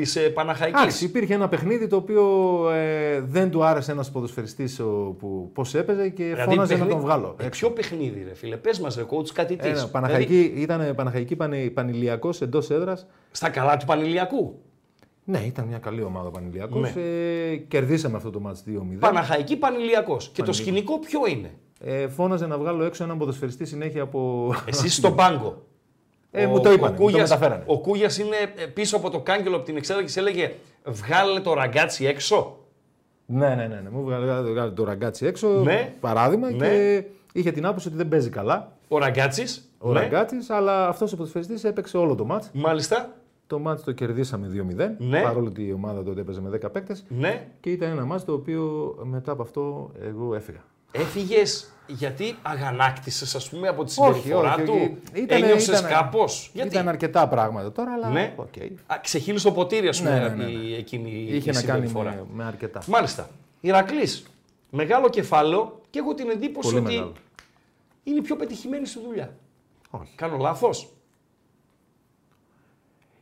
[0.00, 0.80] Της ε, Παναχαϊκής.
[0.80, 2.24] Εντάξει, υπήρχε ένα παιχνίδι το οποίο
[2.72, 6.90] ε, δεν του άρεσε ένας ποδοσφαιριστής ο, που πώς έπαιζε και Δηλαδή, φώναζε να παιχνίδι-
[6.90, 7.34] τον βγάλω.
[7.38, 9.70] Ε, ποιο παιχνίδι, ρε φίλε, πες μας, ρε coach, κάτι της.
[9.70, 13.06] Ένα, Παναχαϊκή, Δηλαδή, ήταν Παναχαϊκή Πανε- Πανηλιακός εντός έδρας.
[13.30, 14.60] στα καλά του Πανηλιακού.
[15.24, 16.94] Ναι, ήταν μια καλή ομάδα ο Πανηλιακός.
[16.94, 17.02] Ναι.
[17.02, 18.98] Ε, κερδίσαμε αυτό το μάτς 2-0.
[18.98, 20.28] Παναχαϊκή Πανηλιακός.
[20.32, 24.52] Και το σκηνικό ποιο είναι; Ε, φώναζε να βγάλω έξω έναν ποδοσφαιριστή συνέχεια από.
[24.66, 25.62] Εσύ στον πάγκο.
[26.42, 27.62] Ε, μου το είπαν, μου το Κούγιας- μεταφέρανε.
[27.66, 30.52] ο Κούγιας είναι ε, πίσω από το κάγκελο από την εξέδρα και σε έλεγε
[30.84, 32.56] βγάλε το ραγκάτσι έξω.
[33.26, 33.90] ναι, ναι, ναι, ναι.
[33.90, 35.48] Μου βγάλε βγάλε το ραγκάτσι έξω.
[35.48, 35.92] Ναι.
[36.00, 36.50] Παράδειγμα.
[36.50, 36.66] Ναι.
[36.68, 39.70] Και είχε την άποψη ότι δεν παίζει καλά Ο Ραγκάτσης.
[39.78, 40.00] ο ναι.
[40.00, 42.50] Ραγκάτσης, αλλά αυτός ο ποδοσφαιριστής έπαιξε όλο το μάτς.
[42.52, 43.10] Μάλιστα.
[43.46, 44.94] Το μάτς το κερδίσαμε 2-0.
[44.98, 45.20] Ναι.
[45.22, 47.04] Παρόλο ότι η ομάδα τότε έπαιζε με 10 παίκτες.
[47.08, 47.46] Ναι.
[47.60, 50.64] Και ήταν ένα μάτς το οποίο μετά από αυτό εγώ έφυγα.
[51.00, 54.96] Έφυγες γιατί αγανάκτησες, ας πούμε, από τη συμπεριφορά όχι, του; όχι.
[55.22, 58.08] Ήτανε- Ένιωσες ήτανε- κάπως; Γιατί; Ήταν αρκετά πράγματα τώρα, αλλά.
[58.08, 58.32] Ναι.
[58.36, 58.52] οκ.
[58.86, 61.62] Α, ξεχείλισε το ποτήρι, ας πούμε, Ναι, ναι, από ναι, η- εκείνη η Είχε να
[61.62, 62.10] κάνει συμπεριφορά.
[62.10, 62.82] με, με αρκετά.
[62.86, 63.30] Μάλιστα.
[63.60, 64.24] Ηρακλής.
[64.70, 67.12] Μεγάλο κεφάλαιο και έχω την εντύπωση Πολύ ότι μεγάλο.
[68.04, 69.36] είναι η πιο πετυχημένη στη δουλειά.
[69.90, 70.12] Όχι.
[70.14, 70.88] Κάνω λάθος;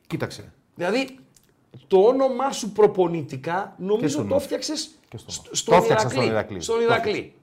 [0.07, 0.53] Κοίταξε.
[0.75, 1.19] Δηλαδή,
[1.87, 4.43] το όνομά σου προπονητικά νομίζω στον το Όφη.
[4.45, 5.57] έφτιαξες Και στον Όφη.
[5.57, 6.61] στον Το έφτιαξα Ηρακλή.
[6.61, 7.35] στον Ηρακλή.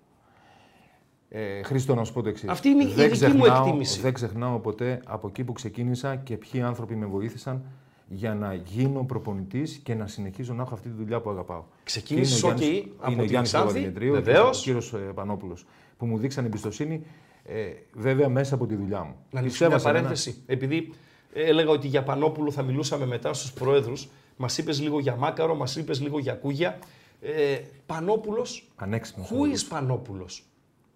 [1.32, 1.60] Στον Το Ηρακλή.
[1.60, 2.50] Ε, Χρήστο, να σου πω το εξής.
[2.50, 4.00] Αυτή είναι η δική μου εκτίμηση.
[4.02, 7.64] Δεν ξεχνάω ποτέ από εκεί που ξεκίνησα και ποιοι άνθρωποι με βοήθησαν
[8.08, 11.64] για να γίνω προπονητής και να συνεχίζω να έχω αυτή τη δουλειά που αγαπάω.
[11.84, 14.60] Ξεκίνησες Και είναι ο οκ, Γιάννης- από είναι ο την Γιάννης Ξάνθη, Παπαδημητρίου και βεβαίως.
[14.60, 15.66] ο κύριος Πανόπουλος
[15.98, 17.04] που μου δείξαν εμπιστοσύνη,
[17.46, 17.56] ε,
[17.94, 19.16] βέβαια μέσα από τη δουλειά μου.
[19.32, 20.00] Να ανοίξω Πιστεύω μια σε μένα.
[20.00, 20.44] παρένθεση.
[20.46, 20.94] Επειδή
[21.34, 23.94] ε, έλεγα ότι για Πανόπουλο θα μιλούσαμε μετά στους προέδρου,
[24.38, 26.80] μας είπες λίγο για Μάκαρο, μας είπες λίγο για Κούγια.
[27.22, 29.64] Ε, Πανόπουλος, Πανέξυπνος who άνθρωπος.
[29.64, 30.44] is Πανόπουλος;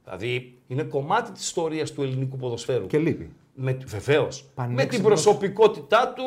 [0.05, 2.87] Δηλαδή είναι κομμάτι της ιστορίας του ελληνικού ποδοσφαίρου.
[2.87, 3.33] Και λείπει.
[3.53, 4.41] Με, βεβαίως.
[4.41, 5.01] Με την Πανέξυπνος.
[5.23, 6.23] προσωπικότητά του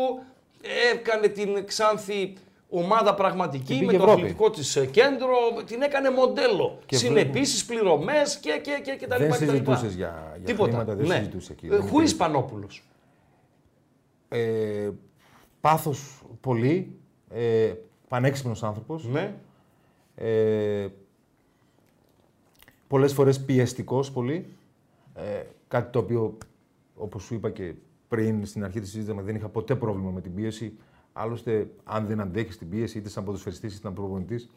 [0.92, 2.32] έκανε την Ξάνθη
[2.68, 4.20] ομάδα πραγματική Την με πήγε το Ευρώπη.
[4.20, 6.78] αθλητικό της ε, κέντρο, την έκανε μοντέλο.
[6.86, 9.70] Και Συνεπίσεις, πληρωμές και, και, και, και τα Δεν λοιπά και τα λοιπά.
[9.76, 10.68] συζητούσες για- για Τίποτα.
[10.70, 11.14] χρήματα, δεν ναι.
[11.16, 12.14] συζητούσε εκεί, Ε, δεν Who υπήρχε.
[12.14, 12.82] is Πανόπουλος.
[14.28, 14.90] Ε,
[15.60, 16.98] πάθος πολύ,
[17.30, 17.72] ε,
[18.08, 19.04] πανέξυπνος άνθρωπος.
[19.04, 19.34] Ναι.
[20.14, 20.86] Ε,
[22.88, 24.46] πολλές φορές πιεστικός πολύ.
[25.14, 26.38] Ε, κάτι το οποίο,
[26.96, 27.74] όπως σου είπα και
[28.08, 30.72] πριν στην αρχή της συζήτησης, δεν είχα ποτέ πρόβλημα με την πίεση.
[31.12, 34.50] Άλλωστε, αν δεν αντέχεις την πίεση, είτε σαν ποδοσφαιριστής είτε σαν προπονητής,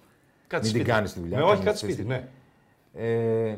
[0.48, 0.90] Κάτσε μην την σπίτι.
[0.96, 1.38] κάνεις τη δουλειά.
[1.38, 2.22] Ναι, όχι, κάνεις κάτσε τη σπίτι, θέση.
[2.22, 2.30] ναι.
[3.50, 3.58] Ε,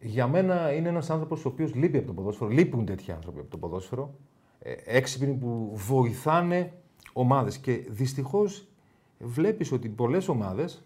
[0.00, 2.50] για μένα είναι ένας άνθρωπος ο οποίος λείπει από το ποδόσφαιρο.
[2.50, 4.14] Λείπουν τέτοιοι άνθρωποι από το ποδόσφαιρο.
[4.58, 6.72] Ε, έξυπνοι που βοηθάνε
[7.12, 7.58] ομάδες.
[7.58, 8.66] Και δυστυχώς
[9.18, 10.84] βλέπεις ότι πολλές ομάδες,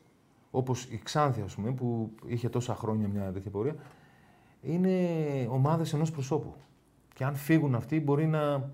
[0.57, 3.75] όπως η Ξάνθη ας πούμε, που είχε τόσα χρόνια μια τέτοια πορεία,
[4.63, 4.91] είναι
[5.51, 6.55] ομάδες ενός προσώπου.
[7.15, 8.71] Και αν φύγουν αυτοί μπορεί να,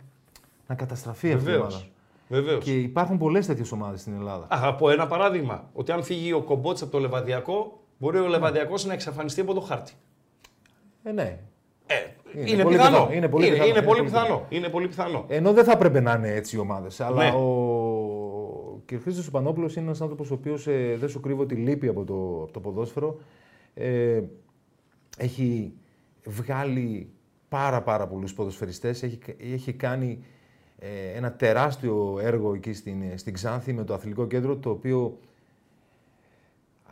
[0.66, 1.66] να καταστραφεί αυτή η ομάδα.
[1.68, 1.91] Βεβαίως.
[2.28, 2.64] Βεβαίως.
[2.64, 4.47] Και υπάρχουν πολλές τέτοιες ομάδες στην Ελλάδα.
[4.49, 5.68] Α, από ένα παράδειγμα.
[5.72, 9.61] Ότι αν φύγει ο Κομπότς από το Λεβαδιακό, μπορεί ο Λεβαδιακός να εξαφανιστεί από το
[9.61, 9.93] χάρτη.
[11.03, 11.39] Ε, ναι.
[11.87, 11.95] Ε,
[12.53, 12.97] είναι, πολύ πιθανό.
[12.97, 13.12] πιθανό.
[13.12, 13.68] Είναι πολύ είναι, πιθανό.
[13.70, 14.45] είναι Είναι πολύ πολύ πιθανό.
[14.49, 15.24] Είναι πολύ πιθανό.
[15.28, 17.01] Ενώ δεν θα έπρεπε να είναι έτσι οι ομάδες.
[17.01, 17.37] Αλλά Ναι.
[17.37, 17.70] ο
[18.97, 19.01] κ.
[19.03, 20.64] Χρήστος Πανόπουλο είναι ένας άνθρωπος ο οποίος
[20.97, 23.18] δεν σου κρύβω ότι λείπει από το, από το ποδόσφαιρο.
[23.74, 24.22] Ε,
[25.18, 25.72] έχει
[26.26, 27.11] βγάλει
[27.49, 29.03] πάρα πάρα πολλούς ποδοσφαιριστές.
[29.03, 29.18] Έχει,
[29.55, 30.24] έχει κάνει
[30.78, 35.18] ε, ένα τεράστιο έργο εκεί στην, στην Ξάνθη με το αθλητικό κέντρο, το οποίο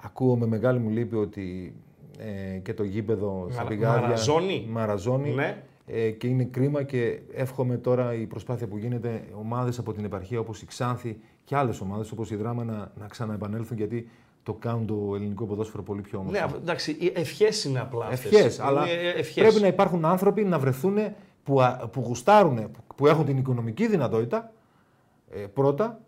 [0.01, 1.75] ακούω με μεγάλη μου λύπη ότι
[2.19, 4.67] ε, και το γήπεδο στα Μαρα- πηγάδια μαραζώνει.
[4.71, 5.31] μαραζώνει.
[5.31, 5.63] Ναι.
[5.87, 10.41] Ε, και είναι κρίμα και εύχομαι τώρα η προσπάθεια που γίνεται ομάδες από την επαρχία
[10.41, 11.19] όπως η Ξάνθη
[11.49, 14.09] και άλλες ομάδες όπως η Δράμα να, να ξαναεπανέλθουν γιατί
[14.43, 16.47] το κάνουν το ελληνικό ποδόσφαιρο πολύ πιο όμορφο.
[16.47, 18.33] Ναι, εντάξει, οι ευχές είναι απλά αυτές.
[18.33, 19.35] Ευχές, αλλά Είναι ευχές.
[19.45, 20.97] πρέπει να υπάρχουν άνθρωποι να βρεθούν
[21.45, 24.53] που, α- που γουστάρουν, που, που έχουν την οικονομική δυνατότητα
[25.31, 26.01] ε, πρώτα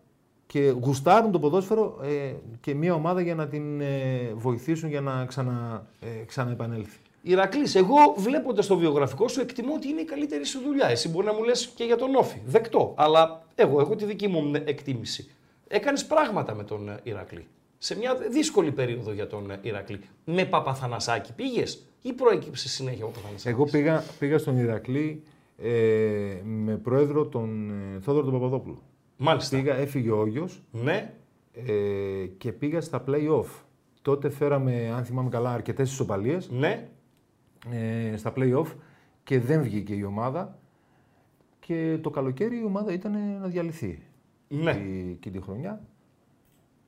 [0.46, 5.24] και γουστάρουν το ποδόσφαιρο ε, και μια ομάδα για να την ε, βοηθήσουν για να
[5.24, 6.98] ξανα, ε, ξαναεπανέλθει.
[7.22, 10.86] Ηρακλής, εγώ βλέποντας το βιογραφικό σου, εκτιμώ ότι είναι η καλύτερη σου δουλειά.
[10.86, 12.38] Εσύ μπορεί να μου λες και για τον Όφη.
[12.44, 12.94] Δεκτό.
[12.96, 15.30] Αλλά εγώ έχω τη δική μου εκτίμηση.
[15.68, 17.46] Έκανες πράγματα με τον ε, Ηρακλή.
[17.78, 20.00] Σε μια δύσκολη περίοδο για τον ε, Ηρακλή.
[20.24, 25.22] Με Παπαθανασάκη πήγες ή προέκυψε συνέχεια ο Παπαθανασάκης; Εγώ πήγα, πήγα στον Ηρακλή
[25.58, 25.70] ε,
[26.44, 28.82] με πρόεδρο τον ε, Θόδωρο τον Παπαδόπουλο.
[29.16, 29.56] Μάλιστα.
[29.56, 31.14] Πήγα, έφυγε ο Όγιος Ναι,
[31.66, 33.46] ε, και πήγα στα play-off.
[34.02, 36.88] Τότε φέραμε, αν θυμάμαι καλά, αρκετές ισοπαλίες ναι.
[37.70, 38.66] Ε, στα play-off
[39.24, 40.58] και δεν βγήκε η ομάδα
[41.60, 44.02] και το καλοκαίρι η ομάδα ήταν να διαλυθεί
[44.48, 44.70] Ναι.
[44.70, 45.80] η, εκείνη τη χρονιά.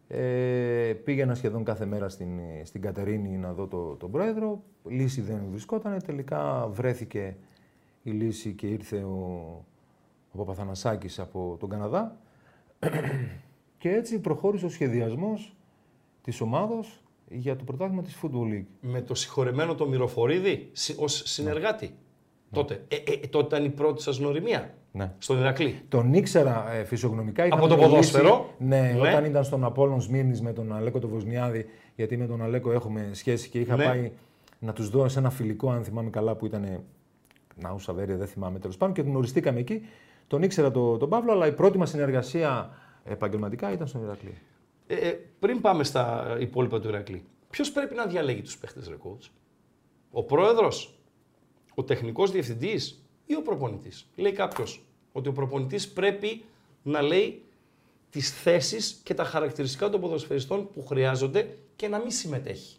[0.08, 2.28] Ε, πήγαινα σχεδόν κάθε μέρα στην,
[2.62, 4.62] στην Κατερίνη να δω το, τον πρόεδρο.
[4.88, 6.02] Λύση δεν βρισκόταν.
[6.06, 7.36] Τελικά βρέθηκε
[8.02, 9.18] η λύση και ήρθε ο,
[10.32, 12.16] ο Παπαθανασάκης από τον Καναδά.
[13.78, 15.56] και έτσι προχώρησε ο σχεδιασμός
[16.22, 17.01] της ομάδος
[17.34, 18.64] για το πρωτάθλημα της Football League.
[18.80, 21.94] Με το συγχωρεμένο το Μυροφορίδη ως συνεργάτη.
[22.52, 22.84] Τότε.
[22.88, 24.74] Ε, ε, τότε ήταν η πρώτη σας γνωριμία.
[24.92, 25.12] Ναι.
[25.18, 25.80] Στον Ηρακλή.
[25.88, 27.46] Τον ήξερα ε, φυσιογνωμικά.
[27.46, 28.54] είχαμε Από το μιλήσει, ποδόσφαιρο.
[28.58, 29.08] Ναι, Ναι.
[29.08, 33.08] όταν ήταν στον Απόλλων Σμύρνης με τον Αλέκο τον Βοσνιάδη, γιατί με τον Αλέκο έχουμε
[33.12, 33.84] σχέση και είχα Ναι.
[33.84, 34.12] πάει
[34.58, 36.80] να τους δω σε ένα φιλικό, αν θυμάμαι καλά, που ήταν
[37.56, 39.82] Ναού Σαβέρια, δεν θυμάμαι τέλος πάντων, και γνωριστήκαμε εκεί.
[40.26, 42.70] Τον ήξερα τον, τον Παύλο, αλλά η πρώτη μας συνεργασία
[43.04, 44.34] επαγγελματικά ήταν στον Ηρακλή.
[44.86, 48.96] Ε, ε, πριν πάμε στα υπόλοιπα του Ηρακλή, ποιος πρέπει να διαλέγει τους παίχτες ρε
[49.04, 49.28] coach?
[50.10, 50.98] Ο πρόεδρος,
[51.74, 56.44] ο τεχνικός διευθυντής ή ο προπονητής; Λέει κάποιος ότι ο προπονητής πρέπει
[56.82, 57.42] να λέει
[58.10, 62.76] τις θέσεις και τα χαρακτηριστικά των ποδοσφαιριστών που χρειάζονται και να μην συμμετέχει.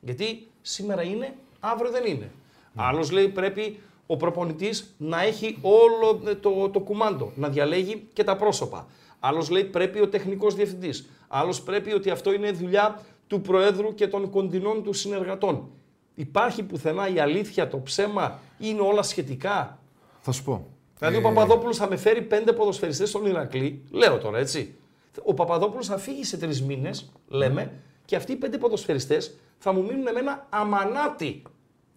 [0.00, 2.30] Γιατί σήμερα είναι, αύριο δεν είναι.
[2.74, 8.24] Άλλος λέει πρέπει ο προπονητής να έχει όλο ε, το, το κουμάντο, να διαλέγει και
[8.24, 8.86] τα πρόσωπα.
[9.20, 11.08] Άλλος λέει πρέπει ο τεχνικός διευθυντής.
[11.28, 15.70] Άλλος πρέπει ότι αυτό είναι δουλειά του Προέδρου και των κοντινών του συνεργατών.
[16.14, 19.78] Υπάρχει πουθενά η αλήθεια, το ψέμα, είναι όλα σχετικά;
[20.20, 20.66] Θα σου πω.
[20.98, 23.82] Δηλαδή ο Παπαδόπουλος θα με φέρει πέντε ποδοσφαιριστές στον Ηρακλή.
[23.90, 24.74] Λέω τώρα έτσι.
[25.24, 27.72] Ο Παπαδόπουλος θα φύγει σε τρεις μήνες, λέμε,
[28.04, 31.42] και αυτοί οι πέντε ποδοσφαιριστές θα μου μείνουν εμένα αμανάτι.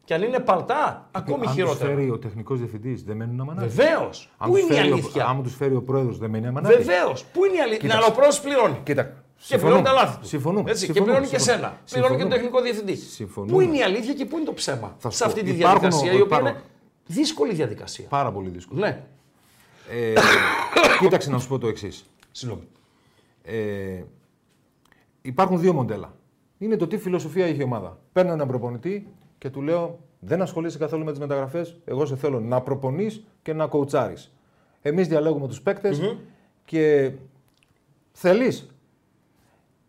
[0.06, 1.90] Και αν είναι παλτά, ακόμη αν τους χειρότερα.
[1.90, 3.68] φέρει ο τεχνικός διευθυντής, δεν μένουν αμανάτι.
[3.68, 4.30] Βεβαίως.
[4.38, 6.48] Αν Πού τους είναι η φέρει ο- αλήθεια; Άμα τους φέρει ο πρόεδρος, δεν μένει
[6.48, 6.76] αμανάτι.
[6.76, 7.24] Βεβαίως.
[7.26, 7.78] Πού είναι η αλήθεια.
[7.80, 8.00] Κοίταξε.
[8.02, 8.80] Να ο πρόεδρος πληρώνει.
[8.84, 9.82] Κοίτα, Και συμφωνούμε.
[9.82, 10.28] πληρώνει τα λάθη του.
[10.28, 10.72] Συμφωνούμε.
[10.72, 11.68] Έτσι, και συμφωνούμε, πληρώνει και συμφωνούμε.
[11.68, 11.82] σένα.
[11.92, 12.36] Πληρώνει και τον Συμφωνούμε.
[12.36, 12.96] τεχνικό διευθυντή.
[12.96, 13.54] Συμφωνούμε.
[13.54, 15.50] Πού είναι η αλήθεια και πού είναι το ψέμα Θα σου σε πω, αυτή τη
[15.50, 16.62] υπάρχουν- διαδικασία, η οποία υπάρχουν- είναι
[17.06, 18.06] δύσκολη διαδικασία.
[18.10, 18.80] Πάρα πολύ δύσκολο.
[18.80, 19.04] Ναι.
[19.92, 20.14] Ε,
[21.02, 22.06] κοίταξε να σου πω το εξής.
[22.32, 22.68] Συγγνώμη.
[23.44, 24.04] Ε,
[25.22, 26.14] υπάρχουν δύο μοντέλα.
[26.58, 27.98] Είναι το τι φιλοσοφία έχει η ομάδα.
[28.14, 29.08] Παίρνω έναν προπονητή
[29.44, 31.76] και του λέω: Δεν ασχολείσαι καθόλου με τις μεταγραφές.
[31.86, 34.34] Εγώ σε θέλω να προπονείς και να κοουτσάρεις.
[34.82, 36.16] Εμείς διαλέγουμε τους παίκτες
[36.66, 37.12] και
[38.12, 38.60] θέλει.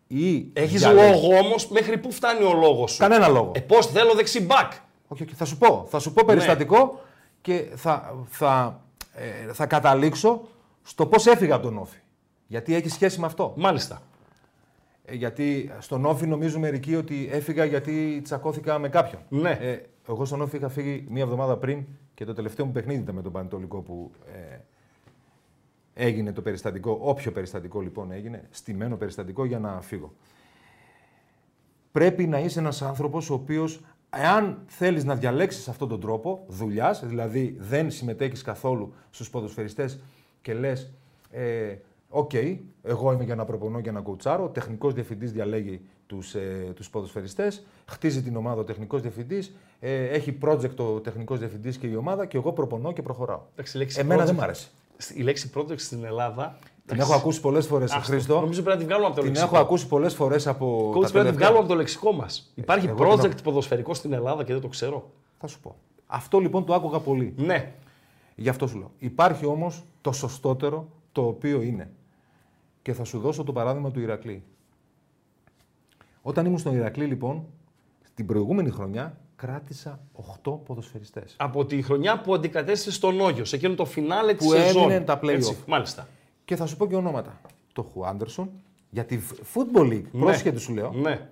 [0.07, 1.21] Ή Έχεις διαλέγεις.
[1.21, 3.51] λόγο όμως, μέχρι πού φτάνει ο λόγος σου; Κανένα λόγο.
[3.55, 4.71] Ε, πώς θέλω δεξί μπακ;
[5.07, 5.85] Όχι, όχι, θα σου πω.
[5.89, 6.99] Θα σου πω περιστατικό
[7.41, 8.81] και θα, θα,
[9.13, 10.41] ε, θα καταλήξω
[10.83, 11.97] στο πώς έφυγα από τον Όφη.
[12.47, 13.53] Γιατί έχει σχέση με αυτό.
[13.55, 14.01] Μάλιστα.
[15.05, 19.21] Ε, γιατί στον Όφη νομίζουν μερικοί ότι έφυγα γιατί τσακώθηκα με κάποιον.
[19.29, 19.49] Ναι.
[19.49, 23.15] Ε, εγώ στον ΟΦΗ είχα φύγει μία εβδομάδα πριν και το τελευταίο μου παιχνίδι ήταν
[23.15, 24.57] με τον Πανετολικό που ε,
[25.93, 26.99] έγινε το περιστατικό.
[27.01, 30.13] Όποιο περιστατικό λοιπόν έγινε, στημένο περιστατικό για να φύγω.
[31.91, 37.05] Πρέπει να είσαι ένας άνθρωπος ο οποίος, εάν θέλεις να διαλέξεις αυτόν τον τρόπο δουλειάς,
[37.05, 39.99] δηλαδή δεν συμμετέχεις καθόλου στους ποδοσφαιριστές
[40.41, 40.93] και λες
[41.31, 41.75] ε,
[42.17, 42.31] Οκ,
[42.85, 44.43] εγώ είμαι για να προπονώ και να κοουτσάρω.
[44.43, 50.03] Ο τεχνικός διευθυντής διαλέγει τους, ε, τους ποδοσφαιριστές, χτίζει την ομάδα ο τεχνικός διευθυντής, ε,
[50.05, 53.41] έχει project ο τεχνικός διευθυντής και η ομάδα και εγώ προπονώ και προχωράω.
[53.53, 54.67] Εντάξει, η λέξη Εμένα project- δεν μ' άρεσε.
[55.15, 56.57] Η λέξη project στην Ελλάδα.
[56.85, 58.11] Την έχω ακούσει πολλές φορές, Άστο.
[58.11, 58.39] Χρήστο.
[58.39, 59.55] Νομίζω πρέπει να την βγάλουμε από το Την λεξικό.
[59.55, 62.11] έχω ακούσει πολλές φορές από Coach, τα πρέπει να την τελευταία- βγάλουμε από το λεξικό
[62.11, 62.51] μας.
[62.55, 65.09] Υπάρχει εγώ την project έχω- ποδοσφαιρικό στην Ελλάδα και δεν το ξέρω.
[65.39, 65.75] Θα σου πω.
[66.07, 67.33] Αυτό λοιπόν το άκουγα πολύ.
[67.37, 67.71] Ναι.
[68.35, 68.91] Γι' αυτό σου λέω.
[68.97, 71.89] Υπάρχει όμως το σωστότερο το οποίο είναι.
[72.85, 74.43] Και θα σου δώσω το παράδειγμα του Ηρακλή.
[76.21, 77.45] Όταν ήμουν στον Ηρακλή, λοιπόν,
[78.13, 79.99] την προηγούμενη χρονιά κράτησα
[80.43, 81.35] 8 ποδοσφαιριστές.
[81.39, 84.83] Από τη χρονιά που αντικατέστησε στον Όγιο, σε εκείνο το φινάλε της Που σεζόν.
[84.83, 85.29] έμεινε τα play-off.
[85.29, 86.07] Έτσι, Μάλιστα.
[86.45, 87.41] Και θα σου πω και ονόματα.
[87.73, 88.49] Το Χουάντερσον,
[88.89, 89.19] για τη
[89.53, 90.91] Football League, πρόσεχε τι σου λέω.
[90.91, 91.29] Ναι.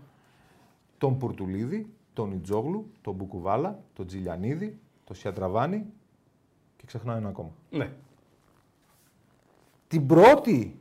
[0.98, 5.86] Τον Πουρτουλίδη, τον Ιτζόγλου, τον Μπουκουβάλα, τον Τζιλιανίδη, τον Σιατραβάνη
[6.78, 7.50] και ξεχνάω ένα ακόμα.
[7.70, 7.92] ναι.
[9.88, 10.78] Την πρώτη,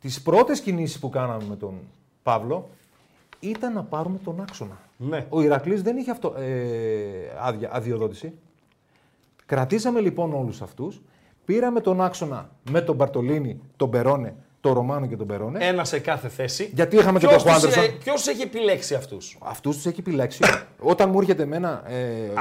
[0.00, 1.74] τις πρώτες κινήσεις που κάναμε με τον
[2.22, 2.68] Παύλο
[3.40, 4.78] ήταν να πάρουμε τον άξονα.
[4.96, 5.26] Ναι.
[5.28, 6.50] Ο Ηρακλής δεν είχε αυτό, ε,
[7.40, 8.32] άδεια, αδειοδότηση.
[9.46, 11.00] Κρατήσαμε λοιπόν όλους αυτούς,
[11.44, 15.64] πήραμε τον άξονα με τον Μπαρτολίνη, τον Περόνε, τον Ρωμάνο και τον Περόνε.
[15.66, 16.70] Ένα σε κάθε θέση.
[16.74, 17.84] Γιατί είχαμε και Ποιος τον τους, Χουάντερσον.
[17.94, 20.40] ε, Ποιος έχει επιλέξει αυτούς; Αυτούς τους έχει επιλέξει.
[20.78, 21.94] Όταν μου έρχεται εμένα ε,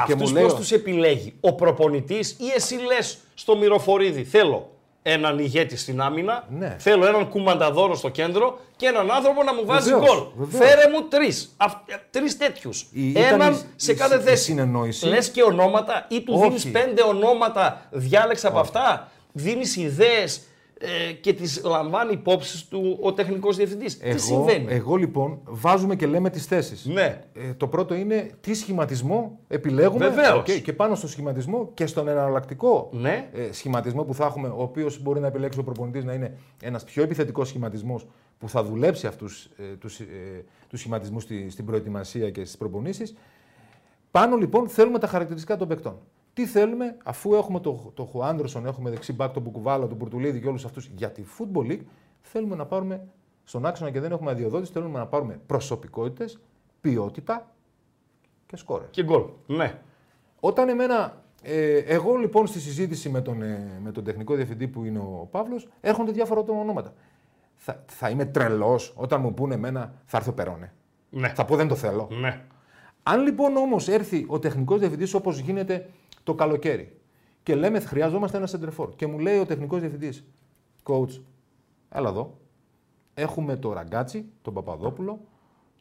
[0.05, 0.43] και μου Αυτούς λέει...
[0.43, 4.69] πώς τους επιλέγει; Ο προπονητής ή εσύ λες στο Μυροφορίδη θέλω
[5.11, 6.75] έναν ηγέτη στην άμυνα, Ναι.
[6.79, 10.45] θέλω έναν κουμανταδόρο στο κέντρο και έναν άνθρωπο να μου βάζει Βεβαίως, γκολ.
[10.45, 10.69] βεβαίως.
[10.69, 11.53] Φέρε μου τρεις.
[11.57, 12.81] Αυ- ε, τρεις τέτοιους.
[12.91, 14.43] Η- ήταν έναν η- σε η- κάθε η θέση.
[14.43, 15.05] συνεννόηση.
[15.07, 16.43] Λες και ονόματα ή του Όχι.
[16.47, 19.11] δίνεις πέντε ονόματα, διάλεξε από αυτά.
[19.31, 20.41] Δίνεις ιδέες
[20.81, 23.97] ε, και τις λαμβάνει υπόψη του ο τεχνικός διευθυντής.
[23.97, 26.85] Τι Εγώ, συμβαίνει; εγώ λοιπόν βάζουμε και λέμε τις θέσεις.
[26.85, 27.21] Ναι.
[27.33, 30.37] Ε, το πρώτο είναι τι σχηματισμό επιλέγουμε Βεβαίως.
[30.37, 33.29] Οκ, και πάνω στο σχηματισμό και στον εναλλακτικό Ναι.
[33.33, 36.83] ε, σχηματισμό που θα έχουμε, ο οποίος μπορεί να επιλέξει ο προπονητής να είναι ένας
[36.83, 38.07] πιο επιθετικός σχηματισμός
[38.39, 40.05] που θα δουλέψει αυτούς ε, τους, ε,
[40.69, 43.15] τους σχηματισμούς στη, στην προετοιμασία και στις προπονήσεις.
[44.11, 45.97] Πάνω λοιπόν θέλουμε τα χαρακτηριστικά των παικτών.
[46.39, 50.47] Τι θέλουμε, αφού έχουμε το, το Χουάντερσον, έχουμε δεξί μπακ τον Μπουκουβάλα, τον Πουρτουλίδη και
[50.47, 51.81] όλους αυτούς για τη Football League,
[52.21, 53.07] θέλουμε να πάρουμε
[53.43, 56.39] στον άξονα και δεν έχουμε αδειοδότηση, θέλουμε να πάρουμε προσωπικότητες,
[56.81, 57.51] ποιότητα
[58.45, 58.87] και σκόρες.
[58.91, 59.23] Και γκολ.
[59.45, 59.81] Ναι.
[60.39, 64.83] Όταν εμένα, ε, εγώ λοιπόν στη συζήτηση με τον, ε, με τον τεχνικό διευθυντή που
[64.83, 66.93] είναι ο Παύλος, έρχονται διάφορα ονόματα.
[67.55, 70.73] Θα, θα είμαι τρελός όταν μου πούνε εμένα θα έρθει ο Περόνε.
[71.09, 71.27] Ναι.
[71.27, 72.07] Θα πω δεν το θέλω.
[72.11, 72.41] Ναι.
[73.03, 75.89] Αν λοιπόν όμως έρθει ο τεχνικός διευθυντής όπως γίνεται
[76.29, 76.97] το καλοκαίρι
[77.43, 80.25] και λέμε χρειαζόμαστε ένα σεντρεφόρ και μου λέει ο τεχνικός διευθυντής,
[80.83, 81.21] coach,
[81.89, 82.37] έλα εδώ.
[83.13, 85.19] Έχουμε το Ραγκάτσι, τον Παπαδόπουλο,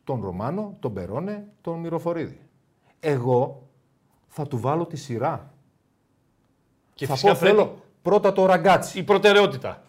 [0.05, 2.41] τον Ρωμάνο, τον Περόνε, τον Μυροφορίδη.
[3.01, 3.69] Εγώ
[4.29, 5.53] θα του βάλω τη σειρά.
[6.95, 8.99] Και θα φυσικά πω θέλω πρέπει πρώτα το Ραγκάτσι.
[8.99, 9.83] η προτεραιότητα.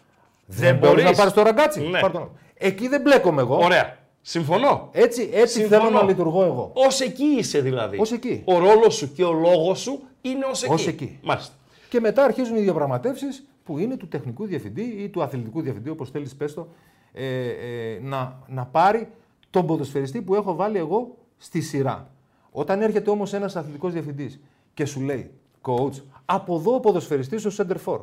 [0.46, 1.80] Δεν μπορείς να πάρεις το Ραγκάτσι.
[1.80, 2.00] Ναι.
[2.00, 2.30] Πάρ' το.
[2.54, 3.56] Εκεί δεν μπλέκομαι εγώ.
[3.64, 3.98] Ωραία.
[4.20, 4.88] Συμφωνώ.
[4.92, 5.82] Έτσι, έτσι Συμφωνώ.
[5.82, 6.72] θέλω να λειτουργώ εγώ.
[6.74, 7.98] Ως εκεί είσαι δηλαδή.
[8.00, 8.42] Ως εκεί.
[8.44, 10.72] Ο ρόλος σου και ο λόγος σου είναι ως εκεί.
[10.72, 11.18] Ως εκεί.
[11.22, 11.54] Μάλιστα.
[11.88, 16.10] Και μετά αρχίζουν οι διαπραγματεύσεις που είναι του τεχνικού διευθυντή ή του αθλητικού διευθυντή, όπως
[16.10, 16.68] θέλεις, πες το,
[17.12, 19.08] ε, ε, να, να πάρει
[19.50, 22.10] τον ποδοσφαιριστή που έχω βάλει εγώ στη σειρά.
[22.50, 24.40] Όταν έρχεται όμως ένας αθλητικός διευθυντής
[24.74, 25.30] και σου λέει,
[25.62, 28.00] coach, από εδώ ο ποδοσφαιριστής ο center for.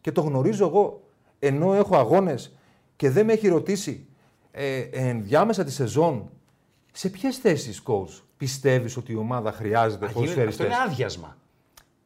[0.00, 1.02] Και το γνωρίζω εγώ,
[1.38, 2.56] ενώ έχω αγώνες
[2.96, 4.06] και δεν με έχει ρωτήσει
[4.50, 6.30] ε, ενδιάμεσα τη σεζόν
[6.92, 10.66] σε ποιες θέσεις, coach, πιστεύεις ότι η ομάδα χρειάζεται Α, γίνεται- Αυτό ποδοσφαιριστές.
[10.66, 11.36] είναι άδειασμα.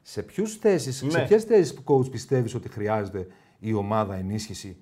[0.03, 1.27] Σε, ποιους θέσεις, σε Ναι.
[1.27, 3.27] ποιες θέσεις coach πιστεύεις ότι χρειάζεται
[3.59, 4.77] η ομάδα ενίσχυση;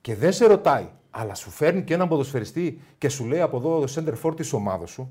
[0.00, 3.80] Και δεν σε ρωτάει, αλλά σου φέρνει και έναν ποδοσφαιριστή και σου λέει από εδώ
[3.80, 5.10] το center for της ομάδας σου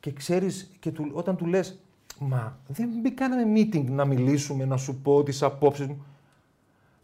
[0.00, 1.78] και ξέρεις και του, όταν του λες
[2.18, 6.04] μα δεν μπη- κάναμε meeting να μιλήσουμε, να σου πω τις απόψεις μου.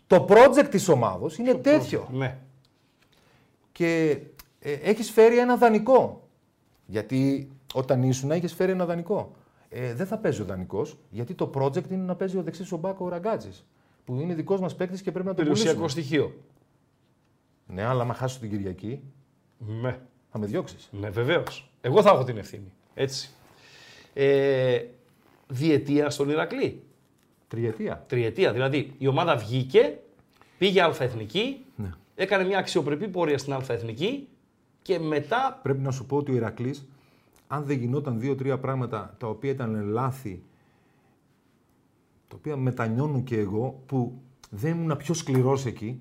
[0.06, 2.38] Το project της ομάδος είναι τέτοιο Ναι.
[3.72, 4.18] και
[4.60, 6.22] ε, έχεις φέρει ένα δανεικό.
[6.86, 9.32] Γιατί όταν ήσουν έχεις φέρει ένα δανεικό.
[9.68, 12.76] Ε, δεν θα παίζει ο δανεικός, γιατί το project είναι να παίζει ο δεξί ο
[12.76, 13.66] Μπάκο ο Ραγκάτζης.
[14.04, 16.02] Που είναι δικός μας παίκτης και πρέπει να τον Περιουσιακό πουλήσουμε.
[16.02, 16.34] στοιχείο.
[17.66, 19.02] Ναι, αλλά άμα χάσω την Κυριακή,
[19.58, 19.98] Ναι.
[20.30, 20.88] θα με διώξεις.
[20.92, 21.70] Ναι, βεβαίως.
[21.80, 22.72] Εγώ θα έχω την ευθύνη.
[22.94, 23.30] Έτσι.
[24.14, 24.82] Ε,
[25.48, 26.82] διετία στον Ηρακλή.
[27.48, 28.04] Τριετία.
[28.08, 28.52] Τριετία.
[28.52, 29.98] Δηλαδή η ομάδα βγήκε,
[30.58, 31.90] πήγε αλφαεθνική, Ναι.
[32.14, 34.28] έκανε μια αξιοπρεπή πορεία στην αλφαεθνική
[34.82, 35.60] και μετά.
[35.62, 36.88] Πρέπει να σου πω ότι ο Ηρακλής,
[37.48, 40.42] αν δεν γινόταν δύο-τρία πράγματα τα οποία ήταν λάθη,
[42.28, 46.00] τα οποία μετανιώνω και εγώ, που δεν ήμουν πιο σκληρός εκεί,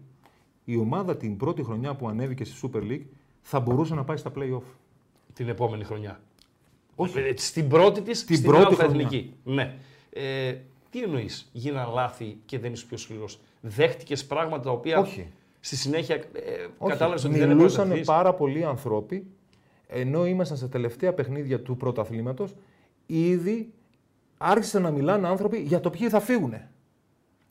[0.63, 3.05] η ομάδα την πρώτη χρονιά που ανέβηκε στη Super League
[3.41, 4.61] θα μπορούσε να πάει στα play-off.
[5.33, 6.19] την επόμενη χρονιά.
[6.95, 7.19] Όχι.
[7.19, 9.33] Ε, Στην πρώτη της, στην πρώτη αλφαεθνική.
[9.43, 9.75] Ναι.
[10.09, 10.55] Ε,
[10.89, 13.39] τι εννοείς, γίναν λάθη και δεν είσαι πιο σκληρός.
[13.61, 15.31] Δέχτηκες πράγματα τα οποία Όχι.
[15.59, 16.21] στη συνέχεια ε,
[16.77, 16.91] Όχι.
[16.91, 19.27] κατάλαβες ότι δεν Μιλούσαν έπρεπε να πάρα πολλοί άνθρωποι,
[19.87, 22.55] ενώ ήμασταν στα τελευταία παιχνίδια του πρωταθλήματος,
[23.05, 23.73] ήδη
[24.37, 26.53] άρχισαν να μιλάνε άνθρωποι για το ποιοι θα φύγουν.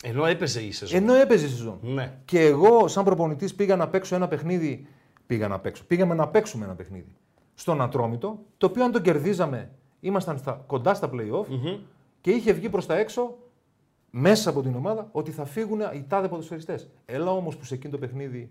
[0.03, 1.03] Ενώ έπαιζε η σεζόν.
[1.03, 1.79] Ενώ έπαιζε η σεζόν.
[1.83, 2.19] Ναι.
[2.25, 4.87] Και εγώ, σαν προπονητής, πήγα να παίξω ένα παιχνίδι.
[5.27, 5.85] Πήγα να παίξω.
[5.85, 7.17] Πήγαμε να παίξουμε ένα παιχνίδι
[7.55, 11.47] στον Ατρόμητο, το οποίο αν το κερδίζαμε, ήμασταν στα, κοντά στα playoff.
[12.21, 13.37] και είχε βγει προς τα έξω
[14.11, 16.89] μέσα από την ομάδα ότι θα φύγουν οι τάδε ποδοσφαιριστές.
[17.05, 18.51] Έλα όμως που σε εκείνο το παιχνίδι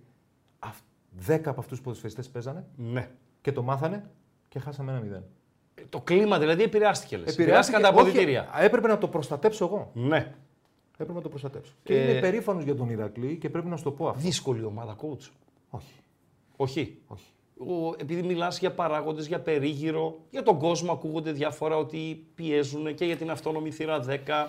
[1.28, 3.10] 10 από αυτούς τους ποδοσφαιριστές παίζανε Ναι.
[3.46, 4.10] Και το μάθανε
[4.50, 5.24] και χάσαμε ένα μηδέν.
[5.90, 7.18] Το κλίμα δηλαδή επηρεάστηκε.
[7.18, 7.34] Λες.
[7.34, 8.50] Επηρεάστηκαν τα όχι, αποδητήρια.
[8.60, 9.92] έπρεπε να το προστατέψω εγώ.
[9.94, 10.34] Ναι.
[10.92, 11.72] Έπρεπε να το προστατέψω.
[11.84, 14.22] Και Ε, είμαι περήφανος για τον Ηρακλή και πρέπει να σου το πω αυτό.
[14.22, 15.30] Δύσκολη ομάδα, coach.
[15.70, 15.94] Όχι.
[16.56, 16.98] Όχι.
[17.08, 17.26] όχι.
[17.58, 23.06] Ο, επειδή μιλάς για παράγοντες, για περίγυρο, για τον κόσμο, ακούγονται διάφορα ότι πιέζουν και
[23.06, 24.48] για την αυτόνομη θύρα 10,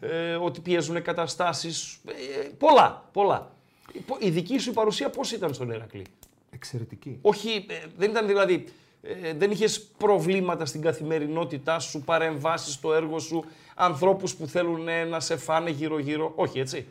[0.00, 2.00] ε, ότι πιέζουν καταστάσεις.
[2.06, 3.50] Ε, πολλά, πολλά.
[4.20, 6.04] Η δική σου παρουσία πώς ήταν στον Ηρακλή;
[6.62, 7.18] Εξαιρετική.
[7.22, 8.64] Όχι, ε, δεν ήταν δηλαδή.
[9.02, 13.44] Ε, δεν είχες προβλήματα στην καθημερινότητά σου, παρεμβάσεις στο έργο σου,
[13.74, 16.32] ανθρώπους που θέλουν ε, να σε φάνε γύρω-γύρω.
[16.34, 16.86] Όχι, έτσι.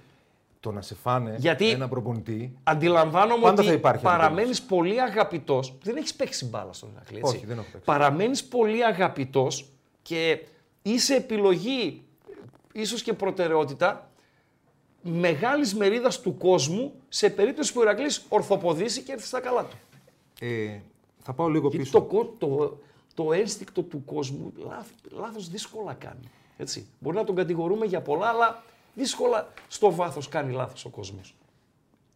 [0.59, 2.53] Το να σε φάνε Γιατί- ένα προπονητή.
[2.63, 5.73] Αντιλαμβάνομαι Πάντα θα ότι υπάρχει παραμένεις πολύ αγαπητός.
[5.83, 7.17] Δεν έχεις παίξει μπάλα στον Ηρακλή.
[7.17, 7.35] Έτσι.
[7.35, 7.85] Όχι, δεν έχω παίξει.
[7.85, 9.69] Παραμένεις πολύ αγαπητός
[10.01, 10.39] και
[10.81, 12.03] είσαι επιλογή,
[12.71, 14.10] ίσως και προτεραιότητα
[15.03, 19.75] μεγάλης μερίδας του κόσμου σε περίπτωση που ο Ηρακλής ορθοποδήσει και έρθει στα καλά του.
[20.39, 20.79] Ε,
[21.19, 21.91] θα πάω λίγο Γιατί πίσω.
[21.99, 22.77] το, κο- το,
[23.13, 26.29] το ένστικτο του κόσμου λάθ, λάθος δύσκολα κάνει.
[26.57, 26.87] Έτσι.
[26.99, 28.63] Μπορεί να τον κατηγορούμε για πολλά, αλλά
[28.95, 31.35] δύσκολα στο βάθος κάνει λάθος ο κόσμος.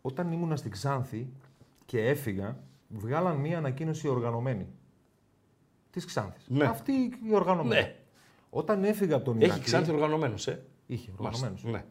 [0.02, 1.28] Όταν ήμουνα στην Ξάνθη
[1.86, 2.57] και έφυγα,
[2.88, 4.68] βγάλαν μία ανακοίνωση οργανωμένη.
[5.91, 6.44] Της Ξάνθης.
[6.48, 6.66] Ναι.
[6.66, 6.91] Αυτή
[7.30, 7.82] η οργανωμένη.
[7.82, 7.95] Ναι.
[8.49, 9.56] Όταν έφυγα από τον Ηρακλή.
[9.56, 11.48] Έχει ξάνθει οργανωμένος, ε; Είχε, Μάλιστα.
[11.48, 11.64] οργανωμένος.
[11.64, 11.86] Ναι.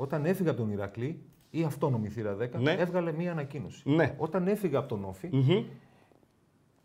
[0.00, 2.72] Όταν έφυγα από τον Ηρακλή, η αυτόνομη θύρα 10 Ναι.
[2.72, 3.82] έβγαλε μία ανακοίνωση.
[3.90, 4.14] Ναι.
[4.18, 5.64] Όταν έφυγα από τον Όφη, Μμμ.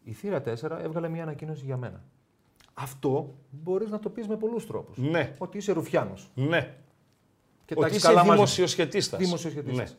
[0.03, 2.03] η θύρα 4 έβγαλε μία ανακοίνωση για μένα.
[2.73, 4.97] Αυτό μπορείς να το πεις με πολλούς τρόπους.
[4.97, 5.35] Ναι.
[5.37, 6.31] Ότι είσαι ρουφιάνος.
[6.35, 6.75] Ναι.
[7.65, 8.35] Και τα Ότι έχεις είσαι καλά μαζί σου.
[8.35, 9.19] δημοσιοσχετίστας.
[9.19, 9.91] Δημοσιοσχετίστας.
[9.91, 9.97] Ναι.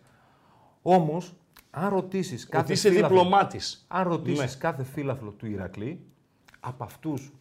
[0.82, 1.34] Όμως,
[1.70, 3.84] αν ρωτήσεις κάθε Ότι είσαι φύλαθλο- διπλωμάτης.
[3.88, 4.60] Αν ρωτήσεις Ναι.
[4.60, 6.00] κάθε φύλαθλο του Ηρακλή,
[6.60, 7.32] από αυτούς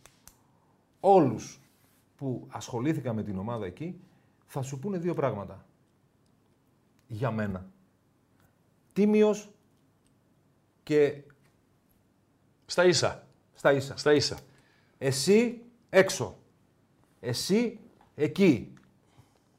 [0.99, 1.60] όλους
[2.15, 3.99] που ασχολήθηκαν με την ομάδα εκεί,
[4.56, 5.65] θα σου πούνε δύο πράγματα.
[7.07, 7.65] Για μένα.
[8.94, 9.49] Τίμιος
[10.84, 11.14] και
[12.65, 13.27] Στα ίσα.
[13.53, 13.98] στα ίσα.
[13.98, 14.38] Στα ίσα.
[14.98, 16.38] Εσύ έξω.
[17.19, 17.80] Εσύ
[18.15, 18.73] εκεί.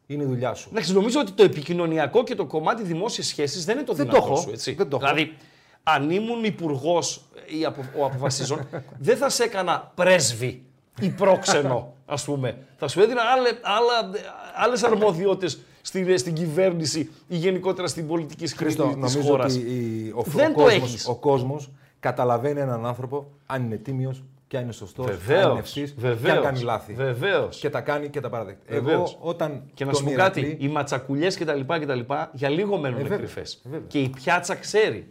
[0.06, 0.68] Είναι η δουλειά σου.
[0.70, 4.12] Εντάξει, νομίζω ότι το επικοινωνιακό και το κομμάτι δημόσιες σχέσεις δεν είναι το Δεν το
[4.12, 4.40] δυνατό έχω.
[4.43, 4.51] σου.
[4.51, 4.73] Έτσι.
[4.74, 5.06] Δεν το έχω.
[5.14, 5.36] δηλαδή,
[5.82, 7.24] αν ήμουν υπουργός
[7.59, 8.68] ή απο, ο αποφασίζων,
[8.98, 10.64] δεν θα σε έκανα πρέσβη
[11.01, 12.59] ή πρόξενο, ας πούμε.
[12.77, 14.11] Θα σου έδινα άλλε, άλλα,
[14.55, 19.55] άλλες αρμοδιότητες στην, στην κυβέρνηση ή γενικότερα στην πολιτική σκηνή Χρήστο, της νομίζω χώρας.
[19.55, 21.07] ότι η- ο, Δεν ο, το κόσμος, έχεις.
[21.09, 21.70] ο κόσμος
[22.01, 26.01] καταλαβαίνει έναν άνθρωπο αν είναι τίμιος και αν είναι σωστός, αν είναι Βεβαίως, ευθύς και
[26.01, 26.93] βεβαίως, αν κάνει λάθη.
[26.93, 27.59] βεβαίως.
[27.59, 28.74] Και τα κάνει και τα παραδέχεται.
[28.81, 29.12] Βεβαίως.
[29.20, 32.01] Εγώ όταν Και να τον σου πω Ηρακλή- κάτι, οι ματσακουλιές κτλ, κτλ.
[32.33, 33.55] για λίγο μένουν Ε, βέβαια, κρυφές.
[33.55, 33.87] ε, βέβαια.
[33.89, 35.09] Και η πιάτσα ξέρει.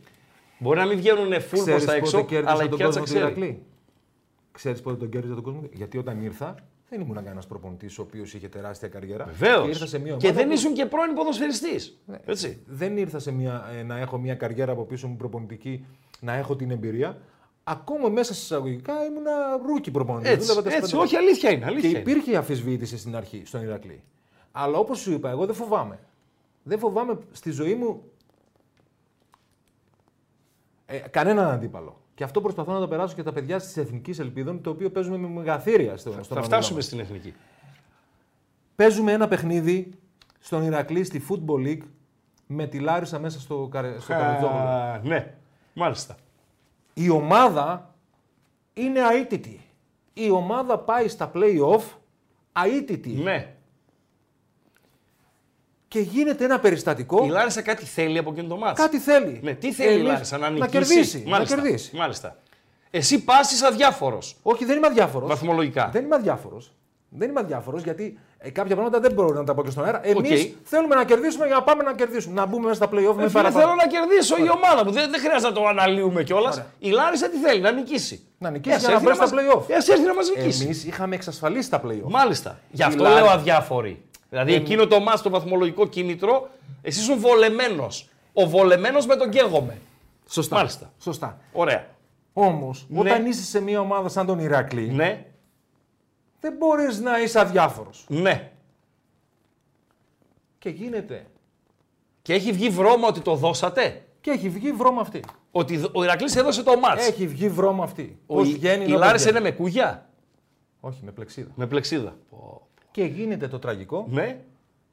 [0.59, 2.99] Μπορεί να μην βγαίνουν full προς Ξέρεις τα έξω, πότε κέρδισα αλλά η τον πιάτσα
[2.99, 3.41] κόσμο του ξέρει.
[3.41, 3.61] Ηρακλή;
[4.51, 6.55] Ξέρεις πότε τον κέρδιζα τον κόσμο του Γιατί όταν ήρθα
[6.89, 9.25] δεν ήμουν κανένας προπονητής ο οποίος είχε τεράστια καριέρα.
[9.25, 9.63] Βεβαίως.
[9.63, 11.99] Και, ήρθα σε μια Και ομάδα δεν που- ήσουν και πρώην ποδοσφαιριστής.
[12.25, 12.61] Έτσι.
[12.67, 15.85] δεν ήρθα σε μια, ε, να έχω μια καριέρα από πίσω μου προπονητική,
[16.19, 17.17] να έχω την εμπειρία.
[17.63, 19.23] Ακόμα μέσα σε εισαγωγικά ήμουν
[19.65, 20.29] rookie προπονητής.
[20.31, 21.59] Έτσι, Δούλευα τα έτσι, σπέντε όχι αλήθεια είναι.
[21.59, 21.99] Και Αλήθεια είναι.
[21.99, 24.03] υπήρχε αμφισβήτηση στην αρχή, στον Ηρακλή.
[24.51, 25.99] Αλλά όπως σου είπα, εγώ δεν φοβάμαι.
[26.63, 28.03] Δεν φοβάμαι στη ζωή μου
[30.85, 32.01] ε, κανέναν αντίπαλο.
[32.15, 35.17] Και αυτό προσπαθώ να το περάσω και τα παιδιά τη Εθνική Ελπίδων, το οποίο παίζουμε
[35.17, 36.85] με μεγαθήρια στο, στον Θα αγώνα φτάσουμε μας.
[36.85, 37.33] στην εθνική.
[38.75, 39.91] Παίζουμε ένα παιχνίδι
[40.39, 41.81] στον Ηρακλή στη Football League
[42.47, 44.57] με τη Λάρισα μέσα στο, Καρα- στο Καραϊσκάκης.
[44.57, 45.33] Α, ναι,
[45.73, 46.15] μάλιστα.
[46.93, 47.93] Η ομάδα
[48.73, 49.59] είναι αήττητη.
[50.13, 51.83] Η ομάδα πάει στα play-off
[52.65, 53.09] αήττητη.
[53.09, 53.55] Ναι.
[55.95, 57.25] Και γίνεται ένα περιστατικό.
[57.25, 58.79] Η Λάρισα κάτι θέλει από εκείνο το ματς.
[58.81, 59.39] Κάτι θέλει.
[59.43, 61.23] Ναι, τι θέλει η Εμείς Λάρισα, να νικήσει; κερδίσει.
[61.27, 61.55] Μάλιστα.
[61.55, 61.95] Να κερδίσει.
[61.95, 62.37] Μάλιστα.
[62.91, 64.35] Εσύ πας αδιάφορος.
[64.41, 65.29] Όχι, δεν είμαι αδιάφορος.
[65.29, 65.89] Βαθμολογικά.
[65.93, 66.71] Δεν είμαι αδιάφορος.
[67.09, 69.99] Δεν είμαι αδιάφορος γιατί ε, κάποια πράγματα δεν μπορώ να τα πω και στον αέρα.
[70.07, 70.49] Εμείς Οκ.
[70.63, 72.33] θέλουμε να κερδίσουμε για να πάμε να κερδίσουμε.
[72.33, 73.59] Να μπούμε μέσα στα play-off με Ε, φίλε, παραπάνω.
[73.59, 74.91] θέλω να κερδίσω η ομάδα μου.
[74.91, 76.53] Δεν, δεν χρειάζεται να το αναλύουμε κιόλας.
[76.55, 76.67] Ωραία.
[76.79, 78.23] Η Λάρισα τι θέλει, να νικήσει.
[78.37, 79.69] Να νικήσει Ε, για να ας έρθει μπει στα μας- play-off.
[79.69, 80.63] ε, ας έρθει να μας νικήσει.
[80.63, 82.09] Εμεί είχαμε εξασφαλίσει τα play-off.
[82.09, 82.59] Μάλιστα.
[82.71, 84.03] Γι' αυτό Λάρισα- λέω αδιάφοροι.
[84.29, 86.49] Δηλαδή εκείνο το μάτς, το βαθμολογικό κίνητρο,
[86.81, 88.09] εσύ ήσουν βολεμένος.
[88.33, 89.77] Ο βολεμένος με τον καίγομαι.
[90.29, 90.55] Σωστά.
[90.55, 90.93] Μάλιστα.
[90.99, 91.39] Σωστά.
[91.53, 91.87] Ωραία.
[92.33, 92.99] Όμως, Ναι.
[92.99, 95.25] όταν είσαι σε μια ομάδα σαν τον Ηρακλή, Ναι,
[96.39, 98.05] δεν μπορείς να είσαι αδιάφορος.
[98.07, 98.51] ναι.
[100.59, 101.25] Και γίνεται.
[102.21, 105.23] Και έχει βγει βρώμα ότι το δώσατε; Και έχει βγει βρώμα αυτή.
[105.51, 108.19] Ότι ο Ηρακλής έδωσε το μάτς; Έχει βγει βρώμα αυτή.
[108.25, 110.09] Ο, Πώς η, βγαίνει, η να Λάρισα βγαίνει; είναι με κούγια;
[110.79, 111.51] Όχι, με πλεξίδα.
[111.55, 112.15] Με πλεξίδα.
[112.95, 114.43] Και γίνεται το τραγικό Ναι,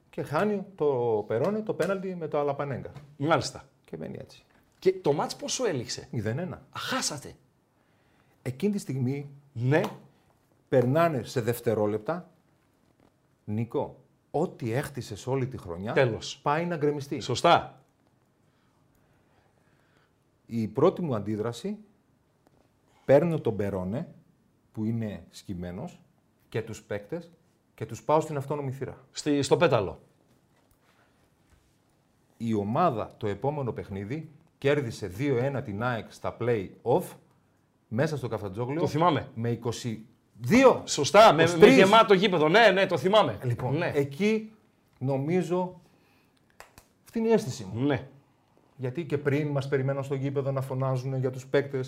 [0.09, 2.91] και χάνει το Περόνι το πέναλτι με το Αλαπανέγκα.
[3.17, 3.67] μάλιστα.
[3.85, 4.43] Και μένει έτσι.
[4.79, 6.57] Και το μάτς πόσο έληξε; 0-1.
[6.75, 7.35] Χάσατε.
[8.41, 9.81] Εκείνη τη στιγμή Ναι,
[10.69, 12.29] περνάνε σε δευτερόλεπτα
[13.45, 13.99] Νίκο,
[14.31, 16.39] ό,τι έχτισες όλη τη χρονιά Τέλος.
[16.41, 17.19] πάει να γκρεμιστεί.
[17.19, 17.83] Σωστά.
[20.45, 21.77] Η πρώτη μου αντίδραση,
[23.05, 24.07] παίρνω τον Περόνε,
[24.71, 26.01] που είναι σκυμμένος,
[26.49, 27.31] και τους παίκτες
[27.83, 28.97] και τους πάω στην αυτόνομη θύρα.
[29.11, 29.99] Στη, στο πέταλο.
[32.37, 37.03] Η ομάδα το επόμενο παιχνίδι κέρδισε 2-1 την ΑΕΚ στα play-off
[37.87, 38.79] μέσα στο Καφατζόγλιο.
[38.79, 39.29] Το θυμάμαι.
[39.35, 39.59] Με
[40.49, 40.81] 22.
[40.83, 41.57] Σωστά, με, 23.
[41.57, 42.49] με γεμάτο γήπεδο.
[42.49, 43.37] Ναι, ναι, το θυμάμαι.
[43.43, 43.91] Λοιπόν, ναι.
[43.95, 44.51] εκεί
[44.99, 45.81] νομίζω
[47.03, 47.85] αυτή είναι η αίσθηση μου.
[47.85, 48.07] ναι.
[48.75, 51.79] Γιατί και πριν μας περιμέναν στο γήπεδο να φωνάζουν για τους παικτε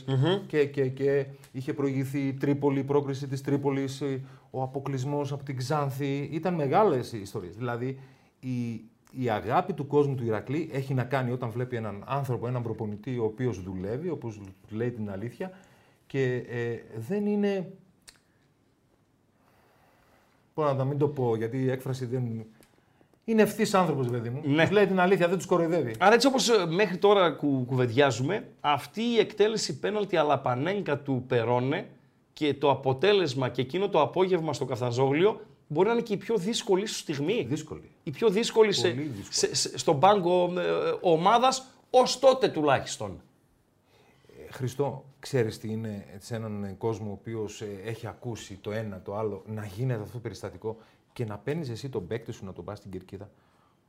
[0.47, 4.03] και, και, και είχε προηγηθεί η Τρίπολη, η πρόκριση της Τρίπολης,
[4.49, 6.29] ο αποκλεισμό από την Ξάνθη.
[6.31, 7.55] Ήταν μεγάλες οι ιστορίες.
[7.55, 7.99] Δηλαδή
[8.39, 12.63] η, η αγάπη του κόσμου του Ηρακλή έχει να κάνει όταν βλέπει έναν άνθρωπο, έναν
[12.63, 14.33] προπονητή ο οποίος δουλεύει, όπω
[14.69, 15.51] λέει την αλήθεια
[16.07, 17.71] και ε, δεν είναι.
[20.55, 22.45] Μπορώ να τα μην το πω γιατί η έκφραση δεν.
[23.27, 24.41] Είναι ευθύς άνθρωπος, παιδί μου.
[24.45, 24.61] Ναι.
[24.63, 25.95] Τους λέει την αλήθεια, δεν τους κοροϊδεύει.
[25.99, 31.87] Άρα έτσι όπως ε, μέχρι τώρα κου, κουβεντιάζουμε, αυτή η εκτέλεση πέναλτι αλαπανέγκα του Περόνε
[32.33, 36.37] και το αποτέλεσμα και εκείνο το απόγευμα στο Καφταζόγλιο μπορεί να είναι και η πιο
[36.37, 37.45] δύσκολη ίσως στιγμή.
[37.49, 37.89] Δύσκολη.
[38.03, 39.25] Η πιο δύσκολη, σε, Πολύ δύσκολη.
[39.29, 40.63] σε- σε- στον πάγκο ε,
[41.01, 43.21] ομάδας ως τότε τουλάχιστον.
[44.47, 48.71] Ε, Χριστό, ξέρεις τι είναι σε έναν ε, κόσμο ο οποίος ε, έχει ακούσει το
[48.71, 50.77] ένα, το άλλο, να γίνεται αυτό το περιστατικό;
[51.15, 53.29] Και να παίρνεις εσύ τον παίκτη σου να τον πας στην κερκίδα.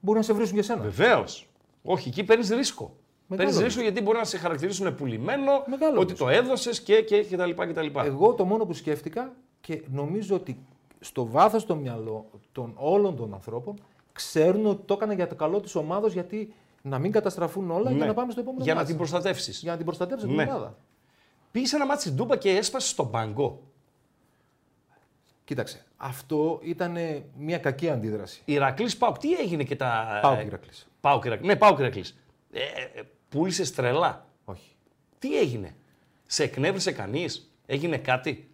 [0.01, 0.83] Μπορεί να σε βρίσουν για σένα.
[0.83, 1.49] Βεβαίως.
[1.83, 2.97] Όχι, εκεί παίρνεις ρίσκο.
[3.27, 3.83] Μεγάλο Παίρνεις ρίσκο ρίσκο.
[3.83, 6.25] γιατί μπορεί να σε χαρακτηρίσουν πουλημένο, Μεγάλο ότι ρίσκο.
[6.27, 8.05] το έδωσες και, και, και τα λοιπά και τα λοιπά.
[8.05, 10.59] Εγώ το μόνο που σκέφτηκα και νομίζω ότι
[11.01, 13.79] στο βάθος το μυαλό των όλων των ανθρώπων
[14.13, 17.99] ξέρουν ότι το έκανα για το καλό της ομάδας γιατί να μην καταστραφούν όλα για
[18.01, 18.07] Ναι.
[18.07, 18.89] να πάμε στο επόμενο Για να μάτς.
[18.91, 19.61] την προστατεύσεις.
[19.61, 20.45] Για να την προστατεύσει Ναι.
[20.45, 20.77] την ομάδα.
[21.51, 23.63] Πήγες σε ένα μάτι στην Τούμπα και έσπασες στον πάγκο.
[25.47, 26.97] Κοίταξε, αυτό ήταν
[27.37, 28.43] μια κακή αντίδραση.
[28.45, 30.19] Ηρακλής Πάουκ, τι έγινε και τα.
[30.23, 30.89] Πάω Ηρακλής.
[31.01, 31.49] Πάουκ Ηρακλής.
[31.49, 32.19] Ναι, Πάουκ Ηρακλής.
[32.53, 34.27] Ε, ε, πούλησε τρελά.
[34.45, 34.77] Όχι.
[35.19, 35.77] Τι έγινε.
[36.27, 37.51] Σε εκνεύρισε κανείς.
[37.67, 38.51] Έγινε κάτι;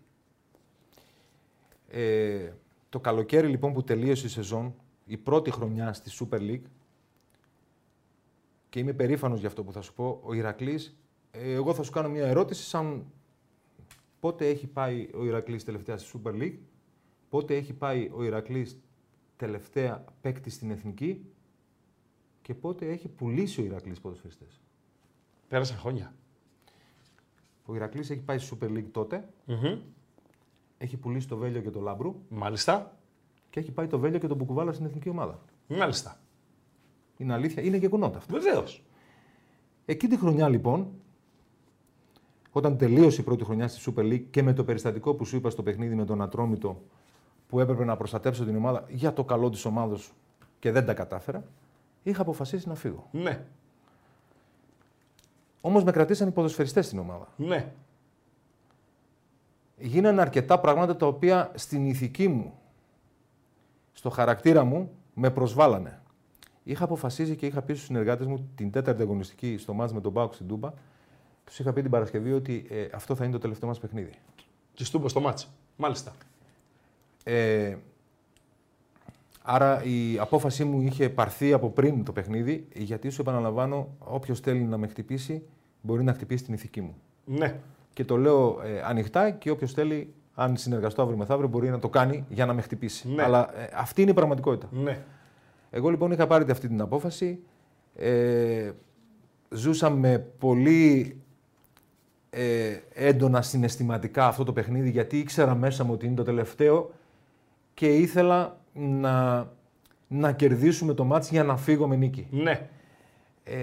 [1.88, 2.52] Ε,
[2.88, 4.74] το καλοκαίρι λοιπόν που τελείωσε η σεζόν,
[5.04, 6.66] η πρώτη χρονιά στη Super League,
[8.68, 10.96] και είμαι περήφανος για αυτό που θα σου πω, ο Ηρακλής,
[11.30, 13.06] ε, εγώ θα σου κάνω μια ερώτηση σαν
[14.20, 16.58] πότε έχει πάει ο Ηρακλής τελευταία στη Super League,
[17.32, 18.80] πότε έχει πάει ο Ηρακλής
[19.36, 21.24] τελευταία παίκτη στην Εθνική
[22.42, 24.60] και πότε έχει πουλήσει ο Ηρακλής ποδοσφαιριστές.
[25.48, 26.14] Πέρασαν χρόνια.
[27.64, 29.28] Ο Ηρακλής έχει πάει στη Super League τότε,
[30.78, 32.98] έχει πουλήσει το Βέλιο και το Λάμπρου Μάλιστα.
[33.50, 35.40] και έχει πάει το Βέλιο και τον Μπουκουβάλα στην Εθνική Ομάδα.
[35.68, 36.20] Μάλιστα.
[37.16, 38.34] Είναι αλήθεια, είναι γεγονότα αυτό.
[38.34, 38.84] Βεβαίως.
[39.84, 40.92] Εκείνη τη χρονιά λοιπόν,
[42.50, 45.50] όταν τελείωσε η πρώτη χρονιά στη Super League και με το περιστατικό που σου είπα
[45.50, 46.82] στο παιχνίδι με τον Ατρόμητο
[47.52, 50.12] που έπρεπε να προστατέψω την ομάδα για το καλό της ομάδος
[50.58, 51.44] και δεν τα κατάφερα,
[52.02, 53.08] είχα αποφασίσει να φύγω.
[53.10, 53.44] Ναι.
[55.60, 57.28] Όμως με κρατήσαν οι ποδοσφαιριστές στην ομάδα.
[57.36, 57.72] Ναι.
[59.78, 62.58] Γίνανε αρκετά πράγματα τα οποία στην ηθική μου,
[63.92, 66.00] στο χαρακτήρα μου, με προσβάλανε.
[66.62, 70.12] Είχα αποφασίσει και είχα πει στους συνεργάτες μου την τέταρτη αγωνιστική στο μάτς με τον
[70.12, 70.72] Μπάουκ στην Τούμπα.
[71.44, 74.12] Τους είχα πει την Παρασκευή ότι ε, αυτό θα είναι το τελευταίο μας παιχνίδι.
[74.74, 75.48] Της Τούμπας στο μάτς.
[75.76, 76.12] Μάλιστα.
[77.24, 77.76] Ε,
[79.42, 84.62] άρα η απόφασή μου είχε πάρθει από πριν το παιχνίδι, γιατί σου επαναλαμβάνω, όποιος θέλει
[84.62, 85.42] να με χτυπήσει,
[85.80, 86.94] μπορεί να χτυπήσει την ηθική μου.
[87.24, 87.60] Ναι.
[87.92, 91.88] Και το λέω ε, ανοιχτά και όποιος θέλει, αν συνεργαστώ αύριο μεθαύριο, μπορεί να το
[91.88, 93.08] κάνει για να με χτυπήσει.
[93.08, 93.22] Ναι.
[93.22, 94.68] Αλλά ε, αυτή είναι η πραγματικότητα.
[94.70, 94.98] Ναι.
[95.70, 97.38] Εγώ λοιπόν είχα πάρει αυτή την απόφαση.
[97.96, 98.70] Ε,
[99.50, 101.16] ζούσα με πολύ
[102.30, 106.90] ε, έντονα συναισθηματικά αυτό το παιχνίδι γιατί ήξερα μέσα μου ότι είναι το τελευταίο
[107.74, 109.46] και ήθελα να,
[110.08, 112.26] να κερδίσουμε το μάτς για να φύγω με νίκη.
[112.30, 112.68] Ναι.
[113.44, 113.54] Ε,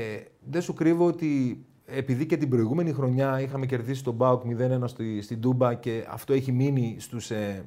[0.50, 5.22] δεν σου κρύβω ότι επειδή και την προηγούμενη χρονιά είχαμε κερδίσει τον Μπάουκ 0-1 στη,
[5.22, 7.66] στην Τούμπα και αυτό έχει μείνει στους, ε,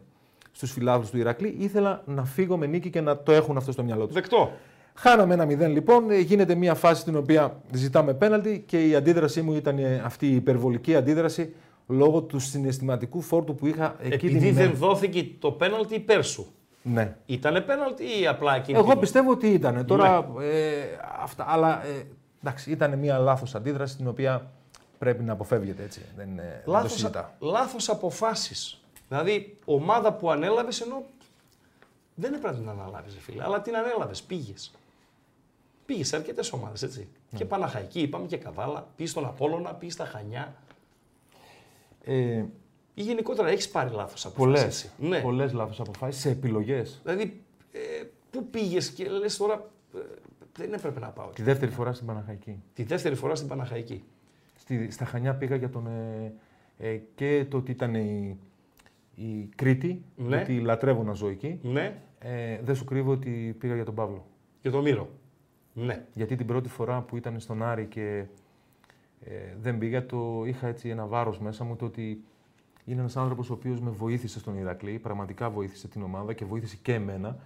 [0.52, 3.82] στους φιλάθλους του Ηρακλή, ήθελα να φύγω με νίκη και να το έχουν αυτό στο
[3.82, 4.14] μυαλό τους.
[4.14, 4.50] Δεκτό.
[4.94, 9.42] Χάναμε ένα 0 λοιπόν, ε, γίνεται μια φάση στην οποία ζητάμε πέναλτι και η αντίδρασή
[9.42, 11.54] μου ήταν ε, αυτή η υπερβολική αντίδραση
[11.86, 14.66] λόγω του συναισθηματικού φόρτου που είχα εκεί την Επειδή ημέρα.
[14.66, 16.52] δεν δόθηκε το πέναλτι υπέρ σου.
[16.82, 17.16] Ναι.
[17.26, 19.86] Ήτανε πέναλτι ή απλά εκείνη Εγώ την- πιστεύω ότι ήταν.
[19.86, 20.44] Τώρα, Ναι.
[20.46, 20.82] ε,
[21.22, 22.06] αυτά, αλλά ε,
[22.42, 24.50] εντάξει, ήταν μια λάθος αντίδραση την οποία
[24.98, 26.00] πρέπει να αποφεύγεται έτσι.
[26.16, 27.36] Δεν, ε, δεν το Λάθος, συζητά.
[27.38, 28.80] λάθος αποφάσεις.
[29.08, 31.02] Δηλαδή, ομάδα που ανέλαβες ενώ
[32.14, 34.72] δεν έπρεπε να την αναλάβεις, ρε φίλε, αλλά την ανέλαβες, πήγες.
[35.86, 37.08] Πήγες σε αρκετές ομάδες, έτσι.
[37.30, 37.38] Ναι.
[37.38, 40.54] Και Παναχαϊκή, είπαμε και Καβάλα, πήγες στον Απόλλωνα, πήγες στα Χανιά.
[42.04, 42.44] Ε,
[42.94, 44.36] Ή γενικότερα έχεις πάρει λάθος αποφάσεις.
[44.44, 44.90] πολλές, έτσι.
[44.98, 45.20] Ναι.
[45.20, 47.00] πολλές λάθος αποφάσεις σε επιλογές.
[47.04, 47.40] Δηλαδή,
[47.72, 47.78] ε,
[48.30, 49.70] πού πήγες και λες τώρα.
[49.94, 49.98] ε,
[50.56, 51.28] δεν έπρεπε να πάω.
[51.28, 52.62] Τη δεύτερη φορά στην Παναχαϊκή.
[52.74, 54.04] Τη δεύτερη φορά στην Παναχαϊκή.
[54.58, 55.86] Στη, στα Χανιά πήγα για τον.
[55.86, 56.32] Ε,
[56.78, 58.38] ε, και το ότι ήταν η,
[59.14, 60.40] η Κρήτη, Ναι.
[60.40, 61.58] ότι λατρεύω να ζω εκεί.
[61.62, 64.26] Ναι, Ε, δεν σου κρύβω ότι πήγα για τον Παύλο.
[64.60, 65.08] και το Μύρο.
[65.74, 66.06] Ναι.
[66.14, 68.24] Γιατί την πρώτη φορά που ήταν στον Άρη και
[69.24, 72.24] ε, δεν πήγα, το είχα έτσι ένα βάρος μέσα μου το ότι
[72.84, 76.76] είναι ένας άνθρωπος ο οποίος με βοήθησε στον Ηρακλή, πραγματικά βοήθησε την ομάδα και βοήθησε
[76.82, 77.36] και εμένα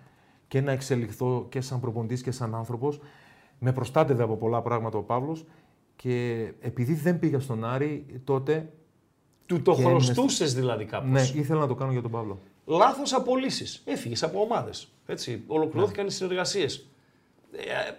[0.49, 3.01] και να εξελιχθώ και σαν προπονητής και σαν άνθρωπος.
[3.59, 5.45] Με προστάτευε από πολλά πράγματα ο Παύλος
[5.97, 8.73] και επειδή δεν πήγα στον Άρη τότε,
[9.47, 11.11] Του το Και έμεινε χρωστούσε δηλαδή κάπως.
[11.11, 12.39] ναι, ήθελα να το κάνω για τον Παύλο.
[12.65, 13.83] Λάθος απολύσεις.
[13.87, 14.93] Έφυγες από ομάδες.
[15.07, 15.43] Έτσι.
[15.47, 16.11] Ολοκληρώθηκαν Ναι.
[16.11, 16.87] οι συνεργασίες.
[17.53, 17.93] Ε,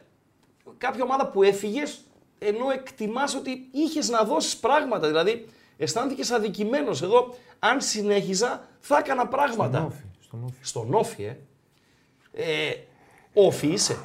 [0.77, 2.03] κάποια ομάδα που έφυγες
[2.39, 5.07] ενώ εκτιμάς ότι είχες να δώσεις πράγματα.
[5.07, 5.45] Δηλαδή
[5.77, 7.01] αισθάνθηκες αδικημένος.
[7.01, 9.77] Εγώ, αν συνέχιζα, θα έκανα πράγματα.
[9.77, 10.57] Στον Όφη, στον Όφη.
[10.61, 11.37] Στον Όφη, ε.
[12.31, 12.75] ε
[13.33, 13.97] όφη είσαι.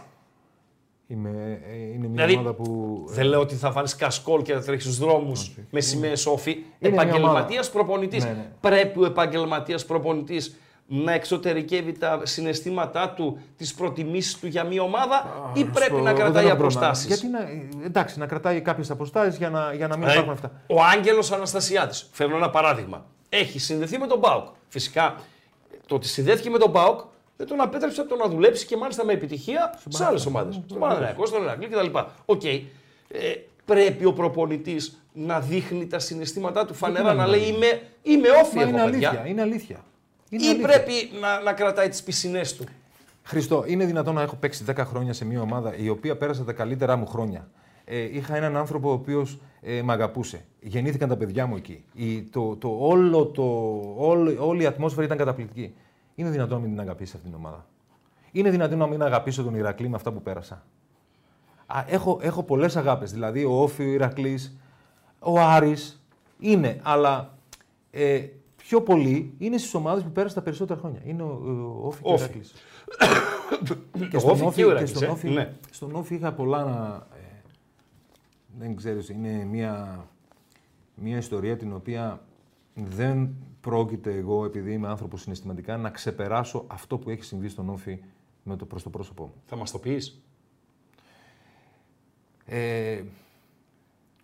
[1.06, 3.04] Είμαι, ε, είναι μια Δηλαδή, ομάδα που...
[3.08, 5.32] Δεν λέω ότι θα βάλεις κασκόλ και θα τρέχει στου δρόμου
[5.70, 6.54] με σημαίες όφη.
[6.54, 7.70] μια Επαγγελματίας ομάδα.
[7.70, 8.24] προπονητής.
[8.24, 8.52] Ναι, ναι.
[8.60, 10.56] Πρέπει ο επαγγελματίας προπονητής
[10.94, 16.10] να εξωτερικεύει τα συναισθήματά του, τις προτιμήσεις του για μια ομάδα ή πρέπει Στο- να
[16.10, 16.80] εγώ κρατάει δεν έχω πρόβλημα.
[16.86, 17.38] αποστάσεις; Γιατί να,
[17.84, 20.50] εντάξει, να κρατάει κάποιες αποστάσεις για να, για να μην Ε, υπάρχουν αυτά.
[20.66, 21.98] Ο Άγγελος Αναστασιάδης.
[22.12, 23.04] Φέρνω ένα παράδειγμα.
[23.28, 24.46] Έχει συνδεθεί με τον ΠΑΟΚ.
[24.68, 25.16] Φυσικά
[25.86, 27.00] το ότι συνδέθηκε με τον ΠΑΟΚ
[27.36, 30.60] δεν τον απέτρεψε από το να δουλέψει και μάλιστα με επιτυχία σε άλλες ομάδες.
[30.66, 31.98] Στον Παναχαϊκό, στον Ηρακλή κτλ.
[32.24, 32.44] Οκ.
[32.44, 32.60] Ε,
[33.64, 38.28] πρέπει ο προπονητής να δείχνει τα συναισθήματά του φανερά, να να μην λέει είμαι, είμαι
[38.42, 39.08] ΟΦΗ Μα εγώ, είναι παιδιά.
[39.08, 39.76] αλήθεια, είναι αλήθεια.
[40.32, 40.66] Είναι Ή αλήθεια.
[40.68, 42.64] πρέπει να, να κρατάει τις πισινές του.
[43.22, 46.52] Χριστό, είναι δυνατόν να έχω παίξει 10 χρόνια σε μια ομάδα η οποία πέρασε τα
[46.52, 47.48] καλύτερά μου χρόνια.
[47.84, 50.44] Ε, είχα έναν άνθρωπο ο οποίος ε, με αγαπούσε.
[50.60, 51.84] Γεννήθηκαν τα παιδιά μου εκεί.
[51.94, 53.42] Η, το, το, όλο, το,
[53.96, 55.74] όλη, όλη η ατμόσφαιρα ήταν καταπληκτική.
[56.14, 57.66] Είναι δυνατόν να μην την αγαπήσεις αυτή την ομάδα;
[58.32, 60.64] Είναι δυνατόν να μην αγαπήσω τον Ηρακλή με αυτά που πέρασα;
[61.66, 63.12] Α, έχω έχω πολλές αγάπες.
[63.12, 64.56] Δηλαδή, ο Όφη, ο Ηρακλής,
[65.18, 66.02] ο Άρης
[66.38, 67.34] είναι, αλλά
[67.90, 68.22] ε,
[68.72, 71.00] πιο πολύ είναι στις ομάδες που πέρασαν τα περισσότερα χρόνια.
[71.04, 71.40] Είναι ο,
[71.82, 72.22] ο Όφη και ο Όφη.
[72.24, 72.52] Ηρακλής.
[74.24, 75.06] Ο Όφη και ο και Ηρακλής, στον, ε.
[75.06, 75.54] Όφη, Ναι.
[75.70, 77.06] στον Όφη είχα πολλά να...
[77.16, 77.40] ε,
[78.58, 80.04] δεν ξέρεις, είναι μια,
[80.94, 82.22] μια ιστορία την οποία
[82.74, 87.98] δεν πρόκειται εγώ, επειδή είμαι άνθρωπος συναισθηματικά, να ξεπεράσω αυτό που έχει συμβεί στον Όφη
[88.42, 89.34] με το, προς το πρόσωπό μου.
[89.46, 90.22] Θα μας το πεις.
[92.46, 93.02] Ε,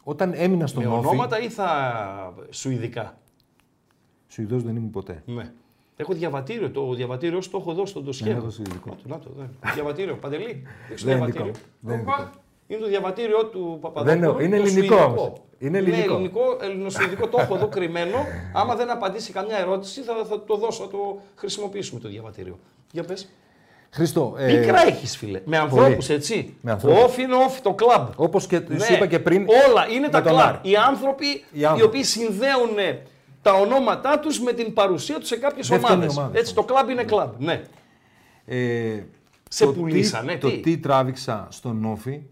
[0.03, 3.19] όταν έμεινα στον Με Όφη, ονόματα ή θα σουηδικά.
[4.29, 5.23] Σουηδός δεν ήμουν ποτέ.
[5.27, 5.51] Ναι.
[5.97, 6.71] Έχω διαβατήριο.
[6.71, 8.25] Το διαβατήριο σου το έχω δώσει στον τοσχέ.
[8.25, 8.39] Ναι, μου.
[8.39, 8.89] έχω σουηδικό.
[8.91, 9.73] Να το, να το, δεν.
[9.75, 10.63] Διαβατήριο, Παντελή.
[10.89, 11.53] Δείξε το Δεν είναι δικό διαβατήριο.
[11.81, 11.89] μου.
[11.91, 12.17] Δεν είναι Οπα.
[12.17, 12.41] δικό μου.
[12.67, 14.21] Είναι το διαβατήριο του Παπαδόπουλου.
[14.21, 15.23] Δεν είναι- είναι το ελληνικό σουηδικό.
[15.23, 15.41] όμως.
[15.59, 16.15] Είναι ελληνικό.
[16.15, 17.29] ελληνικό, ελληνοσουηδικό.
[17.29, 18.17] το έχω εδώ κρυμμένο.
[18.55, 22.59] Άμα δεν απαντήσει καμιά ερώτηση, θα, θα το δώσω, θα το χρησιμοποιήσουμε το διαβατήριο.
[22.93, 23.29] Για πες.
[23.91, 25.41] Χριστό, ε, Πίκρα έχεις φίλε.
[25.45, 26.55] Με ανθρώπους έτσι.
[26.61, 27.03] Με ανθρώπους.
[27.03, 28.09] Όφι είναι όφι το κλαμπ.
[28.17, 30.47] όπως και Ναι, σου είπα και πριν, Όλα είναι τα τον κλαμπ.
[30.49, 30.59] Άρη.
[30.71, 31.83] Οι άνθρωποι, Οι άνθρωποι.
[31.83, 32.99] οι οποίοι συνδέουν ε,
[33.51, 36.17] τα ονόματά τους με την παρουσία τους σε κάποιες Δεν φταίνουν οι ομάδες.
[36.17, 37.33] ομάδες Έτσι, το κλαμπ είναι κλαμπ.
[37.39, 37.63] Ναι.
[38.45, 39.03] ε,
[39.49, 42.23] Σε το πουλήσανε, τι, τι; Το τι; τράβηξα στον Όφη,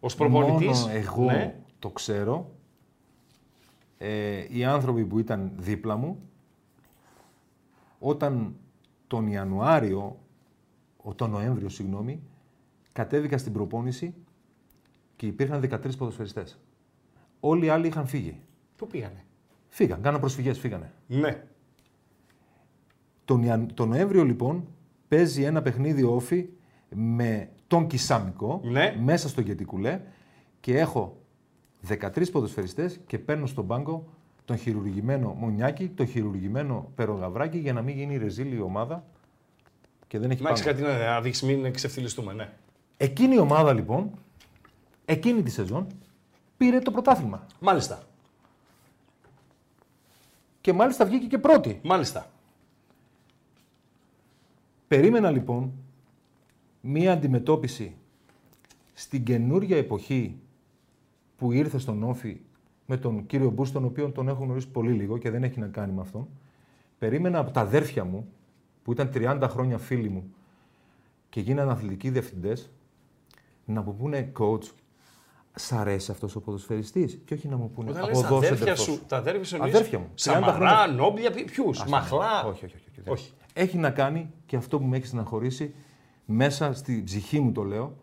[0.00, 0.80] Ως προπονητής.
[0.80, 1.54] Μόνο εγώ Ναι.
[1.78, 2.50] το ξέρω.
[3.98, 6.20] Ε, οι άνθρωποι που ήταν δίπλα μου,
[7.98, 8.54] όταν
[9.06, 10.18] τον Ιανουάριο,
[10.96, 12.20] ο, τον Νοέμβριο, συγγνώμη,
[12.92, 14.14] κατέβηκα στην προπόνηση
[15.16, 16.58] και υπήρχαν 13 ποδοσφαιριστές.
[17.40, 18.40] Όλοι οι άλλοι είχαν φύγει.
[18.76, 19.24] Πού πήγανε;
[19.72, 20.92] Φύγαν, κάναν προσφυγές, φύγανε.
[21.06, 21.44] Ναι.
[23.24, 23.74] Τον, Ιαν...
[23.74, 24.66] τον Νοέμβριο λοιπόν
[25.08, 26.48] παίζει ένα παιχνίδι όφη
[26.94, 28.96] με τον Κισάμικο Ναι.
[29.02, 30.00] μέσα στο Γετικουλέ
[30.60, 31.16] και έχω
[31.88, 34.04] 13 ποδοσφαιριστές και παίρνω στον πάγκο
[34.44, 39.04] τον χειρουργημένο Μονιάκη, τον χειρουργημένο Περογαβράκη για να μην γίνει ρεζίλη η ομάδα
[40.06, 40.78] και δεν έχει Να έχεις πάγκο.
[40.80, 42.32] κάτι να, να δείξεις, μην ξεφτυλιστούμε.
[42.32, 42.48] Ναι.
[42.96, 44.10] Εκείνη η ομάδα λοιπόν,
[45.04, 45.86] εκείνη τη σεζόν,
[46.56, 47.46] πήρε το πρωτάθλημα.
[47.60, 48.02] Μάλιστα.
[50.60, 51.80] Και μάλιστα βγήκε και πρώτη.
[51.82, 52.30] Μάλιστα.
[54.88, 55.72] Περίμενα λοιπόν
[56.80, 57.94] μία αντιμετώπιση
[58.92, 60.38] στην καινούρια εποχή
[61.36, 62.40] που ήρθε στον Όφη
[62.86, 65.66] με τον κύριο Μπούς, τον οποίο τον έχω γνωρίσει πολύ λίγο και δεν έχει να
[65.66, 66.28] κάνει με αυτόν.
[66.98, 68.28] Περίμενα από τα αδέρφια μου,
[68.82, 70.34] που ήταν 30 χρόνια φίλοι μου
[71.28, 72.70] και γίνανε αθλητικοί διευθυντές,
[73.64, 74.62] να μου πούνε coach,
[75.54, 78.36] σ' αρέσει αυτός ο ποδοσφαιριστής; Και όχι να μου πούνε Όταν από λες τα εδώ
[78.36, 78.84] αδέρφια σεντερφός».
[78.84, 80.86] σου, τα αδέρφια σου εννοείς Αδέρφια μου, 30 Σαμαρά, χρόνια.
[80.86, 82.44] Νόμπλια, ποιους, Μαχλά.
[82.44, 82.84] Όχι, όχι, όχι.
[82.88, 83.12] όχι, δεν.
[83.12, 83.32] Όχι.
[83.52, 85.74] Έχει να κάνει και αυτό που με έχει στεναχωρήσει
[86.24, 87.96] μέσα στη ψυχή μου το λέω.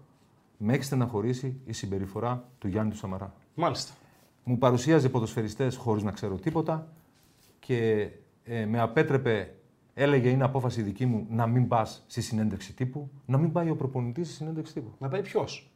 [0.58, 3.34] Με έχει στεναχωρήσει η συμπεριφορά του Γιάννη του Σαμαρά.
[3.54, 3.94] Μάλιστα.
[4.44, 6.88] Μου παρουσίαζε ποδοσφαιριστές χωρίς να ξέρω τίποτα
[7.60, 8.10] και
[8.44, 9.56] ε, με απέτρεπε
[9.94, 13.76] έλεγε είναι απόφαση δική μου να μην πας στη συνέντευξη τύπου, να μην πάει ο
[13.76, 14.94] προπονητής στη συνέντευξη τύπου.
[15.00, 15.72] Να πάει ποιος;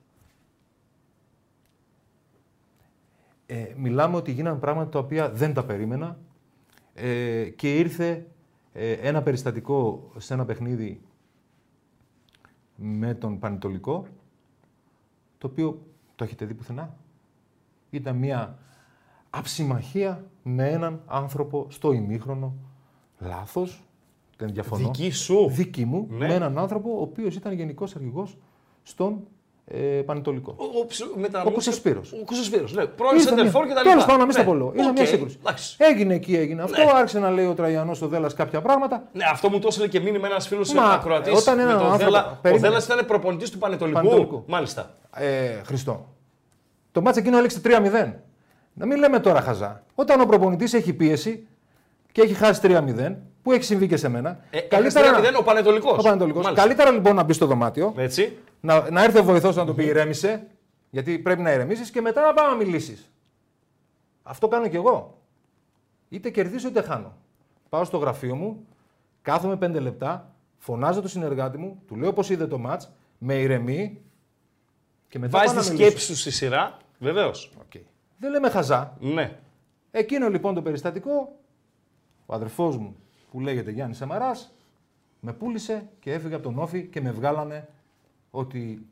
[3.52, 6.18] Ε, μιλάμε ότι γίνανε πράγματα τα οποία δεν τα περίμενα
[6.94, 8.28] ε, και ήρθε
[8.74, 11.02] ε, ένα περιστατικό σε ένα παιχνίδι
[12.76, 14.06] με τον Πανετολικό
[15.38, 15.82] το οποίο
[16.16, 16.96] το έχετε δει πουθενά.
[17.90, 18.58] Ήταν μια
[19.30, 22.54] αψημαχία με έναν άνθρωπο στο ημίχρονο.
[23.20, 23.84] Λάθος,
[24.38, 24.86] δεν διαφωνώ.
[24.86, 25.50] Δική σου.
[25.50, 26.28] Δική μου, Ναι.
[26.28, 28.38] με έναν άνθρωπο ο οποίος ήταν γενικός αρχηγός
[28.84, 29.28] στον
[29.74, 30.56] ε, Πανετολικό.
[30.58, 32.12] Ο, ο, ψ- μετα- Ο Κουσεσπύρος.
[32.12, 32.86] Ο Κουσεσπύρος, ναι.
[32.86, 33.90] Πρώην Ήρθε Σεντερφόρ μια- και τα λοιπά.
[33.92, 34.42] Τέλος πάντων, να μην Ναι.
[34.42, 34.72] στα πολλώ.
[34.76, 35.38] Ήταν Οκ, μια σύγκρουση.
[35.40, 35.76] εντάξει.
[35.80, 36.84] Έγινε εκεί, έγινε αυτό.
[36.84, 36.92] Ναι.
[36.96, 39.04] Άρχισε να λέει ο Τραγιανό ο Δέλλα κάποια πράγματα.
[39.14, 41.30] Ναι, αυτό μου το έστειλε και μήνυμα ένας φίλος Μα, ακροατή.
[41.30, 42.32] όταν με έναν τον άνθρωπο- Δέλλα.
[42.32, 42.68] Ο περίμενε.
[42.74, 43.98] Δέλλα ήταν προπονητής του Πανετολικού.
[44.00, 44.44] Πανετολικού.
[44.48, 44.96] Μάλιστα.
[45.16, 46.08] Ε, Χριστό.
[46.92, 48.14] Το μάτς εκείνο έληξε 3-0.
[48.74, 49.84] Να μην λέμε τώρα χαζά.
[49.96, 51.48] Όταν ο προπονητής έχει πίεση
[52.12, 54.40] και έχει χάσει 3-0, που έχει συμβεί και σε μένα.
[54.50, 55.38] Ε, καλύτερα να...
[55.38, 55.98] ο Πανετολικός.
[55.98, 56.54] ο Πανετολικός.
[56.54, 58.38] Καλύτερα λοιπόν να μπει στο δωμάτιο, Έτσι.
[58.62, 60.48] να, να έρθει ο βοηθός να το πει ηρέμησε,
[60.90, 63.12] γιατί πρέπει να ηρεμήσεις και μετά να πάμε να μιλήσεις.
[64.24, 65.18] Αυτό κάνω κι εγώ.
[66.10, 67.14] Είτε κερδίζω είτε χάνω.
[67.70, 68.66] Πάω στο γραφείο μου,
[69.22, 72.82] κάθομαι 5 λεπτά, φωνάζω τον συνεργάτη μου, του λέω πώς είδε το ματ,
[73.18, 74.02] με ηρεμεί
[75.08, 75.90] και μετά Βάζεις πάω τη να μιλήσω.
[75.90, 76.78] σκέψη σου στη σειρά.
[77.00, 77.52] Βεβαίως.
[77.62, 77.82] Οκ.
[78.18, 78.98] Δεν λέμε χαζά.
[79.00, 79.38] Ναι.
[79.92, 81.36] Εκείνο λοιπόν το περιστατικό,
[82.26, 82.96] ο αδερφός μου
[83.32, 84.52] που λέγεται Γιάννης Σαμαράς,
[85.20, 87.68] με πούλησε και έφυγε από τον ΟΦΗ και με βγάλανε
[88.32, 88.86] ότι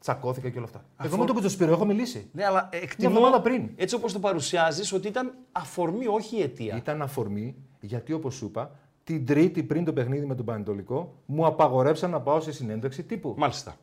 [0.00, 0.84] τσακώθηκα και όλα αυτά.
[1.02, 2.28] Εγώ με τον Κουτσοσπύρο έχω μιλήσει.
[2.32, 3.70] Ναι, αλλά εκτιμώ εβδομάδα πριν.
[3.76, 6.76] έτσι όπως το παρουσιάζεις ότι ήταν αφορμή, όχι η αιτία.
[6.76, 8.70] Ήταν αφορμή γιατί όπως σου είπα,
[9.04, 13.34] την Τρίτη πριν το παιχνίδι με τον Πανετολικό, μου απαγορέψαν να πάω σε συνέντευξη τύπου.
[13.38, 13.76] Μάλιστα.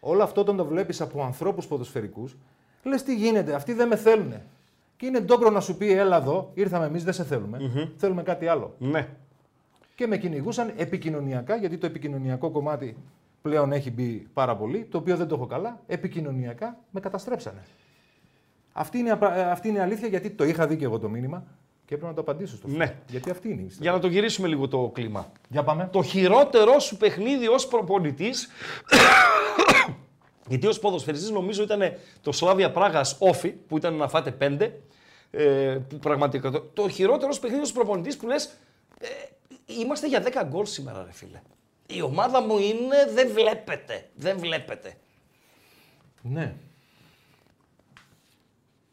[0.00, 2.36] Όλο αυτό όταν το βλέπεις από ανθρώπους ποδοσφαιρικούς,
[2.82, 4.32] λες τι γίνεται, αυτοί δεν με θέλουν.
[5.02, 7.58] Και είναι ντόκρο να σου πει: Έλα εδώ, ήρθαμε εμείς, δεν σε θέλουμε.
[7.96, 8.74] Θέλουμε κάτι άλλο.
[8.78, 9.08] Ναι.
[9.94, 12.96] Και με κυνηγούσαν επικοινωνιακά, γιατί το επικοινωνιακό κομμάτι
[13.42, 15.80] πλέον έχει μπει πάρα πολύ, το οποίο δεν το έχω καλά.
[15.86, 17.62] Επικοινωνιακά με καταστρέψανε.
[18.72, 20.98] Αυτή είναι, η απρα- ε, αυτή είναι η αλήθεια, γιατί το είχα δει και εγώ
[20.98, 21.44] το μήνυμα
[21.84, 22.86] και έπρεπε να το απαντήσω στο Ναι.
[22.86, 22.96] φίλο.
[23.08, 23.90] Γιατί αυτή είναι η ιστορία.
[23.90, 25.32] Για να το γυρίσουμε λίγο το κλίμα.
[25.48, 25.88] Για πάμε.
[25.92, 28.48] Το χειρότερό σου παιχνίδι ως προπονητής.
[30.48, 31.80] γιατί ως ποδοσφαιριστής νομίζω ήταν
[32.20, 34.80] το Σλάβια Πράγας όφι που ήταν να φάτε πέντε.
[35.34, 36.50] Ε, που πραγματικά.
[36.50, 38.56] Το, το χειρότερο σου παιχνίδι ω προπονητής που λες.
[38.98, 39.06] Ε,
[39.66, 41.40] είμαστε για 10 γκολ σήμερα, ρε φίλε.
[41.86, 43.12] Η ομάδα μου είναι.
[43.12, 44.10] Δεν βλέπετε.
[44.14, 44.96] Δεν βλέπετε.
[46.22, 46.54] Ναι.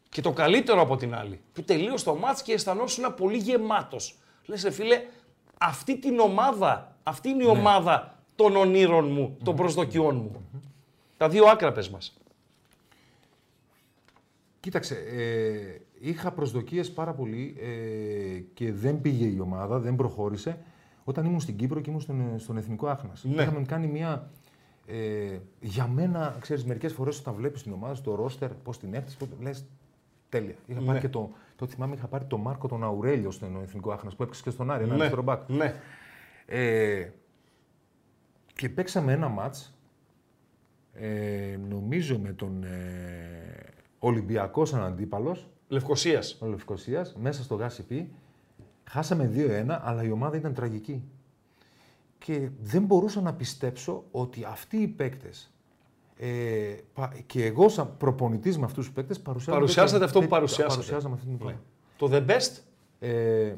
[0.08, 4.18] Και το καλύτερο από την άλλη, που τελείωσε το μάτς και αισθανόσουν πολύ γεμάτος.
[4.46, 5.02] Λες, ρε φίλε,
[5.58, 10.62] αυτή την ομάδα, αυτή είναι η ομάδα των ονείρων μου, των προσδοκιών μου.
[11.16, 12.20] Τα δύο άκρα πες μας.
[14.60, 20.58] Κοίταξε, ε, είχα προσδοκίες πάρα πολύ ε, και δεν πήγε η ομάδα, δεν προχώρησε.
[21.04, 23.24] Όταν ήμουν στην Κύπρο και ήμουν στον, στον Εθνικό Άχνας.
[23.24, 23.42] Ναι.
[23.42, 24.30] Είχαμε κάνει μια...
[24.86, 29.16] Ε, για μένα, ξέρεις, μερικές φορές όταν βλέπεις την ομάδα στο ρόστερ, πώς την έχτισες,
[29.18, 29.64] πώς λες,
[30.28, 30.54] τέλεια.
[30.66, 31.00] Είχα πάρει Ναι.
[31.00, 34.42] και το, το θυμάμαι, είχα πάρει το Μάρκο τον Αουρέλιο στον Εθνικό Άχνας που έπαιξε
[34.42, 35.48] και στον Άρη, ένα ναι, αριστερό μπακ.
[35.48, 35.74] ναι.
[36.46, 37.08] Ε,
[38.54, 39.74] και παίξαμε ένα μάτς,
[40.92, 43.64] ε, νομίζω με τον ε,
[43.98, 46.36] Ολυμπιακός σαν αντίπαλος, Λευκοσίας.
[46.40, 48.12] ο Λευκοσίας, μέσα στο ΓΑΣΥΠΗ.
[48.84, 51.02] Χάσαμε 2-1, αλλά η ομάδα ήταν τραγική.
[52.18, 55.52] Και δεν μπορούσα να πιστέψω ότι αυτοί οι παίκτες
[56.16, 59.56] ε, πα- και εγώ σαν προπονητής με αυτούς τους παίκτες παρουσιάζαμε...
[59.64, 60.74] Παρουσιάσατε τέτοια- αυτό που τέτοια- παρουσιάσατε.
[60.74, 61.50] Παρουσιάζαμε αυτή την Ναι.
[61.52, 61.62] εικόνα.
[61.96, 62.60] Το the best,
[63.02, 63.54] Ε,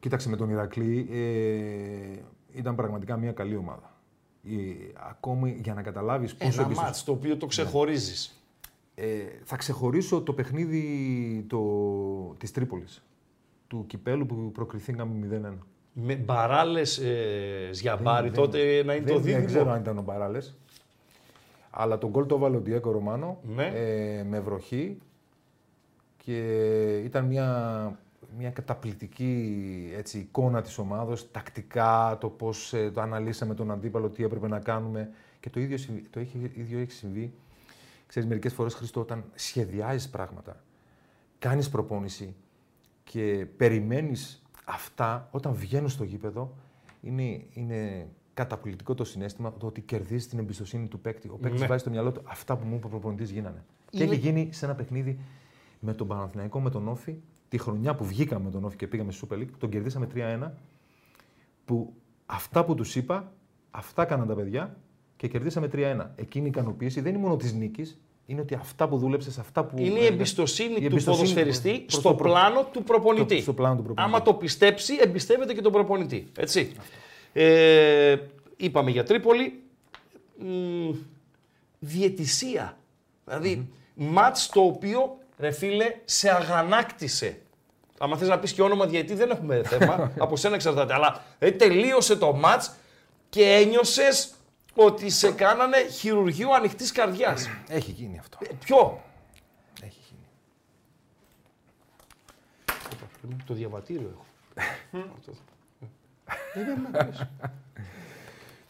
[0.00, 3.96] κοίταξε με τον Ηρακλή, ε, ήταν πραγματικά μια καλή ομάδα.
[4.44, 4.50] Ε,
[5.10, 8.41] ακόμη για να καταλάβεις πόσο ένα εμπιστοσύνη- μάτς το οποίο το ξεχωρίζεις.
[8.94, 9.04] Ε,
[9.44, 11.60] θα ξεχωρίσω το παιχνίδι το,
[12.38, 13.04] της Τρίπολης,
[13.66, 15.58] του Κυπέλου που προκριθήκαμε 0-1.
[15.92, 19.70] Με μπαράλες ε, Σγιαμπάρη Δεν- τότε να είναι δεν, το Δεν ξέρω δίδυμο.
[19.70, 20.56] αν ήταν ο Μπαράλες.
[21.70, 23.66] Αλλά τον γκολ το έβαλε ο Ντιέκο Ρωμάνο Ναι.
[23.66, 24.98] ε, με βροχή
[26.16, 26.36] και
[27.04, 27.98] ήταν μια,
[28.38, 34.24] μια καταπληκτική έτσι, εικόνα της ομάδος, τακτικά, το πώς ε, το αναλύσαμε τον αντίπαλο, τι
[34.24, 35.10] έπρεπε να κάνουμε
[35.40, 37.32] και το ίδιο, συμβεί- το έχει, ίδιο έχει συμβεί.
[38.12, 40.62] Ξέρεις, μερικές φορές, Χριστό, όταν σχεδιάζεις πράγματα,
[41.38, 42.34] κάνεις προπόνηση
[43.04, 46.54] και περιμένεις αυτά, όταν βγαίνουν στο γήπεδο,
[47.00, 51.28] είναι, είναι καταπληκτικό το συνέστημα το ότι κερδίζεις την εμπιστοσύνη του παίκτη.
[51.28, 51.66] Ο παίκτης Ναι.
[51.66, 53.64] βάζει στο μυαλό του αυτά που μου είπε ο προπονητής γίνανε.
[53.90, 55.18] Είναι- Και έχει γίνει σε ένα παιχνίδι
[55.80, 57.16] με τον Παναθηναϊκό, με τον Όφη,
[57.48, 60.54] τη χρονιά που βγήκαμε με τον Όφη και πήγαμε στη Super League, τον κερδίσαμε 3-1.
[61.64, 61.94] Που
[62.26, 63.32] αυτά που τους είπα,
[63.70, 64.76] αυτά κάναν τα παιδιά
[65.22, 66.06] και κερδίσαμε 3-1.
[66.16, 69.78] Εκείνη η ικανοποίηση δεν είναι μόνο της νίκης, είναι ότι αυτά που δούλεψες, αυτά που.
[69.78, 73.34] Είναι η εμπιστοσύνη, η του ποδοσφαιριστή προς στο το προ- πλάνο του προπονητή.
[73.36, 74.14] το- στο πλάνο του προπονητή.
[74.14, 76.26] Άμα το πιστέψει, εμπιστεύεται και τον προπονητή.
[76.38, 76.72] Έτσι.
[77.32, 78.16] Ε,
[78.56, 79.62] είπαμε για Τρίπολη.
[80.38, 80.90] Μ,
[81.78, 82.76] διαιτησία.
[83.24, 87.38] Δηλαδή, μάτς το οποίο, ρε φίλε, σε αγανάκτησε.
[87.98, 90.12] Αν θες να πεις και όνομα διαιτή, δεν έχουμε θέμα.
[90.18, 90.94] από σένα εξαρτάται.
[90.94, 92.72] Αλλά ε, τελείωσε το μάτς
[93.28, 94.30] και ένιωσες
[94.74, 97.48] ότι σε κάνανε χειρουργείο ανοιχτής καρδιάς.
[97.68, 98.38] Έχει γίνει αυτό.
[98.50, 99.02] Ε, ποιο;
[99.82, 100.26] Έχει γίνει.
[103.46, 104.24] Το διαβατήριο έχω.
[105.18, 105.32] Αυτό.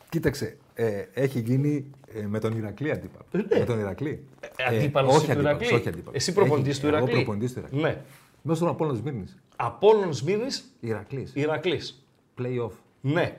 [0.09, 3.27] Κοίταξε, ε, έχει γίνει ε, με τον Ηρακλή αντίπαλος.
[3.59, 4.24] Με τον Ηρακλή.
[4.57, 5.79] Ε, αντίπαλος όχι του αντίπαλος, Ηρακλή.
[5.79, 6.15] όχι αντίπαλος.
[6.20, 7.07] Εσύ προπονητής Έχει- του Ηρακλή.
[7.11, 7.81] Εγώ προπονητής του Ηρακλή.
[7.81, 8.01] Ναι.
[8.43, 9.37] Μέσα στον Απόλλωνα Σμύρνης.
[9.57, 11.33] Απόλλων Σμύρνης, Ηρακλής.
[11.35, 12.07] Ηρακλής.
[12.39, 12.70] Play-off.
[13.01, 13.37] Ναι.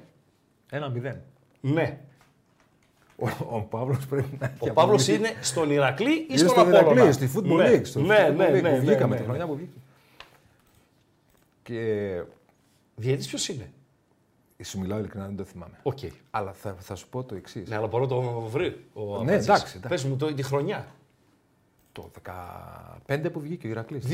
[0.72, 1.22] 1-0.
[1.62, 2.00] Ναι.
[3.24, 5.14] Ο, ο Παύλος πρέπει να έχει Ο Παύλος αποβληθεί.
[5.34, 7.72] είναι στον Ηρακλή ή Είναι στον στον Απόλλωνα; Ηρακλή, στη Football ναι.
[7.78, 7.86] League.
[7.86, 9.28] στο ναι, Football ναι, League ναι, που ναι, βγήκαμε ναι, τη ναι.
[9.28, 9.72] χρονιά που βγήκε.
[11.64, 12.22] Και
[12.96, 13.72] διαιτητής ποιος είναι;
[14.64, 15.80] σου μιλάω ειλικρινά, δεν το θυμάμαι.
[15.84, 15.98] Οκ.
[16.32, 17.70] Αλλά θα, θα σου πω το εξής.
[17.70, 18.84] Ναι, αλλά μπορώ να το βρει.
[18.94, 19.44] Ο Ναι, Αμπατζής.
[19.48, 19.88] εντάξει, εντάξει.
[19.88, 20.88] Πες μου το, τη χρονιά.
[21.92, 22.12] Το
[23.08, 24.06] 15 που βγήκε ο Ηρακλής.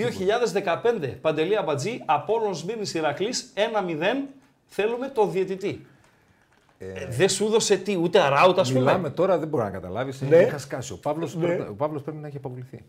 [1.01, 1.13] 2015.
[1.21, 4.27] Παντελή Αμπατζή, Απόλλων Σμύρνης Ηρακλής, 1-0.
[4.65, 5.85] Θέλουμε το διαιτητή.
[6.81, 8.79] Ε, δεν σου έδωσε τι, ούτε αράουτ, ας πούμε.
[8.79, 10.21] Μιλάμε τώρα, δεν μπορώ να καταλάβεις.
[10.21, 10.37] Ναι.
[10.37, 10.93] Είχα σκάσει.
[10.93, 11.45] Ο Παύλος, Ναι.
[11.45, 12.83] πρέπει, ο Παύλος πρέπει να έχει αποβληθεί.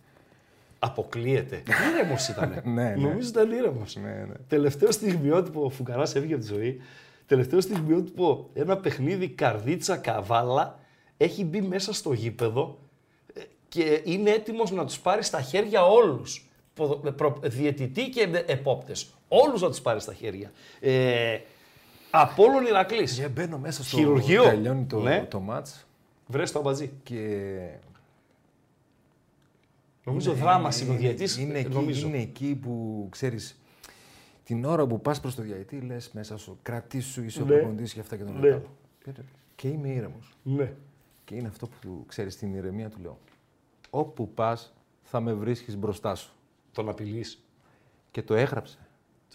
[0.78, 1.62] Αποκλείεται.
[1.94, 2.60] Ήρεμος ήταν.
[2.64, 2.94] Ναι, ναι.
[2.96, 3.96] Νομίζω ήταν ήρεμος.
[3.96, 4.34] Ναι, ναι.
[4.48, 6.80] Τελευταίο στιγμιότυπο, ο Φουκαράς έφυγε από τη ζωή.
[7.26, 10.78] Τελευταίο στιγμιότυπο, ένα παιχνίδι καρδίτσα καβάλα
[11.16, 12.78] έχει μπει μέσα στο γήπεδο
[13.34, 16.44] ε, και είναι έτοιμος να τους πάρει στα χέρια όλους.
[17.42, 19.14] Διαιτητή και επόπτες.
[19.28, 20.50] Όλους να τους πάρει στα χέρια.
[20.80, 21.38] Ε,
[22.10, 23.14] Απόλλων Ηρακλής.
[23.18, 24.42] Και μπαίνω μέσα στο Χειρουργείο.
[24.42, 25.24] τελειώνει το, Ναι.
[25.30, 25.86] το μάτς
[26.26, 26.92] Βρες το αμπατζή.
[27.02, 27.46] και
[30.04, 31.36] Νομίζω δράμα είναι ο διαιτής.
[31.38, 32.06] είναι, εκεί, νομίζω.
[32.08, 33.60] είναι εκεί που ξέρεις
[34.44, 37.50] την ώρα που πας προς το διαιτή λες μέσα σου κρατήσου είσαι ο Ναι.
[37.56, 38.48] προπονητής και αυτά και τον Ναι.
[38.48, 38.62] άλλο.
[39.56, 40.36] Και είμαι ήρεμος.
[40.42, 40.72] Ναι.
[41.24, 43.18] Και είναι αυτό που του, ξέρεις την ηρεμία του λέω.
[43.90, 44.72] Όπου πας
[45.02, 46.32] θα με βρίσκεις μπροστά σου.
[46.72, 47.42] Τον απειλείς.
[48.10, 48.78] Και το έγραψε.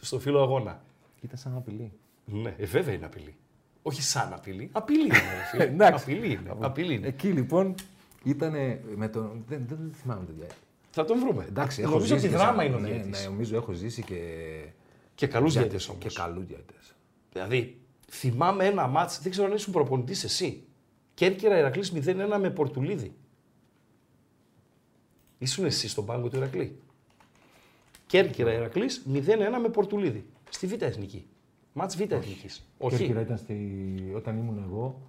[0.01, 0.81] Στο φύλλο αγώνα.
[1.21, 1.91] Ήταν σαν απειλή.
[2.25, 3.35] Ναι, ε, βέβαια είναι απειλή.
[3.81, 4.69] Όχι σαν απειλή.
[4.71, 5.13] Απειλή είναι.
[5.13, 5.63] ρε φίλε.
[5.73, 6.03] Εντάξει.
[6.11, 6.55] απειλή είναι.
[6.59, 7.07] Απειλή είναι.
[7.07, 7.75] Εκεί λοιπόν
[8.23, 8.53] ήταν
[8.95, 9.43] με τον.
[9.47, 10.53] Δεν, δεν θυμάμαι τον διαιτή.
[10.91, 11.45] Θα τον βρούμε.
[11.49, 13.19] Εντάξει, έχω Νομίζω ζήσει ότι και δράμα σαν- είναι ο ναι, διαιτής.
[13.21, 14.19] Ναι, νομίζω έχω ζήσει και.
[15.15, 16.13] Και καλούς διαιτητές διαιτές όμως.
[16.15, 16.95] Και καλούς διαιτητές.
[17.33, 17.77] Δηλαδή,
[18.11, 20.63] θυμάμαι ένα ματς, δεν ξέρω αν ήσουν προπονητής εσύ.
[21.13, 23.15] Κέρκυρα Ηρακλής 0-1 με Πορτουλίδη.
[25.37, 26.79] Ήσουν εσύ στον πάγκο του Ηρακλή.
[28.07, 30.25] Κέρκυρα Ηρακλής 0-1 με Πορτουλίδη.
[30.49, 31.25] Στη Β' Εθνική.
[31.77, 32.65] Ματς Β' Εθνικής.
[32.77, 32.97] Όχι.
[32.97, 33.55] Κέρκυρα ήταν στη...
[34.15, 35.01] όταν ήμουν εγώ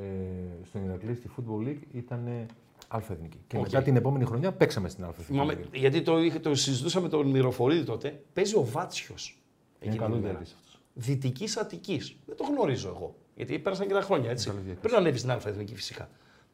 [0.00, 2.46] ε, στον Ηρακλή στη Football League ήταν
[2.88, 3.38] Άλφα Εθνική.
[3.46, 3.62] Και Οκ.
[3.62, 5.32] μετά την επόμενη χρονιά παίξαμε στην Άλφα Εθνική.
[5.40, 8.22] Θυμάμαι, γιατί το, είχε- το συζητούσαμε με τον Μυροφορίδη τότε.
[8.32, 9.42] Παίζει ο Βάτσιος.
[9.80, 10.80] Είναι καλό διαιτητής αυτός.
[10.94, 12.16] Δυτικής Αττικής.
[12.26, 13.14] Δεν το γνωρίζω εγώ.
[13.36, 14.46] Γιατί πέρασαν και τα χρόνια έτσι.
[14.46, 14.88] Καλός διαιτητής.
[14.90, 16.08] Πριν ανέβεις στην Α' Εθνική φυσικά.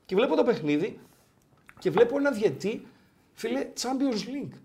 [0.06, 0.98] Και βλέπω το παιχνίδι
[1.78, 2.86] και βλέπω ένα διαιτή,
[3.32, 4.56] φίλε, Champions League.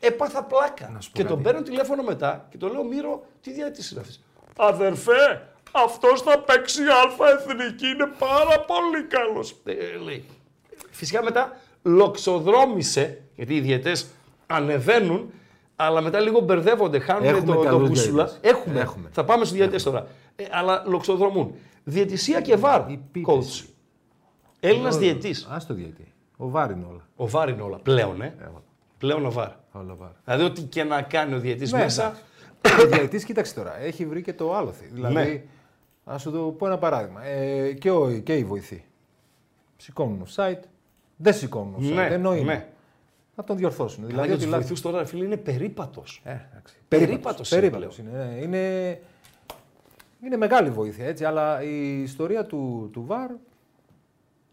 [0.00, 0.88] Έπαθα πλάκα.
[0.88, 1.42] Να σου πω Και τον κάτι.
[1.48, 4.14] παίρνω τηλέφωνο μετά και το λέω Μύρο, τι διαιτή είναι αυτή.
[4.56, 9.56] Αδερφέ, αυτός θα παίξει Α' Εθνική, είναι πάρα πολύ καλός.
[9.64, 10.24] Ε, λέει.
[10.90, 14.06] Φυσικά μετά λοξοδρόμησε, γιατί οι διαιτές
[14.46, 15.30] ανεβαίνουν,
[15.76, 18.24] αλλά μετά λίγο μπερδεύονται, χάνουν Έχουμε το, το καλούς κουσουλά.
[18.24, 18.50] διαιτητές.
[18.52, 18.80] Έχουμε.
[18.80, 19.08] Έχουμε.
[19.12, 20.06] Θα πάμε στους διαιτές τώρα.
[20.36, 21.54] Ε, αλλά λοξοδρομούν.
[21.84, 23.34] Διαιτησία και βαρ, Η πίτες.
[23.64, 23.68] coach.
[24.60, 25.44] Έλληνας διαιτής.
[25.46, 26.12] Α το διαιτή.
[26.36, 27.06] Ο Βάρ είναι όλα.
[27.16, 27.76] Ο βάρ είναι όλα.
[27.76, 28.34] Πλέον, ε.
[28.40, 28.62] Έλα.
[28.98, 29.48] Πλέον ο βάρ.
[29.72, 30.10] Όλα Βάρ.
[30.24, 32.18] Δηλαδή, ό,τι και να κάνει ο διαιτής Ναι, μέσα.
[32.66, 32.82] Εντάξει.
[32.86, 34.86] Ο διαιτητής, κοίταξε τώρα, έχει βρει και το άλοθη.
[34.92, 35.42] Δηλαδή, Ναι.
[36.04, 37.24] ας σου το πω ένα παράδειγμα.
[37.24, 38.84] Ε, και, ο, και οι βοηθοί.
[39.76, 40.60] Σηκώνουν site,
[41.16, 41.94] δεν σηκώνουν site.
[41.94, 42.52] Ναι, ενώ είναι.
[42.52, 42.68] ναι.
[43.36, 44.06] Να τον διορθώσουν.
[44.06, 46.20] Δηλαδή, για ότι τους λάθη- βοηθούς τώρα, φίλε, είναι περίπατος.
[46.24, 46.74] Ε, εντάξει.
[46.88, 48.10] Περίπατος είναι Περίπατος είναι.
[48.24, 48.40] ναι.
[48.40, 49.00] είναι,
[50.24, 53.30] είναι μεγάλη βοήθεια έτσι, αλλά η ιστορία του, του Βαρ.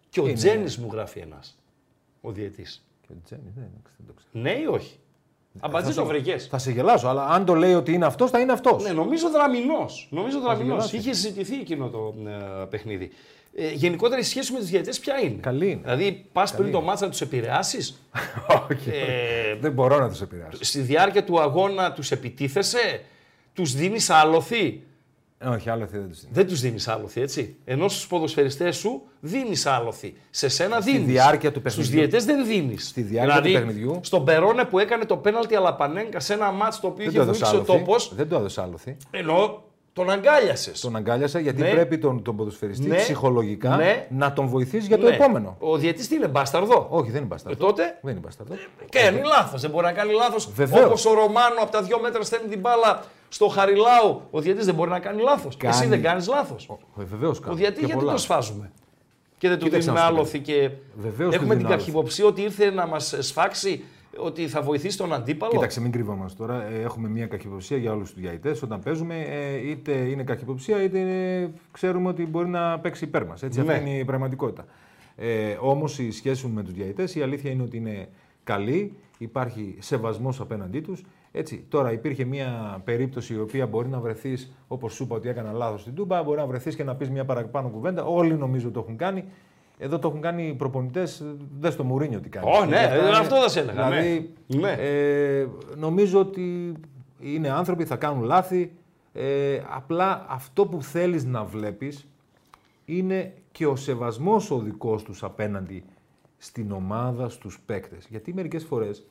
[0.10, 0.34] Και ο Είναι.
[0.34, 1.58] Τζένις μου γράφει ένας.
[2.22, 2.86] Ο διαιτής.
[3.02, 3.68] Και ο Τζένις, δεν,
[3.98, 4.30] δεν το ξέρω.
[4.44, 5.00] Ναι ή όχι;
[5.60, 6.48] Αμπατζή Θα το σε- βρεκές.
[6.48, 8.84] Θα σε γελάσω, αλλά αν το λέει ότι είναι αυτός, θα είναι αυτός.
[8.84, 10.08] Ναι, νομίζω δραμηνός.
[10.12, 10.68] Νομίζω δραμηνός.
[10.68, 11.00] γελάσεις.
[11.00, 12.14] Είχε συζητηθεί εκείνο το
[12.62, 13.12] ε, παιχνίδι.
[13.56, 15.82] Ε, γενικότερα η σχέση με τους διαιτητές ποια είναι; Καλή είναι.
[15.84, 16.88] Δηλαδή, πας πριν το είναι.
[16.88, 18.02] μάτσα να τους επηρεάσεις;
[18.72, 18.90] Όχι.
[18.90, 20.58] ε, δεν μπορώ να τους επηρεάσω.
[20.64, 23.02] στη διάρκεια του αγώνα τους επιτίθεσαι,
[23.54, 24.84] τους δίνεις άλοθη;
[25.44, 26.28] Ε, Όχι, άλλο δεν τους δίνεις.
[26.32, 27.56] Δεν τους δίνεις άλοθη, έτσι.
[27.66, 30.14] Ενώ στους ποδοσφαιριστές σου δίνεις άλοθη.
[30.30, 31.06] Σε σένα δίνεις.
[31.06, 32.08] διάρκεια του Στους παιχνιδιού.
[32.10, 32.88] διαιτέ δεν δίνεις.
[32.88, 34.00] Στη διάρκεια του παιχνιδιού.
[34.04, 37.24] Στον Περόνε που έκανε το πέναλτι Αλαπανέγκα σε ένα μάτς το οποίο Δεν είχε το
[37.24, 37.86] έδωσε βοήθησε ο άλοθη.
[37.86, 38.12] τόπος.
[38.16, 38.98] Δεν το έδωσε άλοθη.
[39.12, 39.64] Ενώ
[39.94, 40.80] Τον αγκάλιασες.
[40.80, 41.70] Τον αγκάλιασα γιατί Ναι.
[41.70, 42.96] πρέπει τον, τον ποδοσφαιριστή Ναι.
[42.96, 44.08] ψυχολογικά Ναι.
[44.10, 45.56] να τον βοηθήσει για το επόμενο.
[45.60, 47.64] Ο διαιτητής τι είναι, μπάσταρδο; Όχι, δεν είναι μπαστάρδο.
[47.66, 48.54] Ε, τότε; Δεν είναι μπαστάρδο.
[48.90, 49.62] Κάνει λάθος.
[49.62, 50.52] Δεν μπορεί να κάνει λάθος.
[50.54, 50.86] Βεβαίως.
[50.86, 53.04] Όπως ο Ρωμάνο από τα δύο μέτρα στέλνει την μπάλα
[53.34, 54.22] στο Χαριλάου.
[54.32, 55.58] Ο διαιτητής δεν μπορεί να κάνει λάθος.
[55.58, 55.76] Κάνει.
[55.76, 56.70] Εσύ δεν κάνεις λάθος.
[56.96, 57.56] Βεβαίως Ο κάνω.
[57.56, 58.12] διαιτητή Και γιατί πολλά.
[58.12, 58.72] το σφάζουμε;
[59.38, 61.68] Και δεν του Κοίταξε δίνουμε να σου πω άλοθη και Βεβαίως του έχουμε την δίνω
[61.70, 61.78] άλοθη.
[61.86, 63.84] καχυποψία ότι ήρθε να μας σφάξει
[64.18, 65.52] ότι θα βοηθήσει τον αντίπαλο.
[65.52, 66.64] Κοίταξε, μην κρύβομαστε τώρα.
[66.64, 68.56] Ε, Έχουμε μια καχυποψία για όλους τους διαητέ.
[68.64, 73.44] Όταν παίζουμε, ε, είτε είναι καχυποψία, είτε είναι- ξέρουμε ότι μπορεί να παίξει υπέρ μας.
[73.44, 73.74] Έτσι, Ναι.
[73.74, 74.66] αυτή είναι η πραγματικότητα.
[75.16, 78.08] Ε, Όμως η σχέση μου με τους διαητέ, η αλήθεια είναι ότι είναι
[78.44, 81.04] καλή, υπάρχει σεβασμός απέναντί τους.
[81.36, 85.52] Έτσι, τώρα υπήρχε μια περίπτωση η οποία μπορεί να βρεθείς, όπως σου είπα ότι έκανα
[85.52, 88.04] λάθος στην Τούμπα, μπορεί να βρεθείς και να πεις μια παραπάνω κουβέντα.
[88.06, 89.24] Όλοι νομίζω το έχουν κάνει.
[89.78, 91.24] Εδώ το έχουν κάνει οι προπονητές.
[91.60, 92.46] Δεν στο Μουρίνιο τι κάνει.
[92.58, 93.96] Ω, ναι, Και αυτά ε, είναι- αυτό θα σε έλεγα, ναι.
[94.02, 94.72] Δηλαδή, Ναι.
[94.72, 95.48] ε,
[95.78, 96.74] νομίζω ότι
[97.20, 98.72] είναι άνθρωποι, θα κάνουν λάθη.
[99.14, 102.08] Ε, απλά αυτό που θέλεις να βλέπεις
[102.86, 105.84] είναι και ο σεβασμός ο δικός τους απέναντι
[106.38, 108.08] στην ομάδα, στους παίκτες.
[108.10, 109.06] Γιατί μερικές φορές,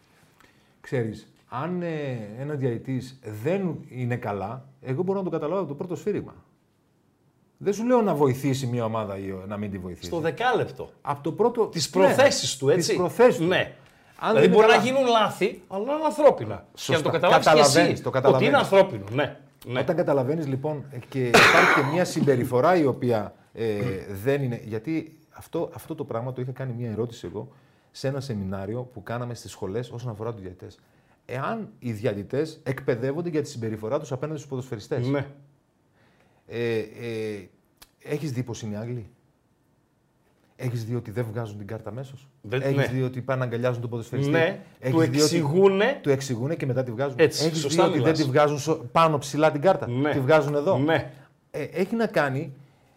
[0.81, 5.74] ξέρεις, αν ε, ένα διαητής δεν είναι καλά, εγώ μπορώ να τον καταλάβω από το
[5.74, 6.35] πρώτο σφύριγμα.
[7.57, 10.07] Δεν σου λέω να βοηθήσει μια ομάδα ή να μην τη βοηθήσει.
[10.07, 10.91] Στο δεκάλεπτο.
[11.03, 11.66] Από το πρώτο.
[11.66, 12.89] Τις προθέσεις του, έτσι.
[12.89, 13.45] Τις προθέσεις του.
[13.47, 13.74] Ναι.
[14.19, 16.55] Αν δηλαδή δεν μπορεί είναι να καλά- γίνουν λάθη, αλλά είναι ανθρώπινα.
[16.55, 17.03] Και να Σωστά.
[17.03, 18.03] το καταλάβεις και Καταλαβαίνεις, εσύ.
[18.03, 18.49] το ότι καταλαβαίνεις.
[18.49, 19.05] είναι ανθρώπινο.
[19.12, 19.37] Ναι.
[19.66, 19.81] ναι.
[19.81, 23.74] Όταν καταλαβαίνεις λοιπόν και υπάρχει και μια συμπεριφορά η οποία ε,
[24.23, 24.61] δεν είναι.
[24.65, 27.49] Γιατί αυτό, αυτό το πράγμα το είχα κάνει μια ερώτηση εγώ
[27.91, 30.79] σε ένα σεμινάριο που κάναμε στις σχολές όσον αφορά τους διαιτητές.
[31.27, 35.07] Εάν οι διαιτητές εκπαιδεύονται για τη συμπεριφορά τους απέναντι στους ποδοσφαιριστές.
[35.09, 35.27] ναι.
[36.47, 37.49] Ε, ε,
[38.05, 39.07] Έχεις δει πώ είναι οι Άγγλοι;
[40.57, 42.86] Έχεις δει ότι δεν βγάζουν την κάρτα αμέσως; Δεν- Έχεις ναι.
[42.86, 45.99] δει ότι πάνε να αγκαλιάζουν τον ποδοσφαιριστή; Ναι, Έχεις του δει ότι- εξηγούνε.
[46.03, 48.19] Του εξηγούν και μετά τη βγάζουν; Έτσι, Έχεις σωστά δει ότι δεν μιλάς.
[48.24, 50.11] τη βγάζουν σο- πάνω ψηλά την κάρτα; Ναι.
[50.12, 51.12] Τη βγάζουν εδώ; Ναι.
[51.51, 52.53] Ε, έχει να κάνει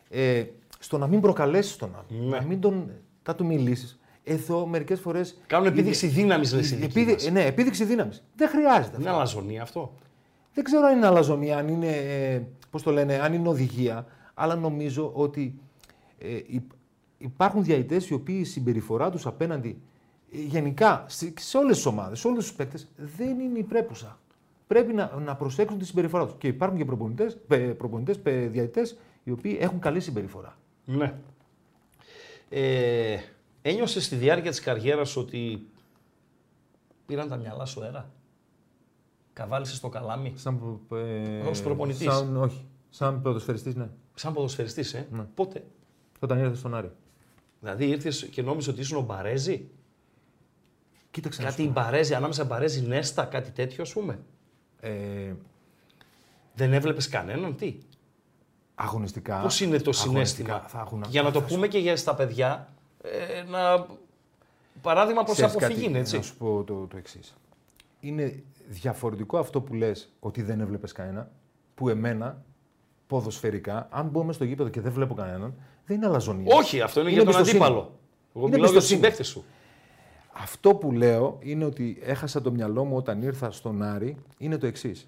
[0.10, 0.44] ε,
[0.80, 2.28] στο να μην προκαλέσεις τον άλλον.
[2.30, 2.38] Ναι.
[2.38, 2.92] Να μην τον.
[3.24, 4.00] Θα του μιλήσεις.
[4.28, 5.38] Εδώ μερικές φορές.
[5.48, 7.32] Κάνουν επίδειξη δύναμης, λες, οι δικοί μας.
[7.32, 8.24] Ναι, επίδειξη δύναμης.
[8.36, 8.98] Δεν χρειάζεται.
[9.00, 9.94] Είναι αλαζονία αυτό.
[10.54, 14.56] Δεν ξέρω αν είναι αλαζονία, αν είναι, ε, πώς το λένε, αν είναι οδηγία, αλλά
[14.56, 15.60] νομίζω ότι
[16.18, 16.72] ε, υ-
[17.18, 19.82] υπάρχουν διαητές οι οποίοι η συμπεριφορά τους απέναντι
[20.34, 22.88] ε, γενικά σε, σε όλες τις ομάδες, σε όλους τους παίκτες,
[23.18, 24.20] δεν είναι υπρέπουσα.
[24.68, 26.36] Πρέπει να, να προσέξουν τη συμπεριφορά τους.
[26.38, 30.58] Και υπάρχουν και προπονητές, πε, προπονητές πε, διαητές οι οποίοι έχουν καλή συμπεριφορά.
[30.86, 31.14] Ναι.
[32.50, 33.18] Ε,
[33.70, 35.68] ένιωσες στη διάρκεια της καριέρας ότι
[37.06, 38.10] πήραν τα μυαλά σου αέρα;
[39.34, 42.14] Καβάλισες το καλάμι; Σαν, ε, Ως προπονητής.
[42.14, 42.66] Σαν, όχι.
[42.90, 43.90] Σαν ποδοσφαιριστής, ναι.
[44.14, 45.64] Σαν ποδοσφαιριστής, ε; Πότε;
[46.20, 46.92] Όταν ήρθες στον Άρη.
[47.60, 49.70] Δηλαδή ήρθες και νόμιζες ότι ήσουν ο Μπαρέζη;
[51.12, 51.82] Κοίταξε να σου Κάτι πω.
[51.82, 54.20] Μπαρέζη, ανάμεσα Μπαρέζη Νέστα, κάτι τέτοιο ας πούμε;
[54.80, 55.34] Ε,
[56.54, 57.78] Δεν έβλεπες κανέναν, τι;
[58.76, 59.42] αγωνιστικά.
[59.42, 61.98] Πώς είναι το αγωνιστικά συνέστημα; Θα έχουν, Για να το θα σου- πούμε και για
[61.98, 62.74] στα παιδιά,
[63.12, 63.86] ε, να...
[64.82, 66.16] παράδειγμα προς Ξέρεις αποφυγή, κάτι, έτσι.
[66.16, 67.36] Να σου πω το, το εξής.
[68.00, 71.32] Είναι διαφορετικό αυτό που λες ότι δεν έβλεπες κανένα,
[71.76, 72.44] που εμένα,
[73.08, 75.54] ποδοσφαιρικά, αν μπω μες στο γήπεδο και δεν βλέπω κανέναν,
[75.86, 76.56] δεν είναι αλαζονία.
[76.56, 77.64] Όχι, αυτό είναι, για τον εμπιστοσύνη.
[77.64, 78.00] αντίπαλο.
[78.36, 79.00] Εγώ Είναι μιλάω για τους εμπιστοσύνη.
[79.00, 79.46] συμπαίκτες σου.
[80.34, 84.66] Αυτό που λέω είναι ότι έχασα το μυαλό μου όταν ήρθα στον Άρη, είναι το
[84.66, 85.08] εξής.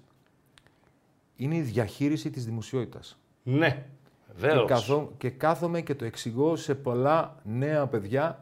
[1.36, 3.18] Είναι η διαχείριση της δημοσιότητας.
[3.42, 3.86] Ναι,
[4.28, 4.64] Και, βεβαίως.
[4.68, 8.38] καθό, και κάθομαι και το εξηγώ σε πολλά νέα παιδιά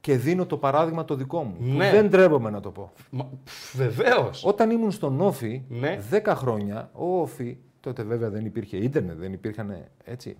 [0.00, 1.54] και δίνω το παράδειγμα το δικό μου.
[1.58, 1.90] που Ναι.
[1.90, 2.92] δεν τρέπομαι να το πω.
[3.10, 4.44] Μα, πφ, βεβαίως.
[4.44, 5.98] Όταν ήμουν στον Όφη, Ναι.
[6.10, 10.36] 10 χρόνια, ο Όφη, τότε βέβαια δεν υπήρχε ίντερνετ, δεν υπήρχαν έτσι.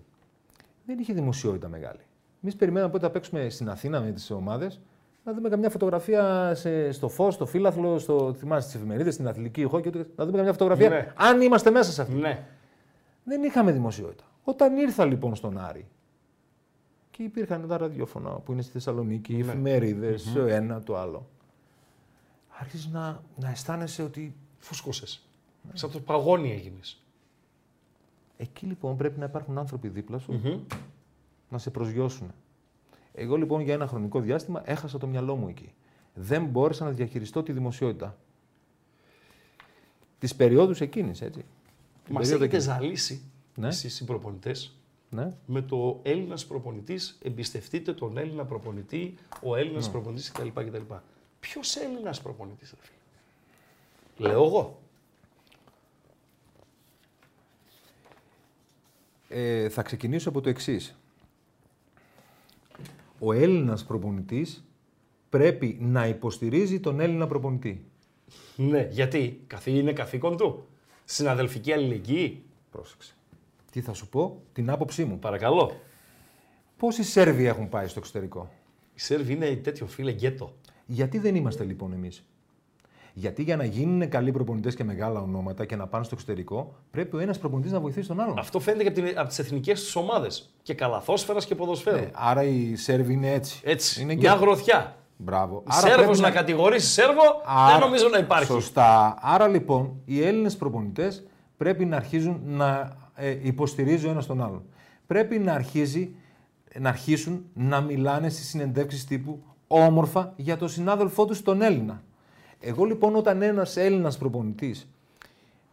[0.85, 1.99] Δεν είχε δημοσιότητα μεγάλη.
[2.43, 4.79] Εμείς περιμέναμε πότε θα παίξουμε στην Αθήνα με τις ομάδες,
[5.23, 9.61] να δούμε καμιά φωτογραφία σε, στο φως, στο φύλαθλο, στο, θυμάσαι τις εφημερίδες, στην αθλητική
[9.61, 10.89] ηχό και ούτε- να δούμε καμιά φωτογραφία.
[10.89, 11.13] Ναι.
[11.15, 12.13] Αν είμαστε μέσα σε αυτή.
[12.13, 12.43] Ναι.
[13.23, 14.23] Δεν είχαμε δημοσιότητα.
[14.49, 15.87] Όταν ήρθα λοιπόν στον Άρη
[17.11, 21.29] και υπήρχαν τα ραδιόφωνα που είναι στη Θεσσαλονίκη, οι εφημερίδες, το ένα, το άλλο.
[22.59, 25.27] Άρχισες να, να αισθάνεσαι ότι Φούσκωσες.
[25.73, 27.01] Σαν το παγόνι έγινες.
[28.37, 30.65] εκεί λοιπόν πρέπει να υπάρχουν άνθρωποι δίπλα σου
[31.49, 32.31] να σε προσγειώσουν.
[33.13, 35.73] Εγώ λοιπόν για ένα χρονικό διάστημα έχασα το μυαλό μου εκεί.
[36.13, 38.17] Δεν μπόρεσα να διαχειριστώ τη δημοσιότητα.
[40.19, 41.45] Τις περιόδους εκείνης, έτσι.
[42.03, 42.63] Την Μας περίοδο έχετε εκείνης.
[42.63, 43.21] ζαλίσει,
[43.59, 43.67] Ναι.
[43.67, 44.73] εσείς οι προπονητές,
[45.09, 45.33] Ναι.
[45.45, 49.91] με το Έλληνας προπονητής, εμπιστευτείτε τον Έλληνα προπονητή, ο Έλληνας Ναι.
[49.91, 50.47] προπονητής κτλ.
[50.47, 50.93] κτλ.
[51.39, 54.79] Ποιος Έλληνας προπονητής, ρε φίλε; Λέω εγώ.
[59.29, 60.95] Ε, θα ξεκινήσω από το εξής.
[63.19, 64.63] Ο Έλληνας προπονητής
[65.29, 67.85] πρέπει να υποστηρίζει τον Έλληνα προπονητή.
[68.55, 70.67] Ναι, γιατί καθή είναι καθήκον του.
[71.05, 72.43] Συναδελφική αλληλεγγύη.
[72.71, 73.13] Πρόσεξε.
[73.71, 75.19] Τι θα σου πω, την άποψή μου.
[75.19, 75.71] Παρακαλώ.
[76.77, 78.49] Πόσοι Σέρβοι έχουν πάει στο εξωτερικό;
[78.93, 80.53] Η Σέρβη είναι τέτοιο φίλε γκέτο.
[80.85, 82.23] Γιατί δεν είμαστε λοιπόν εμείς;
[83.13, 87.15] Γιατί για να γίνουν καλοί προπονητές και μεγάλα ονόματα και να πάνε στο εξωτερικό, πρέπει
[87.15, 89.83] ο ένας προπονητής να βοηθήσει τον άλλον; Αυτό φαίνεται και από, την- από τις εθνικές
[89.83, 90.53] τους ομάδες.
[90.61, 91.97] Και καλαθόσφαιρας και ποδοσφαίρου.
[91.97, 93.61] Ε, άρα οι Σέρβοι είναι έτσι.
[93.63, 94.01] Έτσι.
[94.01, 94.37] Είναι Μια και...
[94.39, 94.93] γροθιά.
[95.17, 95.63] Μπράβο.
[95.69, 98.45] Σέρβος πρέπει να, κατηγορήσει Σέρβο Άρα- δεν νομίζω να υπάρχει.
[98.45, 99.17] Σωστά.
[99.21, 101.23] Άρα λοιπόν οι Έλληνες προπονητές
[101.57, 104.63] πρέπει να αρχίζουν να ε, υποστηρίζει ο ένα τον άλλον.
[105.07, 106.15] Πρέπει να, αρχίζει,
[106.79, 112.03] να αρχίσουν να μιλάνε στις συνεντεύξεις τύπου όμορφα για τον συνάδελφό τους τον Έλληνα.
[112.59, 114.89] Εγώ λοιπόν όταν ένας Έλληνας προπονητής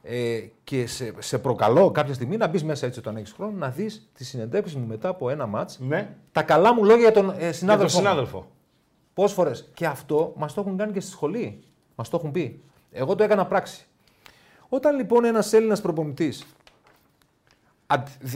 [0.02, 3.68] ε, και σε, σε προκαλώ κάποια στιγμή να μπεις μέσα έτσι όταν έχεις χρόνο να
[3.68, 5.78] δεις τη συνεντεύξη μου μετά από ένα μάτς.
[5.80, 6.14] Ναι.
[6.32, 7.92] Τα καλά μου λόγια για τον ε, Για συνάδελφο.
[7.94, 8.08] τον μου.
[8.08, 8.50] συνάδελφο.
[9.14, 9.70] Πόσες φορές.
[9.74, 11.60] Και αυτό μας το έχουν κάνει και στη σχολή.
[11.94, 12.62] Μας το έχουν πει.
[12.92, 13.86] Εγώ το έκανα πράξη.
[14.68, 16.46] Όταν λοιπόν ένας Έλληνας προπονητής,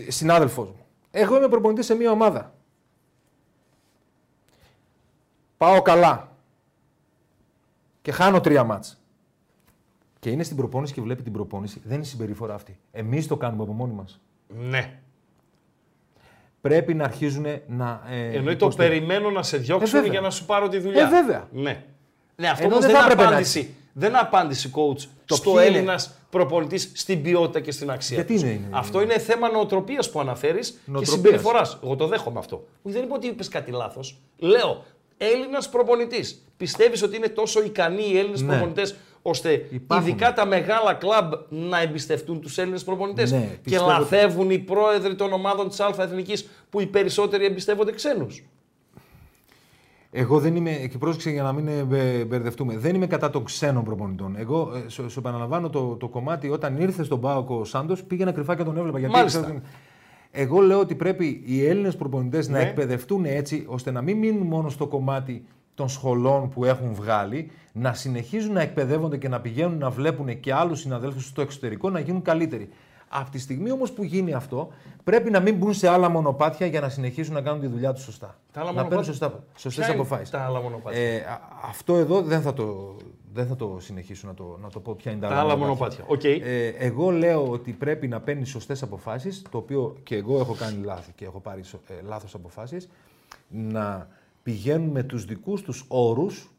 [0.09, 2.55] συνάδελφός μου, εγώ είμαι προπονητής σε μια ομάδα.
[5.57, 6.29] Πάω καλά.
[8.03, 9.01] Και χάνω τρία μάτς.
[10.19, 11.81] Και είναι στην προπόνηση και βλέπει την προπόνηση.
[11.85, 12.79] Δεν είναι η συμπεριφορά αυτή.
[12.93, 14.21] Εμείς το κάνουμε από μόνοι μας.
[14.49, 15.01] Ναι.
[16.61, 18.03] Πρέπει να αρχίζουν να.
[18.09, 19.07] Ε, Εννοεί το υποστηρίζουν.
[19.07, 20.11] περιμένω να σε διώξουν βέβαια.
[20.11, 21.07] για να σου πάρω τη δουλειά.
[21.07, 21.49] Ε, βέβαια.
[21.53, 21.85] Ναι.
[22.37, 23.75] Ναι, αυτό Ενώ όμως δεν δεν, θα είναι έπρεπε να απάντηση.
[23.93, 28.17] Δεν είναι απάντηση, coach, Το στο ποιοι είναι; Έλληνας προπονητής στην ποιότητα και στην αξία.
[28.17, 28.43] Γιατί τους.
[28.43, 31.15] είναι- είναι- Αυτό είναι θέμα νοοτροπίας που αναφέρεις και Νοοτροπίας.
[31.25, 31.79] συμπεριφοράς.
[31.85, 32.65] Εγώ το δέχομαι αυτό.
[32.83, 34.19] Όχι, δεν είπα ότι είπες κάτι λάθος.
[34.39, 34.85] Λέω
[35.17, 36.43] Έλληνας προπονητής.
[36.57, 38.49] Πιστεύεις ότι είναι τόσο ικανοί οι Έλληνες Ναι.
[38.49, 40.09] προπονητές ώστε Υπάρχουν.
[40.09, 44.59] ειδικά τα μεγάλα κλαμπ να εμπιστευτούν τους Έλληνες προπονητές; Ναι, και πιστεύω ότι- λαθεύουν οι
[44.59, 48.45] πρόεδροι των ομάδων της ΑΕθνική που οι περισσότεροι εμπιστεύονται ξένους.
[50.13, 53.45] Εγώ δεν είμαι, και πρόσεξε για να μην ε, μπε- μπερδευτούμε, δεν είμαι κατά των
[53.45, 54.37] ξένων προπονητών.
[54.37, 58.33] Εγώ ε, σου, σου επαναλαμβάνω το, το κομμάτι όταν ήρθε στον Πάοκ ο Σάντος, πήγαινα
[58.33, 58.99] κρυφά και τον έβλεπα.
[58.99, 59.39] Γιατί Μάλιστα.
[59.39, 59.67] ήξερα ότι-
[60.33, 62.65] Εγώ λέω ότι πρέπει οι Έλληνες προπονητές να Ναι.
[62.65, 67.93] εκπαιδευτούν έτσι ώστε να μην μείνουν μόνο στο κομμάτι των σχολών που έχουν βγάλει, να
[67.95, 72.23] συνεχίζουν να εκπαιδεύονται και να πηγαίνουν να βλέπουν και άλλους συναδέλφους στο εξωτερικό να γίνουν
[72.23, 72.69] καλύτεροι.
[73.13, 74.69] Από τη στιγμή όμως που γίνει αυτό,
[75.05, 78.03] πρέπει να μην μπουν σε άλλα μονοπάτια για να συνεχίσουν να κάνουν τη δουλειά τους
[78.03, 78.39] σωστά.
[78.53, 80.31] Τα άλλα να παίρνουν μονοπάτια- σωστά, σωστές Ποια είναι αποφάσεις.
[80.31, 82.97] Τα άλλα μονοπάτια; Ε, α- αυτό εδώ δεν θα το,
[83.33, 86.05] δεν θα το συνεχίσω να το, να το πω ποια είναι τα, τα άλλα μονοπάτια.
[86.07, 86.25] Οκ.
[86.25, 90.85] Ε, εγώ λέω ότι πρέπει να παίρνει σωστές αποφάσεις, το οποίο και εγώ έχω κάνει
[90.85, 92.89] λάθη και έχω πάρει σο- ε, λάθος αποφάσεις,
[93.49, 94.09] να
[94.43, 96.51] πηγαίνουν με τους δικούς τους όρους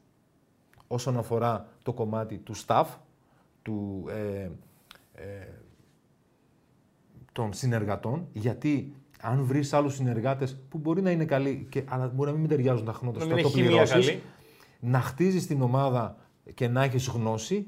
[0.88, 2.86] όσον αφορά το κομμάτι του staff,
[3.62, 4.50] του, ε,
[5.14, 5.48] ε,
[7.32, 12.32] των συνεργατών, γιατί αν βρεις άλλους συνεργάτες που μπορεί να είναι καλοί, και, αλλά μπορεί
[12.32, 14.22] να μην ταιριάζουν τα χνότα Να στο μην το έχει χημεία πληρώσεις, καλή.
[14.80, 16.18] να χτίζεις την ομάδα
[16.54, 17.68] και να έχεις γνώση,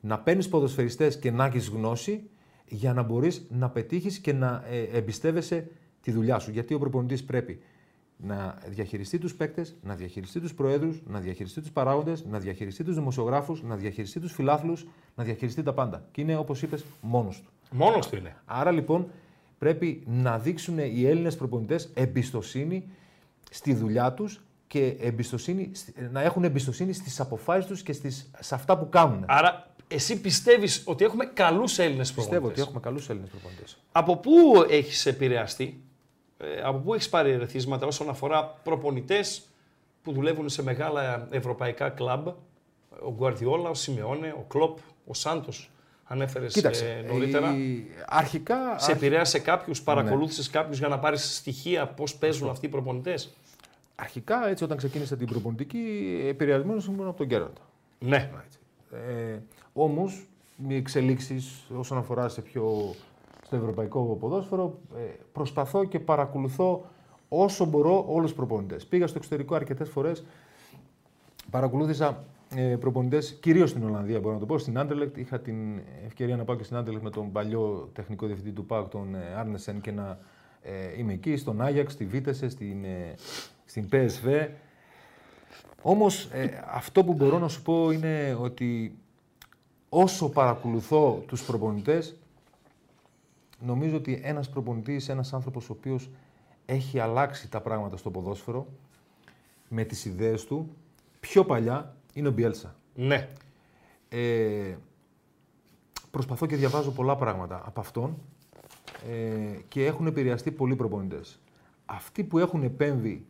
[0.00, 2.30] να παίρνεις ποδοσφαιριστές και να έχεις γνώση,
[2.68, 5.70] για να μπορείς να πετύχεις και να ε, εμπιστεύεσαι
[6.00, 6.50] τη δουλειά σου.
[6.50, 7.60] Γιατί ο προπονητής πρέπει
[8.16, 12.94] να διαχειριστεί τους παίκτες, να διαχειριστεί τους προέδρους, να διαχειριστεί τους παράγοντες, να διαχειριστεί τους
[12.94, 16.08] δημοσιογράφους, να διαχειριστεί τους φιλάθλους, να διαχειριστεί τα πάντα.
[16.10, 17.50] Και είναι όπως είπες, μόνος του.
[17.70, 18.36] Μόνος του είναι.
[18.44, 19.10] Άρα λοιπόν
[19.58, 22.84] πρέπει να δείξουν οι Έλληνες προπονητές εμπιστοσύνη
[23.50, 25.72] στη δουλειά τους και εμπιστοσύνη,
[26.10, 29.24] να έχουν εμπιστοσύνη στις αποφάσεις τους και στις, σε αυτά που κάνουν.
[29.26, 33.78] Άρα, εσύ πιστεύεις ότι έχουμε καλούς Έλληνες προπονητές; Πιστεύω ότι έχουμε καλούς Έλληνες προπονητές.
[33.92, 34.30] Από πού
[34.68, 35.82] έχεις επηρεαστεί,
[36.38, 39.42] ε, από πού έχεις πάρει ερεθίσματα όσον αφορά προπονητές
[40.02, 42.26] που δουλεύουν σε μεγάλα ευρωπαϊκά κλαμπ.
[43.02, 45.52] Ο Γκουαρδιόλα, ο Σιμεώνε, ο Κλοπ, ο Σάντο.
[46.10, 47.56] Ανέφερες Κοίταξε, νωρίτερα.
[47.56, 48.78] η- αρχικά...
[48.78, 49.84] Σε επηρέασε κάποιους, Ναι.
[49.84, 53.34] παρακολούθησες κάποιους για να πάρεις στοιχεία πώς παίζουν αυτοί οι προπονητές;
[53.94, 55.78] Αρχικά, έτσι, όταν ξεκίνησα την προπονητική,
[56.28, 57.60] επηρεασμένος ήμουν από τον Γκέροντα.
[57.98, 58.30] Ναι.
[58.92, 59.38] Ε,
[59.72, 60.26] Όμως,
[60.56, 62.94] με εξελίξεις όσον αφορά σε πιο,
[63.46, 65.00] στο ευρωπαϊκό ποδόσφαιρο, ε,
[65.32, 66.84] προσπαθώ και παρακολουθώ
[67.28, 68.86] όσο μπορώ όλους τους προπονητές.
[68.86, 70.24] Πήγα στο εξωτερικό αρκετές φορές,
[71.50, 72.14] παρακολούθησα ε,
[72.80, 74.58] προπονητές, κυρίως στην Ολλανδία μπορώ να το πω.
[74.58, 78.52] Στην Άντερλεκτ είχα την ευκαιρία να πάω και στην Άντερλεκτ με τον παλιό τεχνικό διευθυντή
[78.52, 80.18] του ΠΑΟΚ, τον ε, Άρνεσεν, και να
[80.62, 83.14] ε, είμαι εκεί, στον Άγιαξ, στη Βίτεσε, στην, ε,
[83.64, 84.48] στην PSV.
[85.82, 88.98] Όμως ε, αυτό που μπορώ να σου πω είναι ότι
[89.88, 92.16] όσο παρακολουθώ τους προπονητές,
[93.60, 96.10] νομίζω ότι ένας προπονητής, ένας άνθρωπος ο οποίος
[96.66, 98.66] έχει αλλάξει τα πράγματα στο ποδόσφαιρο
[99.68, 100.76] με τις ιδέες του,
[101.20, 102.74] πιο παλιά είναι ο Μπιέλσα.
[102.94, 103.28] Ναι.
[104.08, 104.76] Ε,
[106.10, 108.16] προσπαθώ και διαβάζω πολλά πράγματα από αυτόν
[109.10, 111.38] ε, και έχουν επηρεαστεί πολλοί προπονητές.
[111.86, 113.26] Αυτοί που έχουν επέμβει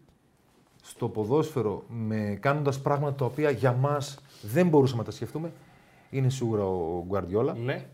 [0.82, 5.52] στο ποδόσφαιρο με, κάνοντας πράγματα τα οποία για μας δεν μπορούσαμε να τα σκεφτούμε
[6.10, 7.86] είναι σίγουρα ο Γκουαρδιόλα, Ναι.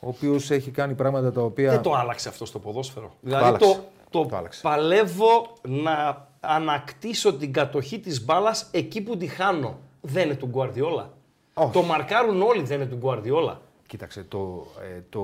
[0.00, 1.70] ο ο οποίος έχει κάνει πράγματα τα οποία.
[1.70, 3.14] Δεν το άλλαξε αυτό στο ποδόσφαιρο.
[3.20, 3.66] Δηλαδή άλλαξε.
[3.74, 4.60] το, το, Το άλλαξε.
[4.62, 9.78] παλεύω να ανακτήσω την κατοχή της μπάλας εκεί που τη χάνω.
[10.06, 11.12] Δεν είναι του Γκουαρδιόλα.
[11.54, 11.72] Όχι.
[11.72, 13.60] Το μαρκάρουν όλοι, δεν είναι του Γκουαρδιόλα.
[13.86, 14.66] Κοίταξε, το.
[14.96, 15.20] Ε, το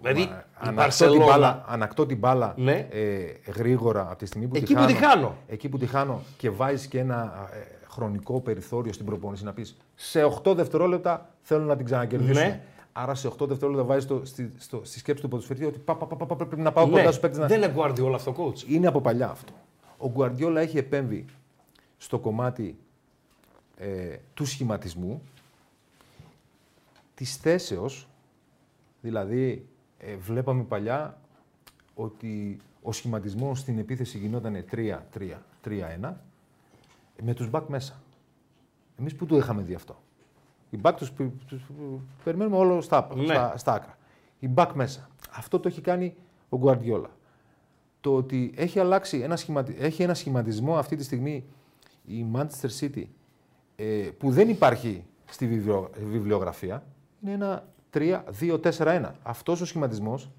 [0.00, 2.88] Δηλαδή, μα- η ανακτώ, την Barcelona- μπάλα, ανακτώ την μπάλα Ναι.
[2.90, 3.22] ε,
[3.56, 4.92] γρήγορα από τη στιγμή που Εκεί τη που χάνω.
[4.92, 5.34] τη χάνω.
[5.48, 7.56] Εκεί που τη χάνω και βάζεις και ένα ε,
[7.88, 12.46] χρονικό περιθώριο στην προπόνηση να πεις σε 8 δευτερόλεπτα θέλω να την ξανακερδίσουμε.
[12.46, 12.62] Ναι.
[12.92, 16.16] Άρα σε 8 δευτερόλεπτα βάζεις στη, στο, στη σκέψη του ποδοσφαιριστή ότι πα, πα, πα,
[16.16, 17.46] πα, πα, πρέπει να πάω Ναι, κοντά στους παίκτες να.
[17.46, 18.68] Δεν είναι Γκουαρδιόλα αυτό, coach.
[18.68, 19.52] Είναι από παλιά αυτό.
[19.98, 21.24] Ο Γκουαρδιόλα έχει επέμβει
[21.96, 22.76] στο κομμάτι
[23.82, 25.22] ε, του σχηματισμού,
[27.14, 28.08] της θέσεως,
[29.00, 29.66] δηλαδή
[29.98, 31.20] ε, βλέπαμε παλιά
[31.94, 36.12] ότι ο σχηματισμός στην επίθεση γινόταν 3-3-3-1
[37.22, 38.02] με τους μπακ μέσα.
[38.98, 39.96] Εμείς που το είχαμε δει αυτό.
[40.70, 41.62] Οι μπακ τους, πη- τους
[42.24, 43.24] περιμένουμε όλο στα, Ναι.
[43.24, 43.98] στα, στα άκρα.
[44.38, 45.08] Οι μπακ μέσα.
[45.30, 46.14] Αυτό το έχει κάνει
[46.48, 47.10] ο Γκουαρδιόλα
[48.00, 49.76] το ότι έχει αλλάξει ένα, σχηματι...
[49.78, 51.44] έχει ένα σχηματισμό αυτή τη στιγμή
[52.06, 53.04] η Manchester City ε,
[54.18, 55.90] που δεν υπάρχει στη βιβλιο...
[56.04, 56.82] βιβλιογραφία
[57.22, 59.10] είναι ένα 3-2-4-1.
[59.22, 60.30] Αυτός ο σχηματισμός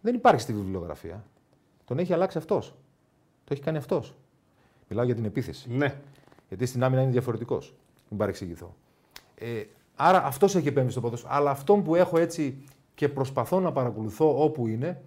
[0.00, 1.24] δεν υπάρχει στη βιβλιογραφία.
[1.84, 2.74] Τον έχει αλλάξει αυτός.
[3.44, 4.14] Το έχει κάνει αυτός.
[4.88, 5.70] Μιλάω για την επίθεση.
[5.70, 6.00] Ναι.
[6.48, 7.74] Γιατί στην άμυνα είναι διαφορετικός.
[8.08, 8.74] Μην παρεξηγηθώ.
[9.34, 9.62] Ε,
[9.96, 11.32] άρα αυτός έχει επέμβει στο ποδόσφαιρο.
[11.34, 12.64] Αλλά αυτόν που έχω έτσι
[12.94, 15.02] και προσπαθώ να παρακολουθώ όπου είναι,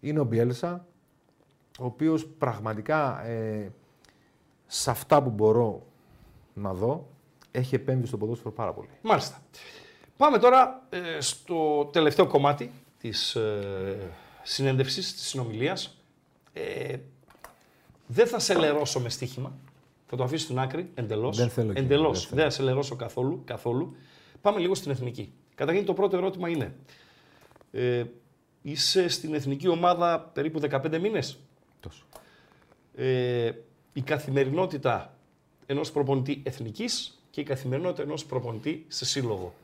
[0.00, 0.86] είναι ο Μπιέλσα,
[1.78, 3.72] ο οποίος πραγματικά ε,
[4.66, 5.86] σε αυτά που μπορώ
[6.54, 7.08] να δω,
[7.50, 8.88] έχει επέμβει στο ποδόσφαιρο πάρα πολύ.
[9.02, 9.42] Μάλιστα.
[10.16, 14.10] Πάμε τώρα ε, στο τελευταίο κομμάτι της ε,
[14.42, 15.96] συνέντευξης, της συνομιλίας.
[16.52, 16.96] Ε,
[18.06, 19.52] δεν θα σε λερώσω με στοίχημα.
[20.06, 21.36] Θα το αφήσω στην άκρη, εντελώς.
[21.36, 22.18] Δεν θέλω, κύριε, Εντελώς.
[22.18, 22.50] δεν Δεν, θέλω.
[22.50, 23.96] θα σε λερώσω καθόλου, καθόλου.
[24.40, 25.32] Πάμε λίγο στην εθνική.
[25.54, 26.74] Καταρχήν το πρώτο ερώτημα είναι,
[27.72, 28.04] ε,
[28.62, 31.38] είσαι στην εθνική ομάδα περίπου 15 μήνες;
[31.80, 32.04] Τόσο.
[32.94, 33.50] Ε,
[33.92, 35.14] η καθημερινότητα
[35.70, 39.54] ενός προπονητή εθνικής και η καθημερινότητα ενός προπονητή σε σύλλογο.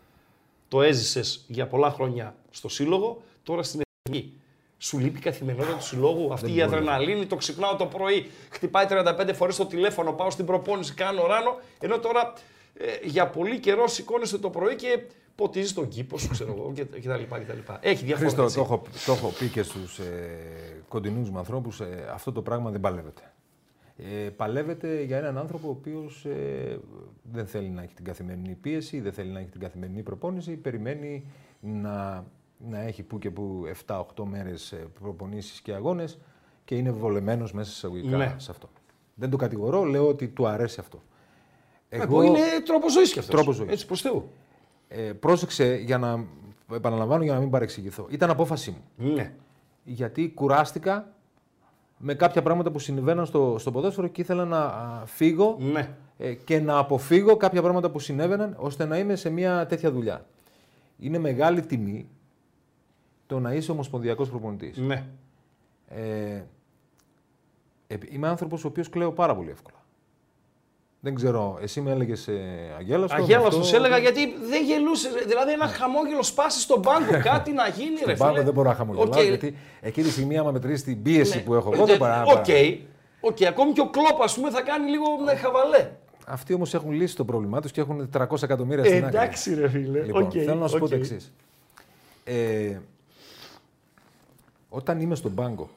[0.68, 4.32] Το έζησες για πολλά χρόνια στο σύλλογο, τώρα στην εθνική.
[4.78, 6.62] Σου λείπει η καθημερινότητα του συλλόγου, αυτή η μπορεί.
[6.62, 11.60] αδρεναλίνη, το ξυπνάω το πρωί, χτυπάει 35 φορές το τηλέφωνο, πάω στην προπόνηση, κάνω ράνο,
[11.80, 12.32] ενώ τώρα
[12.74, 15.00] ε, για πολύ καιρό σηκώνεσαι το πρωί και
[15.34, 17.78] ποτίζεις τον κήπο σου, ξέρω εγώ, και, και τα λοιπά, και τα λοιπά.
[17.82, 18.18] Έχει διαφορά.
[18.18, 18.56] Χρήστο, έτσι.
[18.56, 22.70] το έχω, το έχω πει και στους ε, κοντινούς μου ανθρώπους, ε, αυτό το πράγμα
[22.70, 23.32] δεν παλεύεται.
[23.98, 26.78] Ε, παλεύεται για έναν άνθρωπο ο οποίος ε,
[27.32, 31.24] δεν θέλει να έχει την καθημερινή πίεση, δεν θέλει να έχει την καθημερινή προπόνηση, περιμένει
[31.60, 32.24] να,
[32.58, 36.18] να έχει που και που 7-8 μέρες ε, προπονήσεις και αγώνες
[36.64, 38.34] και είναι βολεμένος μέσα σε εισαγωγικά Ναι.
[38.36, 38.68] σε αυτό.
[39.14, 41.02] Δεν το κατηγορώ, λέω ότι του αρέσει αυτό.
[41.88, 43.34] Ε, που είναι τρόπος ζωής κι αυτός.
[43.34, 43.70] Τρόπος ζωής.
[43.70, 44.28] Έτσι προς Θεού.
[44.88, 46.24] ε, πρόσεξε για να
[46.72, 48.06] επαναλαμβάνω για να μην παρεξηγηθώ.
[48.10, 49.12] Ήταν απόφασή μου.
[49.14, 49.32] Ναι.
[49.84, 51.15] γιατί κουράστηκα
[51.98, 55.88] με κάποια πράγματα που συμβαίναν στο, στο ποδόσφαιρο και ήθελα να α, φύγω Ναι.
[56.18, 60.26] ε, και να αποφύγω κάποια πράγματα που συνέβαιναν ώστε να είμαι σε μια τέτοια δουλειά.
[60.98, 62.08] Είναι μεγάλη τιμή
[63.26, 64.76] το να είσαι ομοσπονδιακός προπονητής.
[64.76, 65.04] Ναι.
[65.88, 66.42] Ε,
[67.86, 69.75] επ- είμαι άνθρωπος ο οποίος κλαίω πάρα πολύ εύκολα.
[71.06, 72.40] Δεν ξέρω, εσύ με έλεγες ε,
[72.78, 73.16] Αγέλαστο.
[73.16, 75.08] Αγέλαστο αυτό- έλεγα γιατί δεν γελούσε.
[75.26, 77.90] Δηλαδή ένα χαμόγελο σπάσει στον πάγκο, κάτι να γίνει.
[77.94, 78.44] ρε Στον πάγκο φίλε.
[78.44, 79.20] δεν μπορώ να χαμογελάω, Οκ.
[79.26, 81.42] γιατί εκείνη τη στιγμή άμα μετρήσεις την πίεση Ναι.
[81.42, 82.22] που έχω εγώ δεν παρά.
[82.22, 82.44] Οκ.
[83.20, 85.90] Οκ, ακόμη και ο Κλοπ, ας πούμε, θα κάνει λίγο με χαβαλέ.
[86.26, 89.16] Αυτοί όμως έχουν λύσει το πρόβλημά τους και έχουν 400 εκατομμύρια στην άκρη.
[89.16, 90.02] εντάξει, ρε φίλε.
[90.02, 90.90] Λοιπόν, Οκ, θέλω να σου πω οκ.
[90.90, 91.32] το εξής.
[92.24, 92.78] Ε,
[94.68, 95.68] όταν είμαι στον πάγκο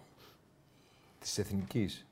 [1.20, 2.06] της εθνικής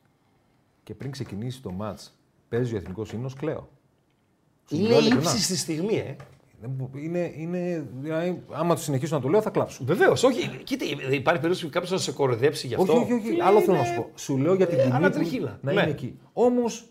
[0.83, 2.11] και πριν ξεκινήσει το ματς,
[2.49, 3.69] παίζει ο εθνικός ύμνος, κλαίω.
[4.69, 5.21] Σου Είναι μιλάω ειλικρινά.
[5.23, 6.15] ύψιστη στιγμή, ε.
[6.61, 9.83] Δεν μπο- Είναι, είναι, δηλαδή, άμα το συνεχίσω να το λέω, θα κλάψω.
[9.85, 10.49] Βεβαίως, όχι.
[10.63, 12.93] Κοίτα, υπάρχει περίπτωση κάποιος να σε κοροϊδέψει γι' αυτό.
[12.93, 13.27] Όχι, όχι, όχι.
[13.27, 14.09] Φίλε, Άλλο θέλω να είναι- σου πω.
[14.15, 15.49] Σου λέω για την ε, τιμή ανατριχύλα.
[15.51, 15.81] του να Ναι.
[15.81, 16.19] είναι εκεί.
[16.33, 16.85] Όμως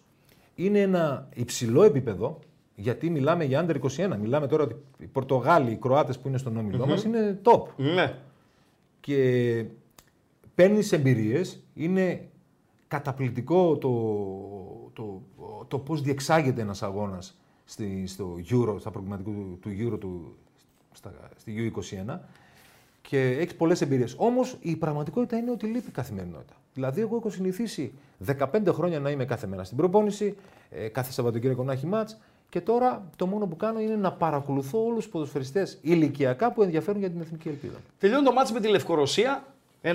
[0.54, 2.38] είναι ένα υψηλό επίπεδο
[2.74, 4.16] γιατί μιλάμε για under 21.
[4.18, 7.62] Μιλάμε τώρα ότι οι Πορτογάλοι, οι Κροάτες που είναι στον όμιλό μας είναι top.
[7.76, 8.14] Ναι.
[9.00, 9.64] Και
[10.54, 11.62] παίρνεις εμπειρίες.
[11.74, 12.28] Είναι
[12.88, 13.90] καταπληκτικό το,
[14.92, 15.22] το,
[15.68, 17.38] το πώς διεξάγεται ένας αγώνας
[18.06, 20.36] στο Euro, στα προκριματικού του, του Euro του,
[20.92, 22.18] στα, στη U21
[23.02, 24.14] και έχει πολλές εμπειρίες.
[24.18, 26.54] Όμως η πραγματικότητα είναι ότι λείπει η καθημερινότητα.
[26.74, 27.92] Δηλαδή, εγώ έχω συνηθίσει
[28.26, 30.36] 15 χρόνια να είμαι κάθε μέρα στην προπόνηση,
[30.70, 32.18] ε, κάθε Σαββατοκύριακο να έχει ματς
[32.48, 37.00] και τώρα το μόνο που κάνω είναι να παρακολουθώ όλους τους ποδοσφαιριστές ηλικιακά που ενδιαφέρουν
[37.00, 37.76] για την εθνική ελπίδα.
[37.98, 39.44] Τελειώνει το ματς με τη Λευκορωσία.
[39.82, 39.94] 1-1.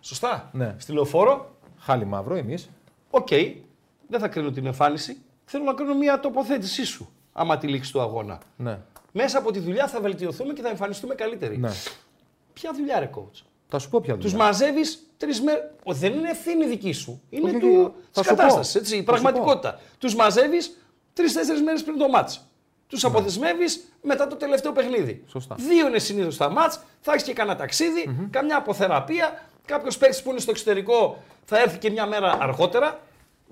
[0.00, 0.50] Σωστά.
[0.52, 0.74] Ναι.
[0.78, 1.54] Στη Λεωφόρο.
[1.78, 2.70] Χάλι μαύρο, εμείς.
[3.10, 3.28] Οκ.
[4.08, 5.16] Δεν θα κρίνω την εμφάνιση.
[5.44, 7.12] Θέλω να κρίνω μια τοποθέτησή σου.
[7.32, 8.40] Άμα τη λήξη του αγώνα.
[8.56, 8.78] Ναι.
[9.12, 11.58] Μέσα από τη δουλειά θα βελτιωθούμε και θα εμφανιστούμε καλύτεροι.
[11.58, 11.70] ναι.
[12.52, 14.44] Ποια δουλειά, ρε coach; Θα σου πω ποια Τους δουλειά.
[14.46, 15.60] μαζεύεις τρεις μέρε.
[15.86, 17.22] Δεν είναι ευθύνη δική σου.
[17.30, 18.36] Είναι Όχι, του όχι, της θα σου πω.
[18.36, 18.74] κατάστασης.
[18.74, 19.80] Η Θα σου πραγματικότητα.
[19.98, 20.78] Τους μαζεύεις
[21.14, 22.46] τρει-τέσσερι μέρες πριν το μάτς.
[22.86, 23.64] Τους αποδεσμεύει
[24.02, 25.12] μετά το τελευταίο παιχνίδι.
[25.24, 25.28] Ναι.
[25.30, 25.54] Σωστά.
[25.58, 26.80] Δύο είναι συνήθως τα μάτς.
[27.00, 29.42] Θα έχεις και κανένα ταξίδι, καμιά αποθεραπεία.
[29.66, 33.00] Κάποιος παίκτης που είναι στο εξωτερικό θα έρθει και μια μέρα αργότερα.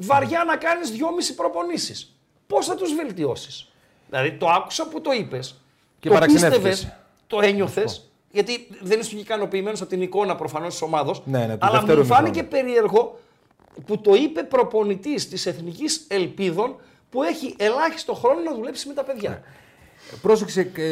[0.01, 2.15] Βαριά να κάνεις δυόμιση προπονήσεις.
[2.47, 3.73] Πώς θα τους βελτιώσεις;
[4.09, 5.63] Δηλαδή το άκουσα που το είπες.
[6.01, 6.69] Και το παραξενεύτηκες.
[6.71, 6.97] πίστευες,
[7.27, 8.11] το ένιωθες.
[8.33, 11.23] Γιατί δεν είσαι και ικανοποιημένος από την εικόνα προφανώς της ομάδος.
[11.25, 12.65] Ναι, ναι, του αλλά δεύτερου μου φάνηκε ημιχρόνου.
[12.65, 13.19] περίεργο
[13.87, 16.77] που το είπε προπονητής της Εθνικής Ελπίδων
[17.11, 19.43] που έχει ελάχιστο χρόνο να δουλέψει με τα παιδιά.
[20.23, 20.85] Πρόσεξε, ε,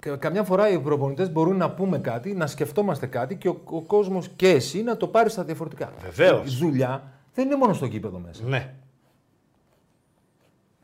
[0.00, 3.80] κα- καμιά φορά οι προπονητές μπορούν να πούμε κάτι, να σκεφτόμαστε κάτι και ο, ο
[3.80, 5.92] κόσμος και εσύ να το πάρεις στα διαφορετικά.
[6.02, 6.54] Βεβαίως.
[6.54, 8.44] Η δουλειά δεν είναι μόνο στο κήπεδο μέσα.
[8.44, 8.74] Ναι.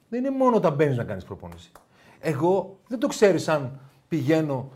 [0.09, 1.71] Δεν είναι μόνο όταν μπαίνεις να κάνεις προπόνηση.
[2.21, 4.71] Εγώ δεν το ξέρεις αν πηγαίνω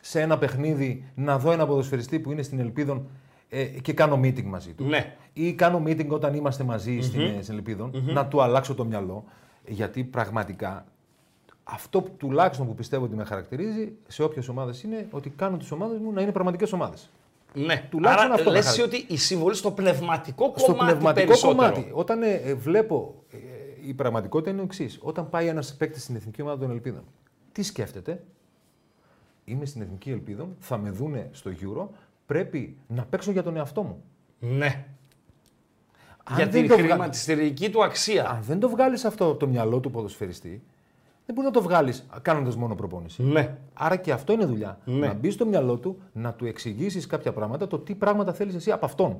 [0.00, 3.06] σε ένα παιχνίδι να δω ένα ποδοσφαιριστή που είναι στην Ελπίδων
[3.48, 4.84] ε, και κάνω meeting μαζί του.
[4.84, 5.16] Ναι.
[5.32, 9.24] Ή κάνω meeting όταν είμαστε μαζί στην, ε, στην ελπιδων να του αλλάξω το μυαλό.
[9.66, 10.84] Γιατί πραγματικά
[11.64, 15.70] αυτό που τουλάχιστον που πιστεύω ότι με χαρακτηρίζει σε όποιες ομάδες είναι ότι κάνω τις
[15.70, 17.10] ομάδες μου να είναι πραγματικές ομάδες.
[17.64, 17.86] Ναι.
[17.90, 21.56] Τουλάχιστον Άρα αυτό λες να εσύ ότι η συμβολή στο πνευματικό Στο κομμάτι πνευματικό περισσότερο.
[21.58, 21.90] κομμάτι.
[21.92, 23.24] Όταν ε, ε, βλέπω.
[23.32, 23.36] ε,
[23.88, 24.98] η πραγματικότητα είναι ο εξής.
[25.02, 27.02] Όταν πάει ένας παίκτης στην εθνική ομάδα των Ελπίδων,
[27.52, 28.22] τι σκέφτεται;
[29.44, 31.86] Είμαι στην εθνική Ελπίδων, θα με δούνε στο Euro,
[32.26, 34.02] πρέπει να παίξω για τον εαυτό μου.
[34.38, 34.84] Ναι.
[36.24, 38.28] Αν Για δεν την το βγα- χρηματιστηρική του αξία.
[38.30, 40.62] Αν δεν το βγάλεις αυτό από το μυαλό του ποδοσφαιριστή,
[41.26, 43.22] δεν μπορεί να το βγάλεις κάνοντας μόνο προπόνηση.
[43.22, 43.56] Ναι.
[43.74, 44.78] Άρα και αυτό είναι δουλειά.
[44.84, 45.06] Ναι.
[45.06, 48.70] Να μπει στο μυαλό του, να του εξηγήσεις κάποια πράγματα, το τι πράγματα θέλεις εσύ
[48.70, 49.18] από αυτόν.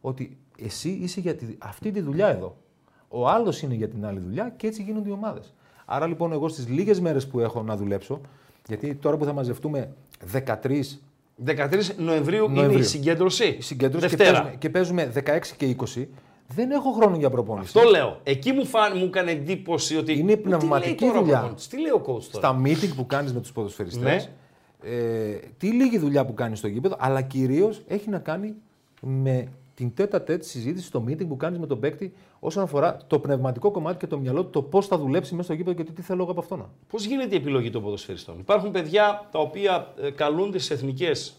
[0.00, 2.56] Ότι εσύ είσαι για τη- αυτή τη δουλειά εδώ.
[3.08, 5.54] Ο άλλος είναι για την άλλη δουλειά και έτσι γίνονται οι ομάδες.
[5.84, 8.20] Άρα λοιπόν, εγώ στις λίγες μέρες που έχω να δουλέψω,
[8.66, 9.92] γιατί τώρα που θα μαζευτούμε
[10.32, 11.00] 13
[11.44, 12.80] 13 Νοεμβρίου, είναι Νοεμβρίου.
[12.80, 13.44] η συγκέντρωση.
[13.58, 14.38] η συγκέντρωση και Δευτέρα.
[14.38, 16.08] παίζουμε, και παίζουμε 16 και 20,
[16.54, 17.78] δεν έχω χρόνο για προπόνηση.
[17.78, 18.20] Αυτό λέω.
[18.22, 20.12] Εκεί μου, φαν, μου έκανε εντύπωση ότι.
[20.18, 21.34] Είναι «Μα τι λέει πνευματική τώρα ο δουλειά.
[21.34, 24.30] προπονητής, Τι λέει ο coach τώρα; στα meeting που κάνεις με τους ποδοσφαιριστές,
[24.82, 24.90] Ναι.
[24.90, 28.54] ε, τι λίγη δουλειά που κάνεις στο γήπεδο, αλλά κυρίως έχει να κάνει
[29.00, 33.18] με την τέτα τέτ συζήτηση στο meeting που κάνεις με τον παίκτη όσον αφορά το
[33.18, 35.92] πνευματικό κομμάτι και το μυαλό του, το πώς θα δουλέψει μέσα στο γήπεδο και το
[35.92, 36.68] τι θέλω εγώ από αυτόν.
[36.88, 41.34] Πώς γίνεται η επιλογή των ποδοσφαιριστών; Υπάρχουν παιδιά τα οποία ε, καλούνται στις εθνικές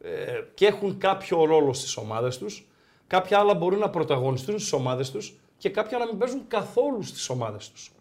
[0.00, 0.08] ε,
[0.54, 2.66] και έχουν κάποιο ρόλο στις ομάδες τους.
[3.06, 7.28] Κάποια άλλα μπορούν να πρωταγωνιστούν στις ομάδες τους και κάποια να μην παίζουν καθόλου στις
[7.28, 7.92] ομάδες τους.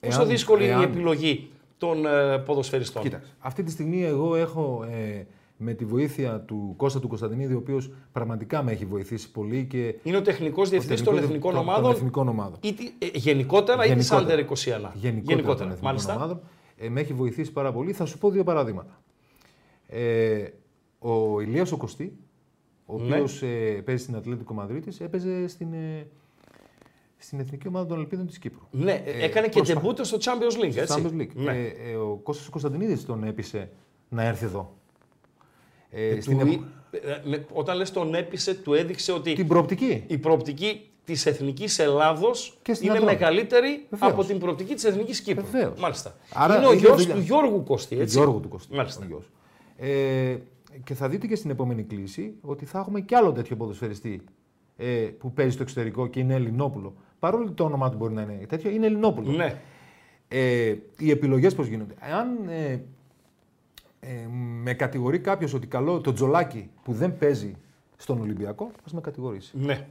[0.00, 3.30] Πόσο Εάν- δύσκολη είναι η εάν- επιλογή των ε, ποδοσφαιριστών; Κοίταξε.
[3.38, 7.90] Αυτή τη στιγμή εγώ έχω ε, με τη βοήθεια του Κώστα του Κωνσταντινίδη, ο οποίος
[8.12, 9.94] πραγματικά με έχει βοηθήσει πολύ και.
[10.02, 11.92] Είναι ο τεχνικός διευθυντής των τεχνικός εθνικών των- των ομάδων.
[11.92, 12.58] εθνικών ομάδων.
[12.62, 14.36] Ή, τι- ε, γενικότερα, ή της Γενικότερα.
[14.36, 14.92] Under 21.
[14.94, 16.14] γενικότερα, των εθνικών Μάλιστα.
[16.14, 16.40] ομάδων.
[16.76, 17.92] Ε, με έχει βοηθήσει πάρα πολύ.
[17.92, 19.00] Θα σου πω δύο παραδείγματα.
[19.86, 20.44] Ε,
[20.98, 22.16] ο Ηλίας ο Κωστή,
[22.92, 23.14] ο Ναι.
[23.14, 26.06] οποίος ε, παίζει στην Ατλέτικο Μαδρίτης, έπαιζε στην, ε,
[27.16, 28.60] στην Εθνική Ομάδα των Ελπίδων της Κύπρου.
[28.70, 31.02] Ναι, ε, έκανε και προσπά- ντεμπούτο στο Champions League, έτσι.
[31.02, 31.32] Champions League.
[31.34, 31.52] Ναι.
[31.52, 33.70] Ε, ε, ο Κώστας ο Κωνσταντινίδης τον έπεισε
[34.08, 34.74] να έρθει εδώ.
[35.90, 36.64] Ε, Του στην, ή- επο-
[37.08, 40.04] ε, με- όταν λες τον έπεισε, του έδειξε ότι την προοπτική.
[40.06, 43.14] η προοπτική της Εθνικής Ελλάδος Και στην είναι Ανδρών.
[43.14, 44.12] μεγαλύτερη Βεβαίως.
[44.12, 45.44] από την προοπτική της Εθνικής Κύπρου.
[45.50, 45.80] Βεβαίως.
[45.80, 46.14] Μάλιστα.
[46.34, 47.14] Άρα είναι ο είχε γιος δουλειά.
[47.14, 48.16] του Γιώργου Κώστη, έτσι.
[48.16, 48.74] Γιώργου του Κωστή.
[48.74, 49.04] Μάλιστα.
[49.04, 49.30] ο γιος.
[49.76, 50.36] Ε,
[50.84, 54.24] και θα δείτε και στην επόμενη κλίση ότι θα έχουμε κι άλλο τέτοιο ποδοσφαιριστή
[54.76, 54.86] ε,
[55.18, 56.94] που παίζει στο εξωτερικό και είναι Ελληνόπουλο.
[57.18, 59.30] Παρόλο που το όνομά του μπορεί να είναι τέτοιο, είναι Ελληνόπουλο.
[59.30, 59.60] Ναι.
[60.28, 61.94] Ε, οι επιλογές πώς γίνονται.
[62.00, 62.80] Εάν ε,
[64.00, 64.26] ε,
[64.62, 67.54] με κατηγορεί κάποιος ότι καλό το τζολάκι που δεν παίζει
[67.96, 69.58] στον Ολυμπιακό, ας με κατηγορήσει.
[69.58, 69.88] ναι.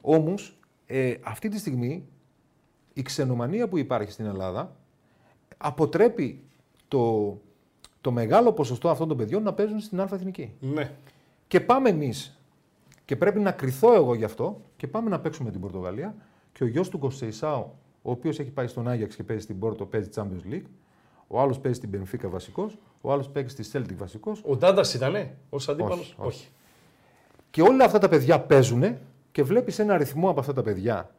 [0.00, 2.06] Όμως, ε, αυτή τη στιγμή
[2.92, 4.76] η ξενομανία που υπάρχει στην Ελλάδα
[5.56, 6.40] αποτρέπει
[6.88, 7.36] το,
[8.06, 10.52] το μεγάλο ποσοστό αυτών των παιδιών να παίζουν στην Α' Εθνική.
[10.60, 10.90] ναι.
[11.48, 12.38] Και πάμε εμείς,
[13.04, 16.14] και πρέπει να κρυθώ εγώ γι' αυτό, και πάμε να παίξουμε την Πορτογαλία.
[16.52, 19.86] Και ο γιος του Κοσεϊσάου, ο οποίος έχει πάει στον Άγιαξ και παίζει στην Πόρτο,
[19.86, 20.66] παίζει Champions League.
[21.26, 24.42] Ο άλλος παίζει στην Benfica βασικός, ο άλλος παίζει στη Celtic βασικός.
[24.46, 26.48] Ο Ντάντας ήτανε ως αντίπαλος; Όχι, όχι.
[27.50, 28.96] Και όλα αυτά τα παιδιά παίζουν
[29.32, 31.10] και βλέπεις ένα αριθμό από αυτά τα παιδιά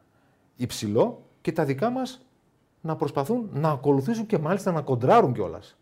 [0.56, 2.26] υψηλό και τα δικά μας
[2.82, 5.78] να προσπαθούν να ακολουθήσουν και μάλιστα να κοντράρουν κιόλας.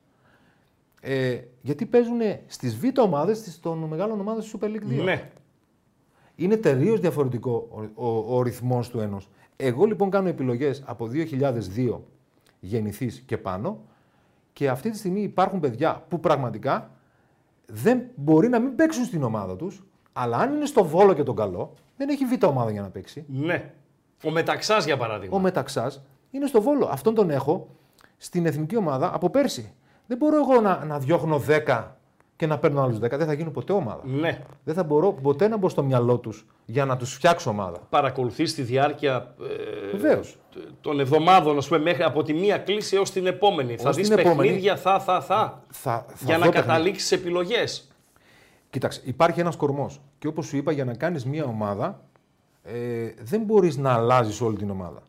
[1.08, 5.04] Ε, γιατί παίζουν στις β' ομάδες των μεγάλων ομάδων τη Super League 2.
[5.04, 5.30] Ναι.
[6.36, 9.30] Είναι τελείως διαφορετικό ο, ο, ο ρυθμός του ενός.
[9.56, 11.98] Εγώ λοιπόν κάνω επιλογές από 2002
[12.60, 13.82] γεννηθή και πάνω
[14.54, 16.92] και αυτή τη στιγμή υπάρχουν παιδιά που πραγματικά
[17.66, 19.84] δεν μπορεί να μην παίξουν στην ομάδα τους,
[20.14, 23.26] αλλά αν είναι στο βόλο και τον καλό, δεν έχει β' ομάδα για να παίξει.
[23.28, 23.74] ναι.
[24.24, 25.38] Ο Μεταξάς για παράδειγμα.
[25.38, 26.02] Ο Μεταξάς
[26.32, 26.86] είναι στο βόλο.
[26.92, 27.68] Αυτόν τον έχω
[28.18, 29.74] στην εθνική ομάδα από πέρσι.
[30.08, 31.84] Δεν μπορώ εγώ να, να διώχνω 10
[32.36, 33.00] και να παίρνω άλλους 10.
[33.00, 34.02] Δεν θα γίνω ποτέ ομάδα.
[34.04, 34.42] Ναι.
[34.64, 37.78] Δεν θα μπορώ ποτέ να μπω στο μυαλό τους για να τους φτιάξω ομάδα.
[37.90, 39.36] Παρακολουθείς τη διάρκεια
[39.94, 40.38] ε, Βεβαίως.
[40.82, 43.76] των εβδομάδων, ας πούμε, μέχρι από τη μία κλίση έως την επόμενη.
[43.78, 44.48] θα Ως δεις την επόμενη.
[44.48, 45.64] παιχνίδια, θα, θα, θα.
[45.70, 46.62] Θα, θα για δω να παιχνίδια.
[46.62, 47.90] καταλήξεις επιλογές.
[48.70, 50.02] Κοίταξε, υπάρχει ένας κορμός.
[50.20, 52.02] Και όπως σου είπα, για να κάνεις μια ομάδα,
[52.64, 52.74] ε,
[53.22, 55.02] δεν μπορείς να αλλάζεις όλη την ομάδα.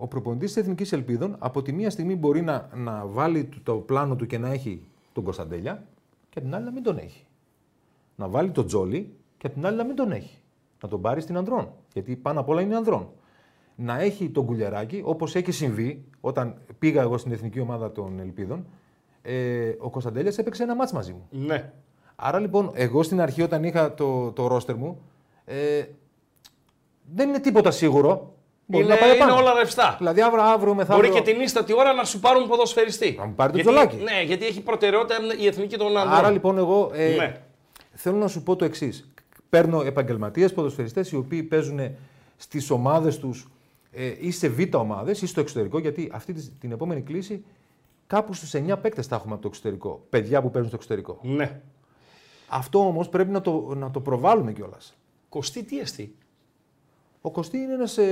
[0.00, 3.74] Ο προπονητής της Εθνικής Ελπίδων από τη μία στιγμή μπορεί να, να βάλει το- το
[3.74, 5.84] πλάνο του και να έχει τον Κωνσταντέλια
[6.28, 7.26] και από την άλλη να μην τον έχει.
[8.16, 10.38] Να βάλει τον Τζόλι και από την άλλη να μην τον έχει.
[10.82, 11.72] Να τον πάρει στην ανδρών.
[11.92, 13.08] Γιατί πάνω απ' όλα είναι ανδρών.
[13.74, 18.66] Να έχει τον κουλιαράκι όπως έχει συμβεί όταν πήγα εγώ στην εθνική ομάδα των Ελπίδων.
[19.22, 21.26] Ε, ο Κωνσταντέλιας έπαιξε ένα μάτς μαζί μου.
[21.30, 21.72] Ναι.
[22.16, 25.00] Άρα λοιπόν, εγώ στην αρχή όταν είχα το, το ρόστερ μου,
[25.44, 25.84] ε,
[27.14, 28.32] δεν είναι τίποτα σίγουρο.
[28.70, 29.34] Μπορεί Είναι, να πάει είναι πάνω.
[29.36, 29.94] όλα ρευστά.
[29.98, 31.08] Δηλαδή αύριο, αύριο μεθαύριο.
[31.10, 33.14] Μπορεί και την ίστατη ώρα να σου πάρουν ποδοσφαιριστή.
[33.18, 33.96] Να μου πάρει το γιατί, τζολάκι.
[33.96, 36.18] Ναι, γιατί έχει προτεραιότητα η εθνική των ανδρών.
[36.18, 37.40] Άρα λοιπόν εγώ ε, Ναι.
[37.94, 39.08] θέλω να σου πω το εξής.
[39.48, 41.80] Παίρνω επαγγελματίες ποδοσφαιριστές οι οποίοι παίζουν
[42.36, 43.48] στις ομάδες τους
[43.92, 45.78] ε, ή σε β' ομάδες ή στο εξωτερικό.
[45.78, 47.44] Γιατί αυτή τη- την επόμενη κλίση
[48.06, 50.06] κάπου στους 9 παίκτες θα έχουμε από το εξωτερικό.
[50.10, 51.18] Παιδιά που παίζουν στο εξωτερικό.
[51.22, 51.60] Ναι.
[52.48, 54.96] Αυτό όμως πρέπει να το, να το προβάλλουμε κιόλας.
[55.28, 56.14] Κωστή τι εστί.
[57.20, 57.98] Ο Κωστή είναι ένας.
[57.98, 58.02] Ε,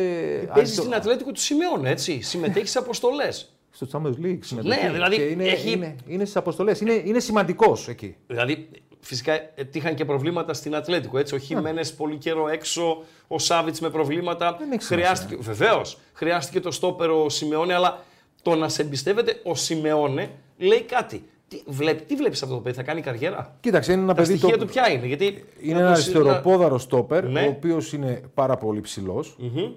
[0.55, 2.21] Παίζει άντιο- στην Ατλέτικο του Σιμεών, έτσι.
[2.21, 3.51] Συμμετέχει σε αποστολές.
[3.71, 4.83] στο Champions League συμμετοχή.
[4.85, 6.81] Ναι, δηλαδή και είναι, έχει- είναι, είναι στις αποστολές.
[6.81, 8.17] Είναι, είναι σημαντικός εκεί.
[8.27, 8.69] Δηλαδή,
[9.01, 11.19] φυσικά ε, τύχαν και προβλήματα στην Ατλέτικο.
[11.19, 11.35] Έτσι.
[11.35, 14.57] Ο Χιμένε πολύ καιρό έξω, ο Σάβιτς με προβλήματα.
[14.59, 15.07] Δεν έχει σημασία.
[15.09, 18.05] χρειάστηκε, βεβαίως, χρειάστηκε το στόπερ ο Σιμεώνε, αλλά
[18.43, 21.29] το να σε εμπιστεύεται ο Σιμεώνε λέει κάτι.
[21.49, 24.37] Τι, βλέπει, τι βλέπεις αυτό το παιδί, θα κάνει καριέρα; Κοίταξε, είναι ένα Τα παιδί.
[24.37, 25.45] στοιχεία το- του ποια είναι, γιατί.
[25.61, 27.43] Είναι να ένα το συ- αριστεροπόδαρο στόπερ, Ναι.
[27.43, 29.73] ο οποίος είναι πάρα πολύ ψηλός, Μμμ.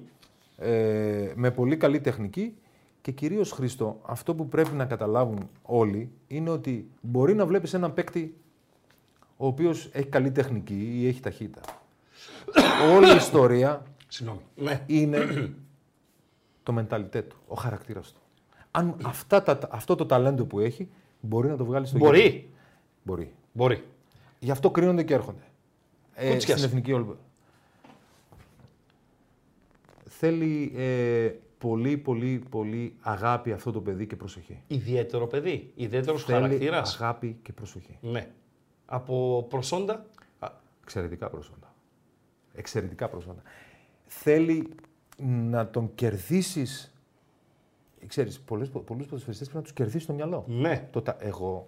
[0.58, 2.54] ε, με πολύ καλή τεχνική
[3.02, 7.94] και κυρίως Χρήστο, αυτό που πρέπει να καταλάβουν όλοι είναι ότι μπορεί να βλέπεις έναν
[7.94, 8.36] παίκτη
[9.38, 11.62] ο οποίος έχει καλή τεχνική ή έχει ταχύτητα.
[12.96, 14.42] Όλη η ιστορία Συγγνώμη.
[14.56, 14.84] Ναι.
[14.86, 15.18] είναι
[16.64, 18.20] το μενταλιτέ του, ο χαρακτήρας του.
[18.72, 20.90] Αν αυτά τα, αυτό το ταλέντο που έχει
[21.20, 22.14] μπορεί να το βγάλει στο γήπεδο.
[22.18, 22.50] Μπορεί.
[23.04, 23.34] Μπορεί.
[23.52, 23.84] Μπορεί.
[24.40, 25.42] Γι' αυτό κρίνονται και έρχονται.
[26.14, 26.58] Ε, Κούτσιας.
[26.60, 27.14] στην Εθνική Όλυμπα.
[30.06, 34.62] Θέλει ε, πολύ, πολύ, πολύ αγάπη αυτό το παιδί και προσοχή.
[34.68, 35.72] Ιδιαίτερο παιδί.
[35.76, 36.96] Ιδιαίτερος Θέλει χαρακτήρας.
[37.02, 37.98] αγάπη και προσοχή.
[38.02, 38.28] Ναι.
[38.86, 40.06] Από προσόντα;
[40.40, 40.48] Α,
[40.84, 41.74] Εξαιρετικά προσόντα.
[42.54, 43.42] Εξαιρετικά προσόντα.
[44.06, 44.70] Θέλει
[45.50, 46.89] να τον κερδίσεις...
[48.08, 50.44] Ξέρεις, πολλές, πολλούς ποδοσφαιριστές πρέπει να τους κερδίσεις στο μυαλό.
[50.48, 50.88] Ναι.
[50.92, 51.68] Το, τα- εγώ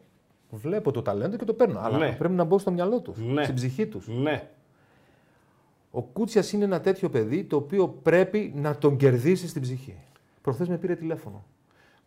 [0.49, 2.11] βλέπω το ταλέντο και το παίρνω, αλλά Ναι.
[2.11, 3.43] πρέπει να μπω στο μυαλό τους, Ναι.
[3.43, 4.07] στην ψυχή τους.
[4.07, 4.49] Ναι.
[5.91, 9.95] Ο Κούτσιας είναι ένα τέτοιο παιδί το οποίο πρέπει να τον κερδίσει στην ψυχή.
[10.41, 11.43] Προχθές με πήρε τηλέφωνο.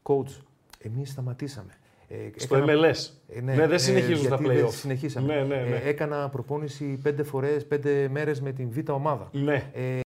[0.02, 0.40] Coach,
[0.78, 1.72] εμείς σταματήσαμε.
[2.08, 3.10] Ε, Στο έκανα- MLS.
[3.28, 4.72] Ε, Ναι, δεν συνεχίζουν τα γιατί δεν play-off.
[4.72, 5.34] συνεχίσαμε.
[5.34, 5.76] Ναι, ναι, ναι.
[5.76, 9.28] Ε, έκανα προπόνηση πέντε φορές, πέντε μέρες με την Β' ομάδα.
[9.32, 9.70] Ναι.
[9.74, 10.02] Ε,